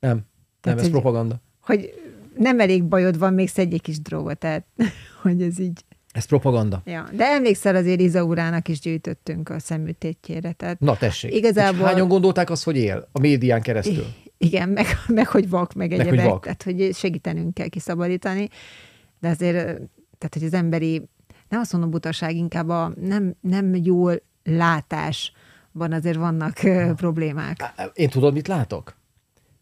Nem, 0.00 0.10
nem, 0.10 0.24
tehát, 0.60 0.78
ez 0.78 0.84
hogy, 0.84 0.92
propaganda. 0.92 1.40
Hogy 1.60 2.07
nem 2.38 2.60
elég 2.60 2.84
bajod 2.84 3.18
van, 3.18 3.34
még 3.34 3.48
szedj 3.48 3.74
egy 3.74 3.82
kis 3.82 4.00
drogot, 4.00 4.38
tehát 4.38 4.64
hogy 5.22 5.42
ez 5.42 5.58
így. 5.58 5.84
Ez 6.12 6.24
propaganda. 6.24 6.82
Ja, 6.84 7.08
de 7.12 7.24
emlékszel, 7.24 7.76
azért 7.76 8.00
Izaurának 8.00 8.68
is 8.68 8.80
gyűjtöttünk 8.80 9.48
a 9.48 9.58
szemütétjére. 9.58 10.52
Tehát 10.52 10.80
Na 10.80 10.96
tessék. 10.96 11.34
Igazából... 11.34 11.86
Hányan 11.86 12.08
gondolták 12.08 12.50
azt, 12.50 12.64
hogy 12.64 12.76
él 12.76 13.08
a 13.12 13.20
médián 13.20 13.62
keresztül? 13.62 14.04
Igen, 14.38 14.68
meg, 14.68 14.86
meg 15.08 15.26
hogy 15.26 15.48
vak, 15.48 15.72
meg, 15.74 15.88
meg 15.88 15.98
egyebek, 15.98 16.20
hogy 16.20 16.28
vak. 16.28 16.42
tehát 16.42 16.62
hogy 16.62 16.94
segítenünk 16.94 17.54
kell 17.54 17.68
kiszabadítani. 17.68 18.48
De 19.20 19.28
azért, 19.28 19.56
tehát 20.18 20.30
hogy 20.32 20.44
az 20.44 20.54
emberi, 20.54 21.08
nem 21.48 21.60
azt 21.60 21.72
mondom 21.72 21.90
butaság, 21.90 22.34
inkább 22.34 22.68
a 22.68 22.92
nem, 23.00 23.34
nem 23.40 23.74
jól 23.74 24.22
látásban 24.44 25.92
azért 25.92 26.16
vannak 26.16 26.58
problémák. 26.96 27.72
Én 27.92 28.08
tudod, 28.08 28.32
mit 28.32 28.48
látok? 28.48 28.97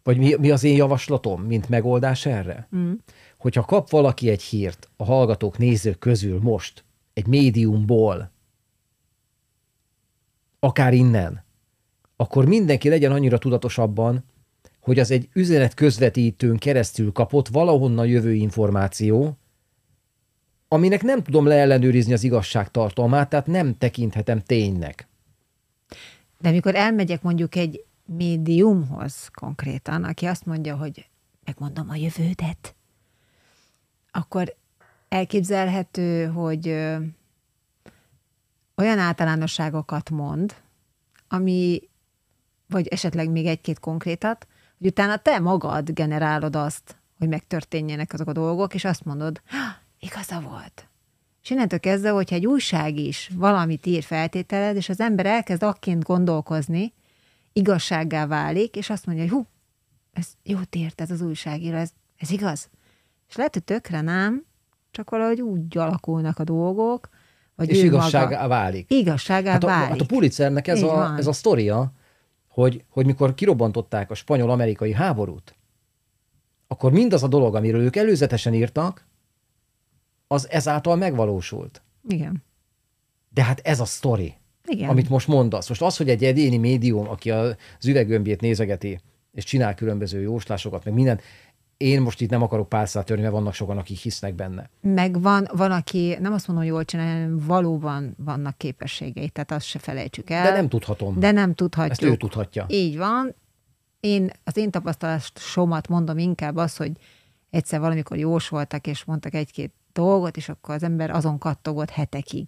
Vagy 0.06 0.18
mi, 0.18 0.34
mi 0.38 0.50
az 0.50 0.64
én 0.64 0.76
javaslatom, 0.76 1.42
mint 1.42 1.68
megoldás 1.68 2.26
erre? 2.26 2.68
Mm. 2.76 2.92
Hogyha 3.38 3.62
kap 3.62 3.90
valaki 3.90 4.28
egy 4.28 4.42
hírt 4.42 4.90
a 4.96 5.04
hallgatók, 5.04 5.58
nézők 5.58 5.98
közül 5.98 6.40
most, 6.40 6.84
egy 7.14 7.26
médiumból, 7.26 8.30
akár 10.60 10.94
innen, 10.94 11.44
akkor 12.16 12.46
mindenki 12.46 12.88
legyen 12.88 13.12
annyira 13.12 13.38
tudatosabban, 13.38 14.24
hogy 14.80 14.98
az 14.98 15.10
egy 15.10 15.28
üzenet 15.32 15.74
közvetítőn 15.74 16.56
keresztül 16.56 17.12
kapott 17.12 17.48
valahonnan 17.48 18.06
jövő 18.06 18.34
információ, 18.34 19.38
aminek 20.68 21.02
nem 21.02 21.22
tudom 21.22 21.46
leellenőrizni 21.46 22.12
az 22.12 22.24
igazságtartalmát, 22.24 23.28
tehát 23.28 23.46
nem 23.46 23.74
tekinthetem 23.74 24.40
ténynek. 24.40 25.08
De 26.40 26.48
amikor 26.48 26.74
elmegyek 26.74 27.22
mondjuk 27.22 27.54
egy 27.54 27.84
médiumhoz 28.06 29.28
konkrétan, 29.28 30.04
aki 30.04 30.26
azt 30.26 30.46
mondja, 30.46 30.76
hogy 30.76 31.08
megmondom 31.44 31.90
a 31.90 31.94
jövődet, 31.94 32.74
akkor 34.10 34.56
elképzelhető, 35.08 36.26
hogy 36.26 36.68
olyan 38.74 38.98
általánosságokat 38.98 40.10
mond, 40.10 40.54
ami, 41.28 41.80
vagy 42.68 42.86
esetleg 42.86 43.30
még 43.30 43.46
egy-két 43.46 43.78
konkrétat, 43.78 44.46
hogy 44.78 44.86
utána 44.86 45.16
te 45.16 45.38
magad 45.38 45.90
generálod 45.90 46.56
azt, 46.56 46.96
hogy 47.18 47.28
megtörténjenek 47.28 48.12
azok 48.12 48.28
a 48.28 48.32
dolgok, 48.32 48.74
és 48.74 48.84
azt 48.84 49.04
mondod, 49.04 49.42
igaza 49.98 50.40
volt. 50.40 50.88
És 51.42 51.50
innentől 51.50 51.80
kezdve, 51.80 52.10
hogyha 52.10 52.34
egy 52.34 52.46
újság 52.46 52.96
is 52.96 53.30
valamit 53.34 53.86
ír 53.86 54.02
feltételed, 54.02 54.76
és 54.76 54.88
az 54.88 55.00
ember 55.00 55.26
elkezd 55.26 55.62
akként 55.62 56.02
gondolkozni, 56.02 56.92
igazsággá 57.56 58.26
válik, 58.26 58.76
és 58.76 58.90
azt 58.90 59.06
mondja, 59.06 59.24
hogy 59.24 59.32
hú, 59.32 59.46
ez 60.12 60.28
jót 60.42 60.74
ért 60.74 61.00
ez 61.00 61.10
az 61.10 61.20
újságíró, 61.20 61.76
ez, 61.76 61.90
ez 62.16 62.30
igaz. 62.30 62.68
És 63.28 63.36
lehet, 63.36 63.52
hogy 63.52 63.64
tökre 63.64 64.00
nem, 64.00 64.44
csak 64.90 65.10
valahogy 65.10 65.40
úgy 65.40 65.78
alakulnak 65.78 66.38
a 66.38 66.44
dolgok, 66.44 67.08
vagy 67.54 67.68
és 67.68 67.82
igazságá 67.82 68.36
maga, 68.36 68.48
válik. 68.48 68.90
Igazságá 68.92 69.52
hát 69.52 69.64
a, 69.64 69.66
válik. 69.66 69.90
Hát 69.90 70.00
a 70.00 70.06
Pulitzernek 70.06 70.66
ez 70.66 70.82
a, 70.82 71.14
ez 71.16 71.26
a 71.26 71.32
sztoria, 71.32 71.92
hogy, 72.48 72.84
hogy 72.88 73.06
mikor 73.06 73.34
kirobbantották 73.34 74.10
a 74.10 74.14
spanyol-amerikai 74.14 74.92
háborút, 74.92 75.54
akkor 76.66 76.92
mindaz 76.92 77.22
a 77.22 77.28
dolog, 77.28 77.54
amiről 77.54 77.80
ők 77.80 77.96
előzetesen 77.96 78.54
írtak, 78.54 79.06
az 80.26 80.50
ezáltal 80.50 80.96
megvalósult. 80.96 81.82
Igen. 82.08 82.44
De 83.28 83.44
hát 83.44 83.60
ez 83.64 83.80
a 83.80 83.84
sztori. 83.84 84.34
Igen. 84.66 84.88
amit 84.88 85.08
most 85.08 85.28
mondasz. 85.28 85.68
Most 85.68 85.82
az, 85.82 85.96
hogy 85.96 86.08
egy 86.08 86.24
egyéni 86.24 86.56
médium, 86.56 87.08
aki 87.08 87.30
az 87.30 87.56
üveggömbjét 87.86 88.40
nézegeti, 88.40 89.00
és 89.32 89.44
csinál 89.44 89.74
különböző 89.74 90.20
jóslásokat, 90.20 90.84
meg 90.84 90.94
mindent, 90.94 91.22
én 91.76 92.00
most 92.00 92.20
itt 92.20 92.30
nem 92.30 92.42
akarok 92.42 92.68
pálcát 92.68 93.04
törni, 93.04 93.22
mert 93.22 93.34
vannak 93.34 93.54
sokan, 93.54 93.78
akik 93.78 93.98
hisznek 93.98 94.34
benne. 94.34 94.70
Meg 94.80 95.20
van, 95.20 95.48
van 95.52 95.70
aki, 95.70 96.16
nem 96.20 96.32
azt 96.32 96.46
mondom, 96.46 96.64
hogy 96.64 96.74
jól 96.74 96.84
csinál, 96.84 97.06
hanem 97.06 97.38
valóban 97.46 98.14
vannak 98.18 98.58
képességei, 98.58 99.28
tehát 99.28 99.50
azt 99.50 99.66
se 99.66 99.78
felejtsük 99.78 100.30
el. 100.30 100.44
De 100.44 100.56
nem 100.56 100.68
tudhatom. 100.68 101.18
De 101.18 101.30
nem 101.30 101.54
tudhatjuk. 101.54 101.90
Ezt 101.90 102.02
ő 102.02 102.16
tudhatja. 102.16 102.64
Így 102.68 102.96
van. 102.96 103.34
Én, 104.00 104.30
az 104.44 104.56
én 104.56 104.70
tapasztalásomat 104.70 105.88
mondom 105.88 106.18
inkább 106.18 106.56
az, 106.56 106.76
hogy 106.76 106.92
egyszer 107.50 107.80
valamikor 107.80 108.16
jós 108.16 108.48
voltak, 108.48 108.86
és 108.86 109.04
mondtak 109.04 109.34
egy-két 109.34 109.72
dolgot, 109.92 110.36
és 110.36 110.48
akkor 110.48 110.74
az 110.74 110.82
ember 110.82 111.10
azon 111.10 111.38
kattogott 111.38 111.90
hetekig 111.90 112.46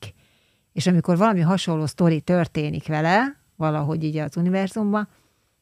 és 0.79 0.87
amikor 0.87 1.17
valami 1.17 1.41
hasonló 1.41 1.87
sztori 1.87 2.21
történik 2.21 2.89
vele, 2.89 3.37
valahogy 3.57 4.05
így 4.05 4.17
az 4.17 4.37
univerzumban, 4.37 5.09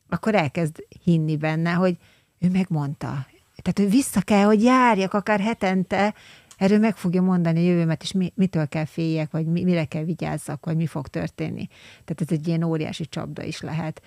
akkor 0.09 0.35
elkezd 0.35 0.87
hinni 1.05 1.37
benne, 1.37 1.73
hogy 1.73 1.97
ő 2.39 2.51
megmondta. 2.51 3.27
Tehát, 3.63 3.79
hogy 3.79 3.91
vissza 3.91 4.21
kell, 4.21 4.45
hogy 4.45 4.63
járjak 4.63 5.15
akár 5.15 5.41
hetente, 5.41 6.15
erről 6.57 6.79
meg 6.79 6.97
fogja 6.97 7.23
mondani 7.23 7.59
a 7.59 7.63
jövőmet, 7.63 8.03
és 8.03 8.13
mi, 8.13 8.33
mitől 8.35 8.69
kell 8.69 8.85
féljek, 8.85 9.31
vagy 9.31 9.47
mi, 9.47 9.65
mire 9.65 9.85
kell 9.85 10.05
vigyázzak, 10.05 10.65
vagy 10.65 10.77
mi 10.77 10.87
fog 10.87 11.09
történni. 11.09 11.67
Tehát 12.05 12.21
ez 12.21 12.31
egy 12.31 12.49
ilyen 12.49 12.63
óriási 12.63 13.07
csapda 13.07 13.43
is 13.43 13.61
lehet. 13.61 14.03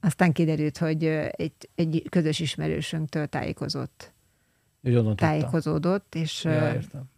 Aztán 0.00 0.32
kiderült, 0.32 0.78
hogy 0.78 1.04
egy, 1.30 1.70
egy 1.74 2.06
közös 2.10 2.40
ismerősünktől 2.40 3.26
tájékozott. 3.26 4.14
Ő 4.82 5.14
tájékozódott, 5.14 6.14
és 6.14 6.44
ja, 6.44 6.72
értem 6.74 7.14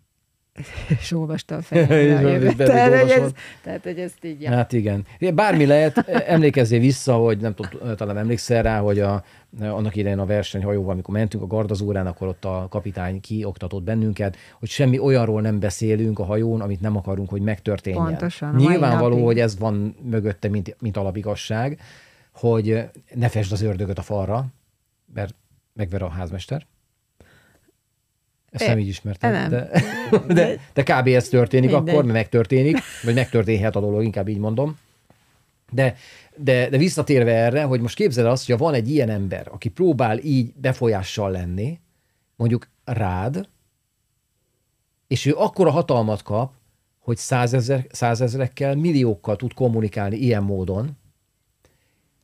és 1.00 1.12
olvasta 1.12 1.56
a 1.56 1.62
fejemre 1.62 2.52
tehát, 2.66 3.00
hogy 3.00 3.10
ez, 3.10 3.30
tehát, 3.62 3.82
hogy 3.82 3.98
ezt 3.98 4.24
így... 4.24 4.42
Ja. 4.42 4.50
Hát 4.50 4.72
igen. 4.72 5.06
Bármi 5.34 5.66
lehet, 5.66 6.08
emlékezzél 6.08 6.80
vissza, 6.80 7.14
hogy 7.14 7.38
nem 7.38 7.54
tudom, 7.54 7.94
talán 7.96 8.18
emlékszel 8.18 8.62
rá, 8.62 8.80
hogy 8.80 9.00
a, 9.00 9.24
annak 9.60 9.96
idején 9.96 10.18
a 10.18 10.26
versenyhajóval, 10.26 10.90
amikor 10.90 11.14
mentünk 11.14 11.42
a 11.42 11.46
gardazórán, 11.46 12.06
akkor 12.06 12.28
ott 12.28 12.44
a 12.44 12.66
kapitány 12.70 13.20
kioktatott 13.20 13.82
bennünket, 13.82 14.36
hogy 14.58 14.68
semmi 14.68 14.98
olyanról 14.98 15.40
nem 15.40 15.58
beszélünk 15.58 16.18
a 16.18 16.24
hajón, 16.24 16.60
amit 16.60 16.80
nem 16.80 16.96
akarunk, 16.96 17.28
hogy 17.28 17.42
megtörténjen. 17.42 18.04
Pontosan. 18.04 18.54
Nyilvánvaló, 18.54 19.24
hogy 19.24 19.38
ez 19.38 19.58
van 19.58 19.96
mögötte, 20.02 20.48
mint, 20.48 20.76
mint 20.80 20.96
alapigasság, 20.96 21.80
hogy 22.32 22.84
ne 23.14 23.28
fesd 23.28 23.52
az 23.52 23.62
ördögöt 23.62 23.98
a 23.98 24.02
falra, 24.02 24.46
mert 25.14 25.34
megver 25.72 26.02
a 26.02 26.08
házmester. 26.08 26.66
Ezt 28.50 28.66
nem 28.66 28.78
így 28.78 28.88
ismertem. 28.88 29.32
Nem. 29.32 29.50
De, 29.50 29.70
de, 30.34 30.60
de 30.72 30.82
kb. 30.82 31.06
ez 31.06 31.28
történik 31.28 31.70
Mindegy. 31.70 31.88
akkor, 31.88 32.04
mert 32.04 32.16
megtörténik, 32.16 32.78
vagy 33.02 33.14
megtörténhet 33.14 33.76
a 33.76 33.80
dolog, 33.80 34.02
inkább 34.02 34.28
így 34.28 34.38
mondom. 34.38 34.78
De, 35.70 35.96
de, 36.36 36.68
de 36.68 36.76
visszatérve 36.76 37.34
erre, 37.34 37.62
hogy 37.62 37.80
most 37.80 37.94
képzeld 37.94 38.26
azt, 38.26 38.46
hogy 38.46 38.58
van 38.58 38.74
egy 38.74 38.90
ilyen 38.90 39.08
ember, 39.08 39.48
aki 39.50 39.68
próbál 39.68 40.18
így 40.18 40.52
befolyással 40.54 41.30
lenni, 41.30 41.80
mondjuk 42.36 42.68
rád, 42.84 43.48
és 45.06 45.26
ő 45.26 45.34
akkora 45.36 45.70
hatalmat 45.70 46.22
kap, 46.22 46.52
hogy 46.98 47.16
százezer, 47.16 47.86
százezrekkel, 47.90 48.74
milliókkal 48.74 49.36
tud 49.36 49.54
kommunikálni 49.54 50.16
ilyen 50.16 50.42
módon, 50.42 50.96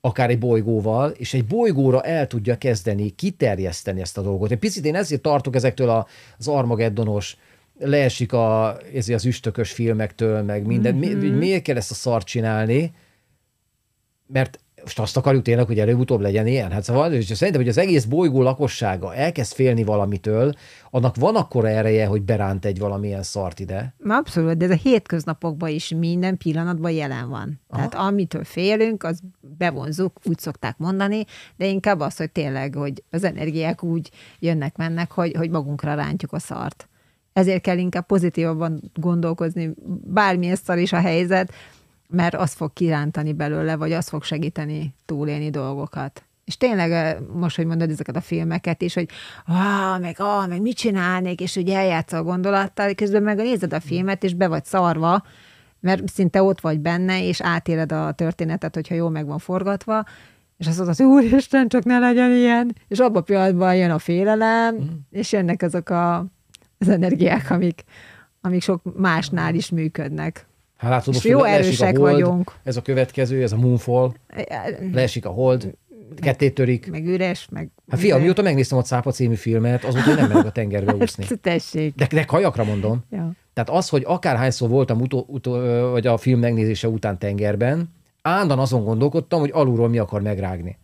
akár 0.04 0.30
egy 0.30 0.38
bolygóval, 0.38 1.10
és 1.10 1.34
egy 1.34 1.44
bolygóra 1.44 2.00
el 2.00 2.26
tudja 2.26 2.58
kezdeni 2.58 3.10
kiterjeszteni 3.10 4.00
ezt 4.00 4.18
a 4.18 4.22
dolgot. 4.22 4.50
Egy 4.50 4.58
picit 4.58 4.84
én 4.84 4.94
ezért 4.94 5.22
tartok 5.22 5.54
ezektől 5.54 6.06
az 6.38 6.48
Armageddonos, 6.48 7.36
leesik 7.78 8.32
a, 8.32 8.76
ezért 8.94 9.18
az 9.18 9.24
üstökös 9.24 9.72
filmektől, 9.72 10.42
meg 10.42 10.66
minden. 10.66 10.94
Mm-hmm. 10.94 11.18
Mi, 11.18 11.28
miért 11.28 11.62
kell 11.62 11.76
ezt 11.76 11.90
a 11.90 11.94
szart 11.94 12.26
csinálni? 12.26 12.94
Mert 14.26 14.60
most 14.82 14.98
azt 14.98 15.16
akarjuk 15.16 15.42
tényleg, 15.42 15.66
hogy 15.66 15.78
előbb-utóbb 15.78 16.20
legyen 16.20 16.46
ilyen. 16.46 16.70
Hát 16.70 16.82
szóval 16.82 17.12
és 17.12 17.26
szerintem, 17.26 17.62
hogy 17.62 17.70
az 17.70 17.78
egész 17.78 18.04
bolygó 18.04 18.42
lakossága 18.42 19.14
elkezd 19.14 19.52
félni 19.52 19.84
valamitől, 19.84 20.54
annak 20.90 21.16
van 21.16 21.36
akkora 21.36 21.68
ereje, 21.68 22.06
hogy 22.06 22.22
beránt 22.22 22.64
egy 22.64 22.78
valamilyen 22.78 23.22
szart 23.22 23.60
ide. 23.60 23.94
Abszolút, 24.08 24.56
de 24.56 24.64
ez 24.64 24.70
a 24.70 24.74
hétköznapokban 24.74 25.68
is 25.68 25.88
minden 25.88 26.36
pillanatban 26.36 26.90
jelen 26.90 27.28
van. 27.28 27.60
Aha. 27.68 27.88
Tehát 27.88 28.08
amitől 28.08 28.44
félünk, 28.44 29.02
az 29.02 29.20
bevonzuk, 29.58 30.20
úgy 30.24 30.38
szokták 30.38 30.78
mondani, 30.78 31.24
de 31.56 31.66
inkább 31.66 32.00
az, 32.00 32.16
hogy 32.16 32.30
tényleg, 32.30 32.74
hogy 32.74 33.02
az 33.10 33.24
energiák 33.24 33.82
úgy 33.82 34.10
jönnek-mennek, 34.38 35.10
hogy, 35.10 35.34
hogy 35.36 35.50
magunkra 35.50 35.94
rántjuk 35.94 36.32
a 36.32 36.38
szart. 36.38 36.88
Ezért 37.32 37.62
kell 37.62 37.78
inkább 37.78 38.06
pozitívabban 38.06 38.90
gondolkozni, 38.94 39.70
bármilyen 40.04 40.56
szar 40.56 40.78
is 40.78 40.92
a 40.92 41.00
helyzet, 41.00 41.52
mert 42.08 42.34
az 42.34 42.52
fog 42.52 42.72
kirántani 42.72 43.32
belőle, 43.32 43.76
vagy 43.76 43.92
az 43.92 44.08
fog 44.08 44.22
segíteni 44.22 44.94
túlélni 45.04 45.50
dolgokat. 45.50 46.24
És 46.44 46.56
tényleg 46.56 47.20
most, 47.32 47.56
hogy 47.56 47.66
mondod 47.66 47.90
ezeket 47.90 48.16
a 48.16 48.20
filmeket 48.20 48.82
is, 48.82 48.94
hogy 48.94 49.08
ah, 49.46 50.00
meg, 50.00 50.14
ah, 50.18 50.48
meg 50.48 50.60
mit 50.60 50.76
csinálnék, 50.76 51.40
és 51.40 51.54
hogy 51.54 51.68
eljátsz 51.68 52.12
a 52.12 52.22
gondolattal, 52.22 52.94
közben 52.94 53.22
meg 53.22 53.36
nézed 53.36 53.72
a 53.72 53.80
filmet, 53.80 54.24
és 54.24 54.34
be 54.34 54.48
vagy 54.48 54.64
szarva, 54.64 55.22
mert 55.84 56.08
szinte 56.08 56.42
ott 56.42 56.60
vagy 56.60 56.80
benne, 56.80 57.26
és 57.26 57.40
átéled 57.40 57.92
a 57.92 58.12
történetet, 58.12 58.74
hogyha 58.74 58.94
jól 58.94 59.10
meg 59.10 59.26
van 59.26 59.38
forgatva, 59.38 60.04
és 60.56 60.66
azt 60.66 60.76
mondod, 60.76 60.96
hogy 60.96 61.06
úristen, 61.06 61.68
csak 61.68 61.84
ne 61.84 61.98
legyen 61.98 62.32
ilyen, 62.32 62.76
és 62.88 62.98
abban 62.98 63.20
a 63.20 63.24
pillanatban 63.24 63.76
jön 63.76 63.90
a 63.90 63.98
félelem, 63.98 64.74
mm. 64.74 64.86
és 65.10 65.32
jönnek 65.32 65.62
azok 65.62 65.90
a, 65.90 66.26
az 66.78 66.88
energiák, 66.88 67.50
amik, 67.50 67.84
amik 68.40 68.62
sok 68.62 68.98
másnál 68.98 69.54
is 69.54 69.70
működnek. 69.70 70.46
Hát 70.76 70.90
látod, 70.90 71.14
most 71.14 71.26
jó 71.26 71.42
erősek 71.42 71.96
a 71.96 72.00
hold, 72.00 72.12
vagyunk. 72.12 72.52
Ez 72.62 72.76
a 72.76 72.82
következő, 72.82 73.42
ez 73.42 73.52
a 73.52 73.56
Moonfall. 73.56 74.12
Leesik 74.92 75.26
a 75.26 75.30
hold, 75.30 75.74
ketté 76.20 76.50
törik. 76.50 76.90
Meg 76.90 77.06
üres, 77.06 77.48
meg... 77.50 77.70
Hát 77.88 78.00
fia, 78.00 78.18
mióta 78.18 78.42
megnéztem 78.42 78.78
a 78.78 78.82
Cápa 78.82 79.10
című 79.10 79.34
filmet, 79.34 79.84
azóta 79.84 80.14
nem 80.14 80.28
megyek 80.28 80.44
a 80.44 80.52
tengerbe 80.52 80.90
hát, 80.92 81.02
úszni. 81.02 81.26
Tessék. 81.40 81.94
De, 81.94 82.06
de 82.06 82.24
kajakra 82.24 82.64
mondom. 82.64 83.04
Ja. 83.10 83.32
Tehát 83.52 83.70
az, 83.70 83.88
hogy 83.88 84.02
akárhányszor 84.06 84.68
voltam 84.68 85.00
utó, 85.00 85.24
utó, 85.28 85.52
vagy 85.90 86.06
a 86.06 86.16
film 86.16 86.40
megnézése 86.40 86.88
után 86.88 87.18
tengerben, 87.18 87.92
állandóan 88.22 88.58
azon 88.58 88.84
gondolkodtam, 88.84 89.40
hogy 89.40 89.50
alulról 89.52 89.88
mi 89.88 89.98
akar 89.98 90.22
megrágni. 90.22 90.78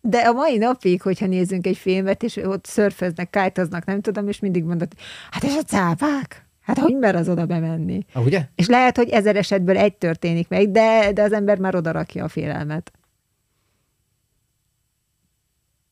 De 0.00 0.18
a 0.18 0.32
mai 0.32 0.58
napig, 0.58 1.02
hogyha 1.02 1.26
nézzünk 1.26 1.66
egy 1.66 1.76
filmet, 1.76 2.22
és 2.22 2.36
ott 2.36 2.64
szörföznek, 2.64 3.30
kájtoznak, 3.30 3.84
nem 3.84 4.00
tudom, 4.00 4.28
és 4.28 4.40
mindig 4.40 4.64
mondod, 4.64 4.88
hát 5.30 5.42
és 5.42 5.56
a 5.56 5.62
cápák? 5.62 6.48
Hát 6.60 6.78
hogy 6.78 6.96
mer 6.96 7.14
az 7.14 7.28
oda 7.28 7.46
bemenni? 7.46 8.04
Ah, 8.12 8.24
ugye? 8.24 8.42
És 8.54 8.66
lehet, 8.66 8.96
hogy 8.96 9.08
ezer 9.08 9.36
esetből 9.36 9.76
egy 9.76 9.94
történik 9.94 10.48
meg, 10.48 10.70
de, 10.70 11.12
de 11.12 11.22
az 11.22 11.32
ember 11.32 11.58
már 11.58 11.74
oda 11.74 11.90
rakja 11.90 12.24
a 12.24 12.28
félelmet. 12.28 12.92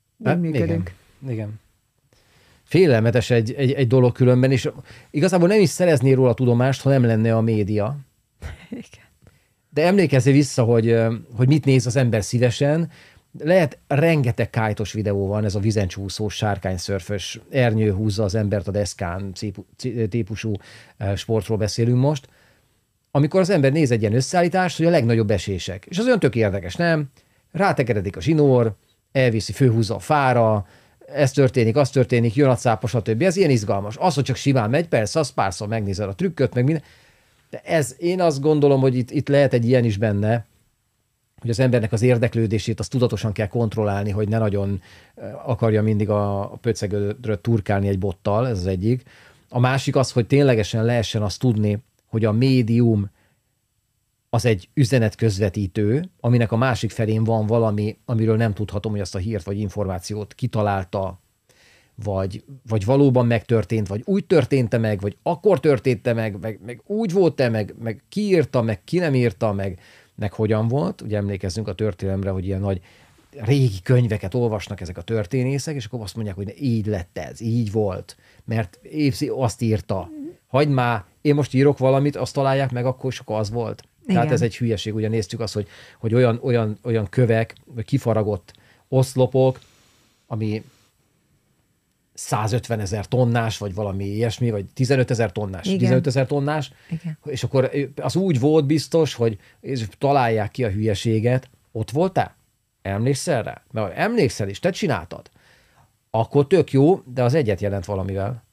Nem 0.04 0.07
hát, 0.24 0.40
működünk. 0.40 0.92
Igen. 1.22 1.34
igen. 1.34 1.60
Félelmetes 2.64 3.30
egy, 3.30 3.52
egy, 3.52 3.72
egy 3.72 3.86
dolog 3.86 4.12
különben, 4.12 4.50
és 4.50 4.70
igazából 5.10 5.48
nem 5.48 5.60
is 5.60 5.68
szerezné 5.68 6.12
róla 6.12 6.34
tudomást, 6.34 6.82
ha 6.82 6.90
nem 6.90 7.04
lenne 7.04 7.36
a 7.36 7.40
média. 7.40 7.96
Igen. 8.70 9.06
De 9.70 9.86
emlékezzél 9.86 10.32
vissza, 10.32 10.64
hogy, 10.64 10.96
hogy 11.36 11.48
mit 11.48 11.64
néz 11.64 11.86
az 11.86 11.96
ember 11.96 12.24
szívesen, 12.24 12.90
lehet 13.38 13.78
rengeteg 13.86 14.50
kájtos 14.50 14.92
videó 14.92 15.26
van, 15.26 15.44
ez 15.44 15.54
a 15.54 15.60
vizencsúszó, 15.60 16.28
sárkányszörfös, 16.28 17.40
ernyő 17.50 17.92
húzza 17.92 18.24
az 18.24 18.34
embert 18.34 18.68
a 18.68 18.70
deszkán 18.70 19.32
típusú 20.08 20.52
sportról 21.14 21.58
beszélünk 21.58 21.98
most, 21.98 22.28
amikor 23.10 23.40
az 23.40 23.50
ember 23.50 23.72
néz 23.72 23.90
egy 23.90 24.00
ilyen 24.00 24.14
összeállítást, 24.14 24.76
hogy 24.76 24.86
a 24.86 24.90
legnagyobb 24.90 25.30
esések. 25.30 25.86
És 25.88 25.98
az 25.98 26.06
olyan 26.06 26.18
tök 26.18 26.34
érdekes, 26.34 26.74
nem? 26.74 27.10
Rátekeredik 27.52 28.16
a 28.16 28.20
zsinór, 28.20 28.74
elviszi, 29.12 29.52
főhúzza 29.52 29.94
a 29.94 29.98
fára, 29.98 30.66
ez 31.06 31.32
történik, 31.32 31.76
az 31.76 31.90
történik, 31.90 32.34
jön 32.34 32.48
a 32.48 32.56
cápa, 32.56 32.86
stb. 32.86 33.22
Ez 33.22 33.36
ilyen 33.36 33.50
izgalmas. 33.50 33.96
Az, 33.96 34.14
hogy 34.14 34.24
csak 34.24 34.36
simán 34.36 34.70
megy, 34.70 34.88
persze, 34.88 35.18
az 35.18 35.30
párszor 35.30 35.68
megnézel 35.68 36.08
a 36.08 36.14
trükköt, 36.14 36.54
meg 36.54 36.64
minden. 36.64 36.82
De 37.50 37.60
ez, 37.64 37.94
én 37.98 38.20
azt 38.20 38.40
gondolom, 38.40 38.80
hogy 38.80 38.96
itt, 38.96 39.10
itt 39.10 39.28
lehet 39.28 39.52
egy 39.52 39.66
ilyen 39.66 39.84
is 39.84 39.96
benne, 39.96 40.46
hogy 41.40 41.50
az 41.50 41.60
embernek 41.60 41.92
az 41.92 42.02
érdeklődését 42.02 42.80
azt 42.80 42.90
tudatosan 42.90 43.32
kell 43.32 43.46
kontrollálni, 43.46 44.10
hogy 44.10 44.28
ne 44.28 44.38
nagyon 44.38 44.82
eh, 45.14 45.48
akarja 45.48 45.82
mindig 45.82 46.10
a, 46.10 46.52
pöcegödről 46.60 47.40
turkálni 47.40 47.88
egy 47.88 47.98
bottal, 47.98 48.48
ez 48.48 48.58
az 48.58 48.66
egyik. 48.66 49.02
A 49.48 49.58
másik 49.58 49.96
az, 49.96 50.12
hogy 50.12 50.26
ténylegesen 50.26 50.84
lehessen 50.84 51.22
azt 51.22 51.40
tudni, 51.40 51.78
hogy 52.06 52.24
a 52.24 52.32
médium 52.32 53.10
az 54.30 54.44
egy 54.44 54.68
üzenet 54.74 55.14
közvetítő, 55.14 56.10
aminek 56.20 56.52
a 56.52 56.56
másik 56.56 56.90
felén 56.90 57.24
van 57.24 57.46
valami, 57.46 57.98
amiről 58.04 58.36
nem 58.36 58.54
tudhatom, 58.54 58.92
hogy 58.92 59.00
azt 59.00 59.14
a 59.14 59.18
hírt 59.18 59.44
vagy 59.44 59.58
információt 59.58 60.34
kitalálta, 60.34 61.20
vagy, 62.04 62.44
vagy 62.68 62.84
valóban 62.84 63.26
megtörtént, 63.26 63.88
vagy 63.88 64.02
úgy 64.04 64.24
történt 64.24 64.78
meg, 64.78 65.00
vagy 65.00 65.16
akkor 65.22 65.60
történt 65.60 66.14
meg, 66.14 66.40
meg, 66.40 66.60
meg 66.66 66.82
úgy 66.86 67.12
volt-e, 67.12 67.48
meg, 67.48 67.74
meg 67.82 68.02
ki 68.08 68.20
írta, 68.20 68.62
meg 68.62 68.84
ki 68.84 68.98
nem 68.98 69.14
írta, 69.14 69.52
meg, 69.52 69.80
nek 70.14 70.32
hogyan 70.32 70.68
volt. 70.68 71.00
Ugye 71.00 71.16
emlékezzünk 71.16 71.68
a 71.68 71.74
történelemre, 71.74 72.30
hogy 72.30 72.46
ilyen 72.46 72.60
nagy 72.60 72.80
régi 73.30 73.82
könyveket 73.82 74.34
olvasnak 74.34 74.80
ezek 74.80 74.98
a 74.98 75.02
történészek, 75.02 75.74
és 75.74 75.84
akkor 75.84 76.00
azt 76.00 76.14
mondják, 76.14 76.36
hogy 76.36 76.54
így 76.60 76.86
lett 76.86 77.18
ez, 77.18 77.40
így 77.40 77.72
volt, 77.72 78.16
mert 78.44 78.78
Évszi 78.82 79.30
azt 79.34 79.62
írta, 79.62 80.10
hagyd 80.46 80.70
már, 80.70 81.04
én 81.20 81.34
most 81.34 81.54
írok 81.54 81.78
valamit, 81.78 82.16
azt 82.16 82.34
találják 82.34 82.70
meg, 82.70 82.86
akkor 82.86 83.12
csak 83.12 83.30
az 83.30 83.50
volt. 83.50 83.82
Igen. 84.08 84.20
Tehát 84.20 84.34
ez 84.34 84.42
egy 84.42 84.56
hülyeség, 84.56 84.94
ugye 84.94 85.08
néztük 85.08 85.40
azt, 85.40 85.54
hogy, 85.54 85.68
hogy 85.98 86.14
olyan, 86.14 86.38
olyan, 86.42 86.78
olyan 86.82 87.08
kövek, 87.08 87.54
vagy 87.64 87.84
kifaragott 87.84 88.52
oszlopok, 88.88 89.60
ami 90.26 90.62
150 92.14 92.80
ezer 92.80 93.06
tonnás, 93.06 93.58
vagy 93.58 93.74
valami 93.74 94.04
ilyesmi, 94.04 94.50
vagy 94.50 94.64
15 94.74 95.10
ezer 95.10 95.32
tonnás, 95.32 95.66
Igen. 95.66 95.78
15 95.78 96.06
ezer 96.06 96.26
tonnás, 96.26 96.72
Igen. 96.90 97.18
és 97.24 97.42
akkor 97.42 97.70
az 97.96 98.16
úgy 98.16 98.40
volt 98.40 98.66
biztos, 98.66 99.14
hogy 99.14 99.38
és 99.60 99.86
találják 99.98 100.50
ki 100.50 100.64
a 100.64 100.70
hülyeséget, 100.70 101.50
ott 101.72 101.90
voltál? 101.90 102.36
Emlékszel 102.82 103.42
rá? 103.42 103.62
Mert 103.70 103.96
emlékszel 103.96 104.48
is, 104.48 104.58
te 104.58 104.70
csináltad. 104.70 105.30
Akkor 106.10 106.46
tök 106.46 106.72
jó, 106.72 107.02
de 107.04 107.22
az 107.22 107.34
egyet 107.34 107.60
jelent 107.60 107.84
valamivel. 107.84 108.44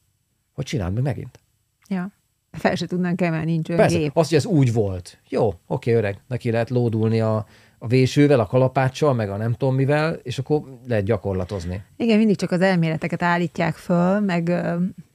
Hogy 0.52 0.64
csináld 0.64 0.94
meg 0.94 1.02
megint. 1.02 1.40
Ja. 1.88 2.12
Fel 2.56 2.74
se 2.74 2.86
tudnánk 2.86 3.20
emelni, 3.20 3.50
nincs 3.50 3.68
Persze, 3.68 3.98
gép. 3.98 4.16
azt, 4.16 4.28
hogy 4.28 4.38
ez 4.38 4.44
úgy 4.44 4.72
volt. 4.72 5.18
Jó, 5.28 5.54
oké, 5.66 5.92
öreg, 5.92 6.18
neki 6.28 6.50
lehet 6.50 6.70
lódulni 6.70 7.20
a, 7.20 7.46
a 7.78 7.86
vésővel, 7.86 8.40
a 8.40 8.46
kalapáccsal, 8.46 9.14
meg 9.14 9.30
a 9.30 9.36
nem 9.36 9.52
tudom 9.52 9.74
mivel, 9.74 10.18
és 10.22 10.38
akkor 10.38 10.62
lehet 10.86 11.04
gyakorlatozni. 11.04 11.82
Igen, 11.96 12.18
mindig 12.18 12.36
csak 12.36 12.50
az 12.50 12.60
elméleteket 12.60 13.22
állítják 13.22 13.74
föl, 13.74 14.20
meg 14.20 14.48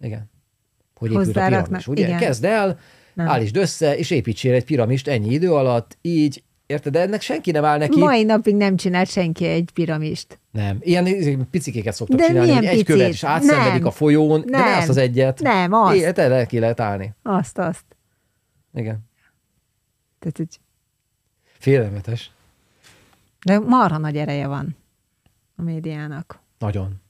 Igen. 0.02 0.30
Hogy 0.96 1.12
épül 1.12 1.42
a 1.42 1.46
piramis, 1.46 1.88
ugye? 1.88 2.06
Igen. 2.06 2.20
Kezd 2.20 2.44
el, 2.44 2.80
Nem. 3.14 3.28
állítsd 3.28 3.58
össze, 3.58 3.98
és 3.98 4.12
építsél 4.12 4.54
egy 4.54 4.66
piramist 4.66 5.08
ennyi 5.08 5.34
idő 5.34 5.54
alatt, 5.54 5.98
így, 6.02 6.44
érted? 6.72 6.94
De 6.94 7.00
ennek 7.00 7.22
senki 7.22 7.52
nem 7.52 7.66
áll 7.66 7.78
neki. 7.78 8.00
mai 8.00 8.24
napig 8.24 8.56
nem 8.56 8.76
csinált 8.76 9.10
senki 9.10 9.46
egy 9.46 9.70
piramist. 9.74 10.40
Nem. 10.52 10.78
Ilyen 10.82 11.48
picikéket 11.52 11.94
szoktak 11.94 12.18
De 12.18 12.26
csinálni, 12.26 12.48
milyen 12.50 12.66
egy 12.66 12.84
követ 12.84 13.10
is 13.10 13.24
átszenvedik 13.24 13.80
Nem. 13.80 13.88
a 13.88 13.92
folyón, 13.92 14.42
de 14.42 14.58
ne 14.58 14.64
Nem. 14.64 14.78
azt 14.78 14.90
az 14.90 14.98
egyet. 14.98 15.40
Nem, 15.40 15.74
azt. 15.74 15.96
Életed 15.96 16.48
ki 16.48 16.60
lehet 16.60 16.80
állni. 16.80 17.14
Azt, 17.24 17.58
azt. 17.58 17.86
Igen. 18.74 19.00
Tehát, 20.20 20.38
hogy 20.38 20.60
Félelmetes. 21.58 22.32
De 23.46 23.60
marha 23.60 23.98
nagy 23.98 24.18
ereje 24.18 24.48
van 24.48 24.76
a 25.56 25.62
médiának. 25.62 26.40
Nagyon. 26.60 27.02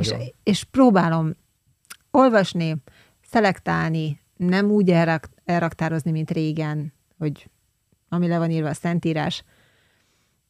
És, 0.00 0.08
Nagyon. 0.08 0.26
és 0.42 0.64
próbálom 0.64 1.36
olvasni, 2.10 2.76
szelektálni, 3.30 4.20
nem 4.36 4.70
úgy 4.70 4.90
elrak, 4.90 5.28
elraktározni, 5.44 6.10
mint 6.10 6.30
régen, 6.30 6.92
hogy 7.18 7.50
ami 8.12 8.28
le 8.28 8.38
van 8.38 8.50
írva 8.50 8.68
a 8.68 8.74
szentírás. 8.74 9.44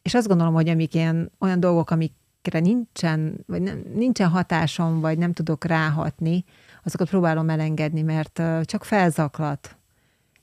És 0.03 0.15
azt 0.15 0.29
gondolom, 0.29 0.55
hogy 0.55 0.69
amik 0.69 0.95
ilyen, 0.95 1.31
olyan 1.39 1.61
dolgok, 1.61 1.91
amikre 1.91 2.61
nincsen, 2.61 3.45
vagy 3.47 3.63
nem, 3.63 3.83
nincsen 3.95 4.29
hatásom, 4.29 5.01
vagy 5.01 5.19
nem 5.19 5.33
tudok 5.33 5.65
ráhatni, 5.65 6.45
azokat 6.85 7.09
próbálom 7.09 7.49
elengedni, 7.49 8.03
mert 8.03 8.43
csak 8.63 8.85
felzaklat. 8.85 9.77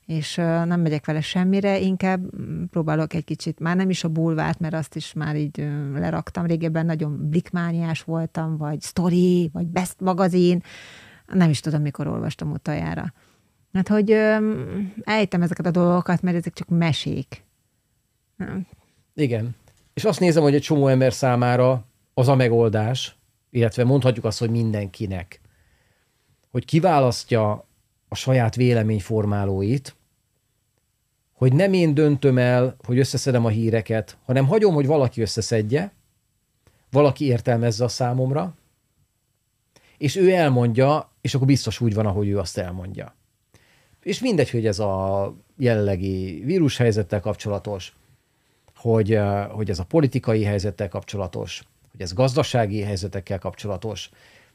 És 0.05 0.35
nem 0.35 0.81
megyek 0.81 1.05
vele 1.05 1.21
semmire, 1.21 1.79
inkább 1.79 2.41
mm, 2.41 2.63
próbálok 2.63 3.13
egy 3.13 3.23
kicsit, 3.23 3.59
már 3.59 3.75
nem 3.75 3.89
is 3.89 4.03
a 4.03 4.09
bulvárt, 4.09 4.59
mert 4.59 4.73
azt 4.73 4.95
is 4.95 5.13
már 5.13 5.35
így 5.35 5.67
leraktam. 5.93 6.45
Régebben 6.45 6.85
nagyon 6.85 7.29
blikmániás 7.29 8.03
voltam, 8.03 8.57
vagy 8.57 8.81
story, 8.81 9.49
vagy 9.53 9.67
best 9.67 9.99
magazin. 9.99 10.63
Nem 11.33 11.49
is 11.49 11.59
tudom, 11.59 11.81
mikor 11.81 12.07
olvastam 12.07 12.51
utoljára. 12.51 13.13
Hát, 13.73 13.87
hogy 13.87 14.11
ö, 14.11 14.53
ejtem 15.03 15.41
ezeket 15.41 15.65
a 15.65 15.71
dolgokat, 15.71 16.21
mert 16.21 16.37
ezek 16.37 16.53
csak 16.53 16.67
mesék. 16.67 17.43
Igen. 19.13 19.55
És 19.93 20.05
azt 20.05 20.19
nézem, 20.19 20.43
hogy 20.43 20.55
egy 20.55 20.61
csomó 20.61 20.87
ember 20.87 21.13
számára 21.13 21.85
az 22.13 22.27
a 22.27 22.35
megoldás, 22.35 23.15
illetve 23.49 23.83
mondhatjuk 23.83 24.25
azt, 24.25 24.39
hogy 24.39 24.49
mindenkinek, 24.49 25.41
hogy 26.51 26.65
kiválasztja 26.65 27.65
a 28.07 28.15
saját 28.15 28.55
véleményformálóit, 28.55 29.95
hogy 31.33 31.53
nem 31.53 31.73
én 31.73 31.93
döntöm 31.93 32.37
el, 32.37 32.75
hogy 32.83 32.99
összeszedem 32.99 33.45
a 33.45 33.49
híreket, 33.49 34.17
hanem 34.25 34.47
hagyom, 34.47 34.73
hogy 34.73 34.85
valaki 34.85 35.21
összeszedje, 35.21 35.91
valaki 36.91 37.25
értelmezze 37.25 37.83
a 37.83 37.87
számomra, 37.87 38.55
és 39.97 40.15
ő 40.15 40.31
elmondja, 40.31 41.11
és 41.21 41.35
akkor 41.35 41.47
biztos 41.47 41.81
úgy 41.81 41.93
van, 41.93 42.05
ahogy 42.05 42.27
ő 42.27 42.39
azt 42.39 42.57
elmondja. 42.57 43.15
És 44.03 44.19
mindegy, 44.19 44.49
hogy 44.49 44.65
ez 44.65 44.79
a 44.79 45.35
jelenlegi 45.57 46.41
vírushelyzettel 46.45 47.19
kapcsolatos, 47.19 47.95
hogy, 48.75 49.19
hogy 49.49 49.69
ez 49.69 49.79
a 49.79 49.85
politikai 49.85 50.43
helyzettel 50.43 50.87
kapcsolatos, 50.87 51.63
hogy 51.91 52.01
ez 52.01 52.13
gazdasági 52.13 52.81
helyzetekkel 52.81 53.39
kapcsolatos, 53.39 54.09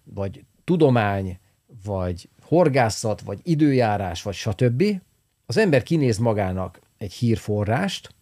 vagy 0.05 0.45
tudomány, 0.65 1.39
vagy 1.85 2.29
horgászat, 2.43 3.21
vagy 3.21 3.41
időjárás, 3.43 4.23
vagy 4.23 4.35
stb. 4.35 4.85
Az 5.47 5.57
ember 5.57 5.83
kinéz 5.83 6.19
magának 6.19 6.81
egy 6.99 7.13
hírforrást, 7.13 8.15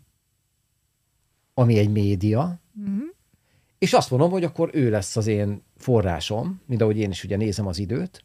ami 1.54 1.78
egy 1.78 1.90
média, 1.90 2.60
és 3.78 3.92
azt 3.92 4.10
mondom, 4.10 4.30
hogy 4.30 4.44
akkor 4.44 4.70
ő 4.72 4.90
lesz 4.90 5.16
az 5.16 5.26
én 5.26 5.62
forrásom, 5.76 6.60
mint 6.66 6.80
ahogy 6.82 6.98
én 6.98 7.10
is 7.10 7.24
ugye 7.24 7.36
nézem 7.36 7.66
az 7.66 7.78
időt, 7.78 8.24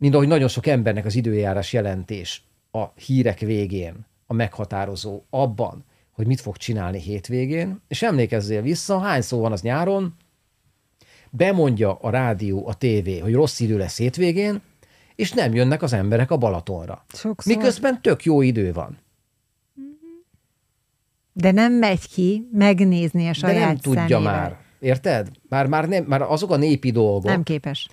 mint 0.00 0.14
ahogy 0.14 0.28
nagyon 0.28 0.48
sok 0.48 0.66
embernek 0.66 1.04
az 1.04 1.14
időjárás 1.14 1.72
jelentés 1.72 2.42
a 2.70 2.84
hírek 2.86 3.38
végén 3.38 4.06
a 4.26 4.32
meghatározó 4.32 5.22
abban, 5.30 5.84
hogy 6.10 6.26
mit 6.26 6.40
fog 6.40 6.56
csinálni 6.56 6.98
hétvégén, 7.00 7.80
és 7.88 8.02
emlékezzél 8.02 8.62
vissza, 8.62 8.98
hány 8.98 9.20
szó 9.20 9.40
van 9.40 9.52
az 9.52 9.62
nyáron, 9.62 10.14
bemondja 11.30 11.94
a 11.94 12.10
rádió, 12.10 12.66
a 12.66 12.74
tévé, 12.74 13.18
hogy 13.18 13.32
rossz 13.34 13.60
idő 13.60 13.76
lesz 13.78 13.98
hétvégén, 13.98 14.60
és 15.14 15.32
nem 15.32 15.54
jönnek 15.54 15.82
az 15.82 15.92
emberek 15.92 16.30
a 16.30 16.36
Balatonra. 16.36 17.04
Sokszor. 17.08 17.56
Miközben 17.56 18.02
tök 18.02 18.24
jó 18.24 18.42
idő 18.42 18.72
van. 18.72 18.98
De 21.32 21.50
nem 21.50 21.72
megy 21.72 22.08
ki 22.08 22.48
megnézni 22.52 23.24
a 23.24 23.26
De 23.26 23.32
saját 23.32 23.66
nem 23.66 23.76
tudja 23.76 24.00
szemével. 24.00 24.20
már. 24.20 24.58
Érted? 24.80 25.28
Már, 25.48 25.66
már, 25.66 25.88
nem, 25.88 26.04
már 26.04 26.22
azok 26.22 26.50
a 26.50 26.56
népi 26.56 26.90
dolgok, 26.90 27.24
Nem 27.24 27.42
képes. 27.42 27.88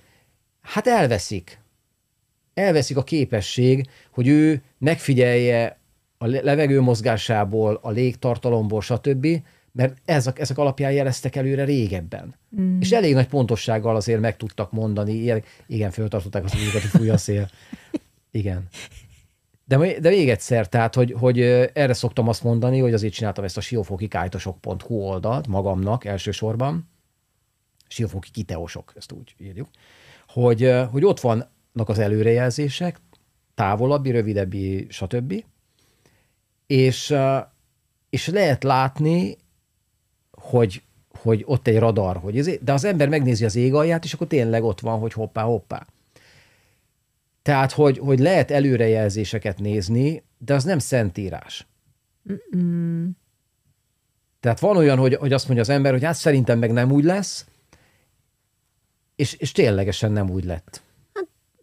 hát 0.60 0.86
elveszik. 0.86 1.60
Elveszik 2.58 2.96
a 2.96 3.02
képesség, 3.02 3.86
hogy 4.10 4.28
ő 4.28 4.62
megfigyelje 4.78 5.78
a 6.18 6.26
le- 6.26 6.42
levegő 6.42 6.80
mozgásából, 6.80 7.78
a 7.82 7.90
légtartalomból, 7.90 8.80
stb., 8.80 9.26
mert 9.72 9.96
ezek, 10.04 10.38
ezek 10.38 10.58
alapján 10.58 10.92
jeleztek 10.92 11.36
előre 11.36 11.64
régebben. 11.64 12.34
Mm. 12.60 12.80
És 12.80 12.92
elég 12.92 13.14
nagy 13.14 13.26
pontossággal 13.26 13.96
azért 13.96 14.20
meg 14.20 14.36
tudtak 14.36 14.72
mondani, 14.72 15.12
ilyen, 15.12 15.42
igen, 15.66 15.90
föltartották 15.90 16.44
az 16.44 16.54
újat, 16.54 16.72
hogy 16.72 16.82
fúj 16.82 17.10
a 17.10 17.16
szél. 17.16 17.50
Igen. 18.30 18.68
De, 19.64 19.76
de 20.00 20.08
még 20.08 20.28
egyszer, 20.28 20.68
tehát, 20.68 20.94
hogy, 20.94 21.14
hogy 21.18 21.40
erre 21.72 21.92
szoktam 21.92 22.28
azt 22.28 22.42
mondani, 22.42 22.78
hogy 22.78 22.92
azért 22.92 23.12
csináltam 23.12 23.44
ezt 23.44 23.56
a 23.56 23.60
siófokikájtosok.hu 23.60 24.94
oldalt 24.94 25.46
magamnak 25.46 26.04
elsősorban, 26.04 26.90
siófoki 27.88 28.30
kiteosok, 28.30 28.92
ezt 28.96 29.12
úgy 29.12 29.34
írjuk, 29.38 29.68
hogy, 30.28 30.72
hogy 30.90 31.04
ott 31.04 31.20
vannak 31.20 31.56
az 31.74 31.98
előrejelzések, 31.98 33.00
távolabbi, 33.54 34.10
rövidebbi, 34.10 34.86
stb. 34.88 35.44
És, 36.66 37.14
és 38.10 38.26
lehet 38.26 38.64
látni, 38.64 39.36
hogy, 40.30 40.82
hogy 41.18 41.42
ott 41.46 41.66
egy 41.66 41.78
radar, 41.78 42.16
hogy 42.16 42.38
ez, 42.38 42.50
de 42.60 42.72
az 42.72 42.84
ember 42.84 43.08
megnézi 43.08 43.44
az 43.44 43.56
ég 43.56 43.74
alját, 43.74 44.04
és 44.04 44.12
akkor 44.12 44.26
tényleg 44.26 44.64
ott 44.64 44.80
van, 44.80 44.98
hogy 44.98 45.12
hoppá, 45.12 45.42
hoppá. 45.42 45.86
Tehát, 47.42 47.72
hogy, 47.72 47.98
hogy 47.98 48.18
lehet 48.18 48.50
előrejelzéseket 48.50 49.58
nézni, 49.58 50.22
de 50.38 50.54
az 50.54 50.64
nem 50.64 50.78
szentírás. 50.78 51.66
Mm. 52.56 53.08
Tehát 54.40 54.60
van 54.60 54.76
olyan, 54.76 54.98
hogy, 54.98 55.14
hogy 55.14 55.32
azt 55.32 55.44
mondja 55.44 55.64
az 55.64 55.70
ember, 55.70 55.92
hogy 55.92 56.04
hát 56.04 56.14
szerintem 56.14 56.58
meg 56.58 56.72
nem 56.72 56.92
úgy 56.92 57.04
lesz, 57.04 57.46
és, 59.16 59.32
és 59.32 59.52
ténylegesen 59.52 60.12
nem 60.12 60.30
úgy 60.30 60.44
lett. 60.44 60.82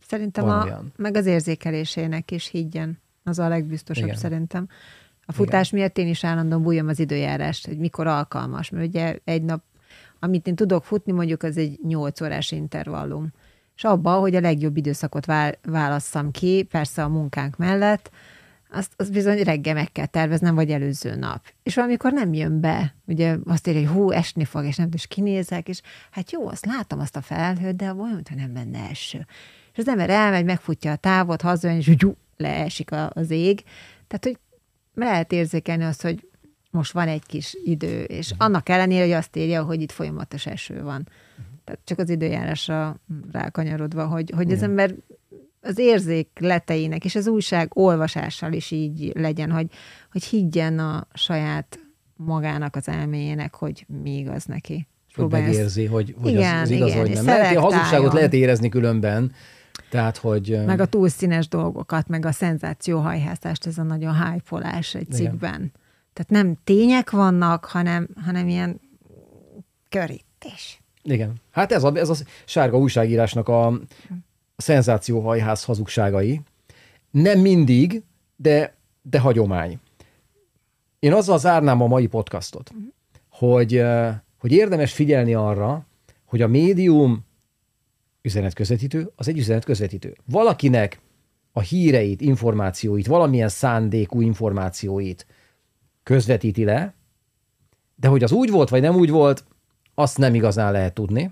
Szerintem 0.08 0.50
a, 0.50 0.64
olyan. 0.64 0.94
meg 0.96 1.16
az 1.16 1.26
érzékelésének 1.26 2.32
is 2.32 2.48
higgyen. 2.48 3.02
Az 3.24 3.40
a 3.40 3.48
legbiztosabb 3.48 4.06
Igen. 4.06 4.18
szerintem. 4.18 4.68
A 5.26 5.32
futás 5.32 5.68
Igen. 5.68 5.80
miatt 5.80 5.98
én 5.98 6.08
is 6.08 6.24
állandóan 6.24 6.62
bújom 6.62 6.88
az 6.88 7.00
időjárást, 7.00 7.68
hogy 7.68 7.78
mikor 7.78 8.08
alkalmas, 8.08 8.70
mert 8.70 8.88
ugye 8.88 9.18
egy 9.24 9.44
nap, 9.44 9.64
amit 10.20 10.48
én 10.48 10.56
tudok 10.56 10.84
futni, 10.84 11.12
mondjuk 11.12 11.44
az 11.44 11.58
egy 11.58 11.80
8 11.84 12.22
órás 12.22 12.52
intervallum. 12.52 13.32
És 13.76 13.84
abba, 13.84 14.14
hogy 14.14 14.36
a 14.36 14.40
legjobb 14.40 14.78
időszakot 14.78 15.26
vál, 15.26 15.54
válasszam 15.64 16.32
ki, 16.32 16.64
persze 16.64 17.04
a 17.04 17.10
munkánk 17.10 17.58
mellett, 17.58 18.12
azt, 18.72 18.94
azt 18.98 19.12
bizony 19.12 19.44
reggel 19.44 19.74
meg 19.74 19.92
kell 19.92 20.06
terveznem, 20.06 20.56
vagy 20.56 20.72
előző 20.72 21.16
nap. 21.16 21.46
És 21.64 21.76
valamikor 21.76 22.14
nem 22.14 22.34
jön 22.34 22.60
be, 22.60 22.96
ugye 23.06 23.38
azt 23.46 23.68
írja, 23.68 23.88
hogy 23.88 23.98
hú, 23.98 24.12
esni 24.12 24.46
fog, 24.46 24.66
és 24.66 24.76
nem 24.76 24.90
és 24.94 25.08
kinézek, 25.08 25.68
és 25.70 25.82
hát 26.12 26.32
jó, 26.32 26.48
azt 26.48 26.66
látom 26.66 27.00
azt 27.00 27.16
a 27.16 27.22
felhőt, 27.22 27.76
de 27.76 27.94
olyan, 27.94 28.14
mintha 28.14 28.36
nem 28.36 28.54
lenne 28.54 28.90
eső. 28.90 29.26
És 29.76 29.82
az 29.82 29.88
ember 29.88 30.10
elmegy, 30.10 30.46
megfutja 30.46 30.92
a 30.92 30.96
távot, 30.96 31.42
hazajön, 31.42 31.78
és 31.78 31.96
gyú, 31.96 32.16
leesik 32.38 32.90
az 33.10 33.30
ég. 33.30 33.64
Tehát, 34.08 34.24
hogy 34.24 34.38
lehet 34.94 35.32
érzékelni 35.32 35.84
azt, 35.84 36.02
hogy 36.02 36.28
most 36.72 36.92
van 36.92 37.08
egy 37.08 37.26
kis 37.26 37.58
idő, 37.64 38.04
és 38.04 38.32
annak 38.38 38.70
ellenére, 38.70 39.04
hogy 39.04 39.12
azt 39.12 39.36
írja, 39.36 39.64
hogy 39.64 39.82
itt 39.82 39.92
folyamatos 39.92 40.46
eső 40.46 40.82
van. 40.82 41.08
Tehát 41.64 41.80
csak 41.84 42.00
az 42.00 42.10
időjárásra 42.10 43.00
rákanyarodva, 43.32 44.06
hogy, 44.08 44.32
hogy 44.36 44.52
az 44.52 44.62
ember 44.64 44.96
az 45.62 45.78
érzékleteinek 45.78 47.06
és 47.06 47.16
az 47.16 47.28
újság 47.28 47.78
olvasással 47.78 48.54
is 48.54 48.72
így 48.72 49.12
legyen, 49.16 49.52
hogy, 49.52 49.68
hogy 50.12 50.24
higgyen 50.24 50.80
a 50.80 51.08
saját 51.14 51.80
magának 52.16 52.76
az 52.76 52.88
elméjének, 52.88 53.56
hogy 53.56 53.86
mi 54.04 54.18
igaz 54.18 54.46
neki. 54.46 54.88
Próbálja 55.14 55.46
ezt- 55.46 55.56
megérzi, 55.56 55.86
hogy, 55.86 56.16
hogy 56.22 56.32
Igen, 56.32 56.56
az, 56.56 56.62
az 56.62 56.70
igaz, 56.70 56.88
igen, 56.90 57.02
vagy 57.02 57.14
nem. 57.14 57.26
Lehet, 57.26 57.58
a 57.58 57.62
hazugságot 57.62 58.14
lehet 58.14 58.34
érezni 58.34 58.70
különben, 58.70 59.32
tehát, 59.90 60.18
hogy... 60.18 60.66
meg 60.66 60.80
a 60.80 60.86
túlszínes 60.86 61.48
dolgokat, 61.48 62.08
meg 62.08 62.26
a 62.26 62.32
szenzációhajhászást, 62.32 63.66
ez 63.66 63.78
a 63.78 63.84
nagyon 63.84 64.26
hype 64.26 64.84
egy 64.94 65.12
cikkben. 65.12 65.72
Tehát 66.14 66.32
nem 66.32 66.58
tények 66.64 67.10
vannak, 67.10 67.66
hanem, 67.66 68.08
hanem 68.26 68.48
ilyen 68.48 68.80
körítés. 69.90 70.82
Igen. 71.04 71.34
Hát 71.52 71.72
ez 71.72 71.84
a, 71.84 71.96
ez 71.96 72.10
a 72.10 72.16
sárga 72.46 72.78
újságírásnak 72.78 73.48
a 73.48 73.80
szenzációhajház 74.58 75.64
hazugságai. 75.64 76.42
Nem 77.12 77.40
mindig, 77.40 78.04
de, 78.36 78.76
de 79.02 79.20
hagyomány. 79.20 79.80
Én 81.00 81.14
azzal 81.14 81.40
zárnám 81.40 81.82
a 81.82 81.88
mai 81.88 82.08
podcastot, 82.08 82.72
hogy, 83.30 83.84
hogy 84.38 84.52
érdemes 84.52 84.94
figyelni 84.94 85.34
arra, 85.34 85.86
hogy 86.26 86.42
a 86.42 86.48
médium 86.48 87.26
üzenetközvetítő, 88.26 89.12
az 89.16 89.28
egy 89.28 89.38
üzenetközvetítő. 89.38 90.16
Valakinek 90.26 91.00
a 91.52 91.60
híreit, 91.60 92.22
információit, 92.22 93.08
valamilyen 93.08 93.50
szándékú 93.50 94.22
információit 94.22 95.26
közvetíti 96.04 96.64
le, 96.64 96.94
de 97.96 98.08
hogy 98.08 98.24
az 98.24 98.32
úgy 98.32 98.50
volt, 98.50 98.70
vagy 98.70 98.82
nem 98.82 98.96
úgy 98.96 99.10
volt, 99.10 99.44
azt 99.94 100.18
nem 100.18 100.36
igazán 100.36 100.72
lehet 100.72 100.94
tudni. 100.94 101.32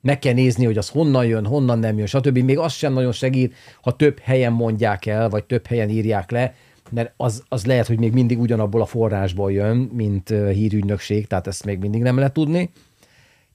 Meg 0.00 0.18
kell 0.18 0.32
nézni, 0.32 0.64
hogy 0.64 0.78
az 0.78 0.88
honnan 0.88 1.26
jön, 1.26 1.46
honnan 1.46 1.78
nem 1.78 1.98
jön, 1.98 2.06
stb. 2.06 2.38
Még 2.38 2.58
az 2.58 2.72
sem 2.72 2.92
nagyon 2.92 3.12
segít, 3.12 3.54
ha 3.82 3.96
több 3.96 4.18
helyen 4.18 4.52
mondják 4.52 5.06
el, 5.06 5.28
vagy 5.28 5.44
több 5.44 5.66
helyen 5.66 5.88
írják 5.88 6.30
le, 6.30 6.54
mert 6.90 7.12
az, 7.16 7.44
az 7.48 7.66
lehet, 7.66 7.86
hogy 7.86 7.98
még 7.98 8.12
mindig 8.12 8.40
ugyanabból 8.40 8.80
a 8.80 8.86
forrásból 8.86 9.52
jön, 9.52 9.76
mint 9.76 10.28
hírügynökség, 10.28 11.26
tehát 11.26 11.46
ezt 11.46 11.64
még 11.64 11.78
mindig 11.78 12.02
nem 12.02 12.16
lehet 12.16 12.32
tudni. 12.32 12.70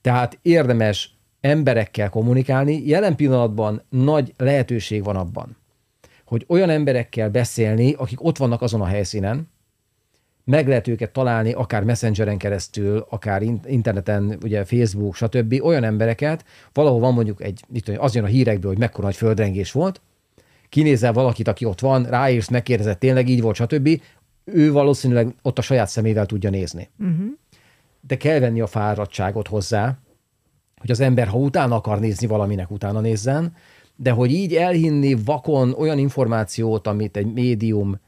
Tehát 0.01 0.39
érdemes 0.41 1.14
emberekkel 1.45 2.09
kommunikálni. 2.09 2.87
Jelen 2.87 3.15
pillanatban 3.15 3.81
nagy 3.89 4.33
lehetőség 4.37 5.03
van 5.03 5.15
abban, 5.15 5.57
hogy 6.25 6.45
olyan 6.47 6.69
emberekkel 6.69 7.29
beszélni, 7.29 7.93
akik 7.93 8.23
ott 8.23 8.37
vannak 8.37 8.61
azon 8.61 8.81
a 8.81 8.85
helyszínen, 8.85 9.49
meg 10.43 10.67
lehet 10.67 10.87
őket 10.87 11.11
találni, 11.11 11.51
akár 11.51 11.83
messengeren 11.83 12.37
keresztül, 12.37 13.05
akár 13.09 13.41
interneten, 13.65 14.37
ugye 14.43 14.65
Facebook, 14.65 15.15
stb. 15.15 15.59
olyan 15.63 15.83
embereket, 15.83 16.45
valahol 16.73 16.99
van 16.99 17.13
mondjuk 17.13 17.43
egy, 17.43 17.61
mit 17.67 17.83
tudom, 17.83 18.01
az 18.01 18.15
jön 18.15 18.23
a 18.23 18.27
hírekből, 18.27 18.71
hogy 18.71 18.79
mekkora 18.79 19.05
nagy 19.05 19.15
földrengés 19.15 19.71
volt, 19.71 20.01
kinézel 20.69 21.13
valakit, 21.13 21.47
aki 21.47 21.65
ott 21.65 21.79
van, 21.79 22.03
ráérsz, 22.03 22.49
megkérdezett, 22.49 22.99
tényleg 22.99 23.29
így 23.29 23.41
volt, 23.41 23.55
stb. 23.55 24.01
Ő 24.45 24.71
valószínűleg 24.71 25.35
ott 25.41 25.57
a 25.57 25.61
saját 25.61 25.87
szemével 25.87 26.25
tudja 26.25 26.49
nézni. 26.49 26.89
Uh-huh. 26.99 27.25
De 28.01 28.17
kell 28.17 28.39
venni 28.39 28.61
a 28.61 28.67
fáradtságot 28.67 29.47
hozzá, 29.47 29.97
hogy 30.85 30.93
az 30.93 30.99
ember, 30.99 31.27
ha 31.27 31.37
utána 31.37 31.75
akar 31.75 31.99
nézni 31.99 32.27
valaminek, 32.27 32.71
utána 32.71 32.99
nézzen, 32.99 33.55
de 33.95 34.11
hogy 34.11 34.31
így 34.31 34.55
elhinni 34.55 35.15
vakon 35.25 35.73
olyan 35.73 35.97
információt, 35.97 36.87
amit 36.87 37.17
egy 37.17 37.33
médium 37.33 37.99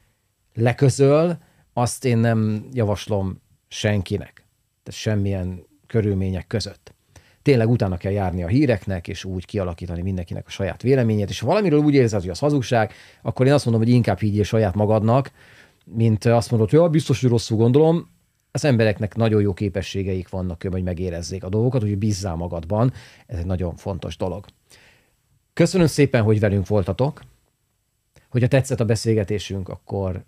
leközöl, 0.53 1.38
azt 1.73 2.05
én 2.05 2.17
nem 2.17 2.67
javaslom 2.73 3.41
senkinek. 3.67 4.45
Tehát 4.84 4.99
semmilyen 4.99 5.63
körülmények 5.88 6.47
között. 6.47 6.93
Tényleg 7.41 7.69
utána 7.69 7.97
kell 7.97 8.11
járni 8.11 8.43
a 8.43 8.47
híreknek, 8.47 9.07
és 9.07 9.23
úgy 9.23 9.45
kialakítani 9.45 10.01
mindenkinek 10.01 10.47
a 10.47 10.49
saját 10.49 10.82
véleményét, 10.82 11.30
és 11.30 11.39
ha 11.39 11.47
valamiről 11.47 11.80
úgy 11.80 11.93
érzed, 11.93 12.21
hogy 12.21 12.30
az 12.30 12.39
hazugság, 12.39 12.93
akkor 13.21 13.45
én 13.45 13.53
azt 13.53 13.65
mondom, 13.65 13.84
hogy 13.84 13.93
inkább 13.93 14.19
higgyél 14.19 14.43
saját 14.43 14.75
magadnak, 14.75 15.32
mint 15.86 16.25
azt 16.25 16.51
mondod, 16.51 16.69
hogy 16.69 16.80
ja, 16.80 16.89
biztos, 16.89 17.21
hogy 17.21 17.30
rosszul 17.30 17.57
gondolom, 17.57 18.09
az 18.57 18.65
embereknek 18.65 19.15
nagyon 19.15 19.41
jó 19.41 19.53
képességeik 19.53 20.29
vannak, 20.29 20.63
hogy 20.69 20.83
megérezzék 20.83 21.43
a 21.43 21.49
dolgokat, 21.49 21.81
hogy 21.81 21.97
bízzál 21.97 22.35
magadban. 22.35 22.93
Ez 23.25 23.37
egy 23.37 23.45
nagyon 23.45 23.75
fontos 23.75 24.17
dolog. 24.17 24.45
Köszönöm 25.53 25.87
szépen, 25.87 26.23
hogy 26.23 26.39
velünk 26.39 26.67
voltatok. 26.67 27.21
Hogyha 28.29 28.47
tetszett 28.47 28.79
a 28.79 28.85
beszélgetésünk, 28.85 29.69
akkor 29.69 30.23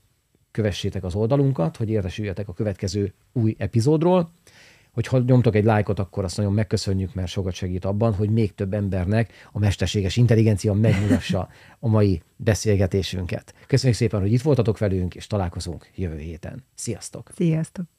kövessétek 0.51 1.03
az 1.03 1.15
oldalunkat, 1.15 1.77
hogy 1.77 1.89
értesüljetek 1.89 2.47
a 2.47 2.53
következő 2.53 3.13
új 3.33 3.55
epizódról. 3.57 4.31
Hogyha 4.91 5.19
nyomtok 5.19 5.55
egy 5.55 5.63
lájkot, 5.63 5.99
akkor 5.99 6.23
azt 6.23 6.37
nagyon 6.37 6.53
megköszönjük, 6.53 7.13
mert 7.13 7.27
sokat 7.27 7.53
segít 7.53 7.85
abban, 7.85 8.13
hogy 8.13 8.29
még 8.29 8.55
több 8.55 8.73
embernek 8.73 9.33
a 9.51 9.59
mesterséges 9.59 10.17
intelligencia 10.17 10.73
megmutassa 10.73 11.49
a 11.79 11.87
mai 11.87 12.21
beszélgetésünket. 12.35 13.53
Köszönjük 13.67 13.97
szépen, 13.97 14.19
hogy 14.19 14.33
itt 14.33 14.41
voltatok 14.41 14.77
velünk, 14.77 15.15
és 15.15 15.27
találkozunk 15.27 15.91
jövő 15.95 16.17
héten. 16.17 16.63
Sziasztok! 16.75 17.29
Sziasztok! 17.35 17.98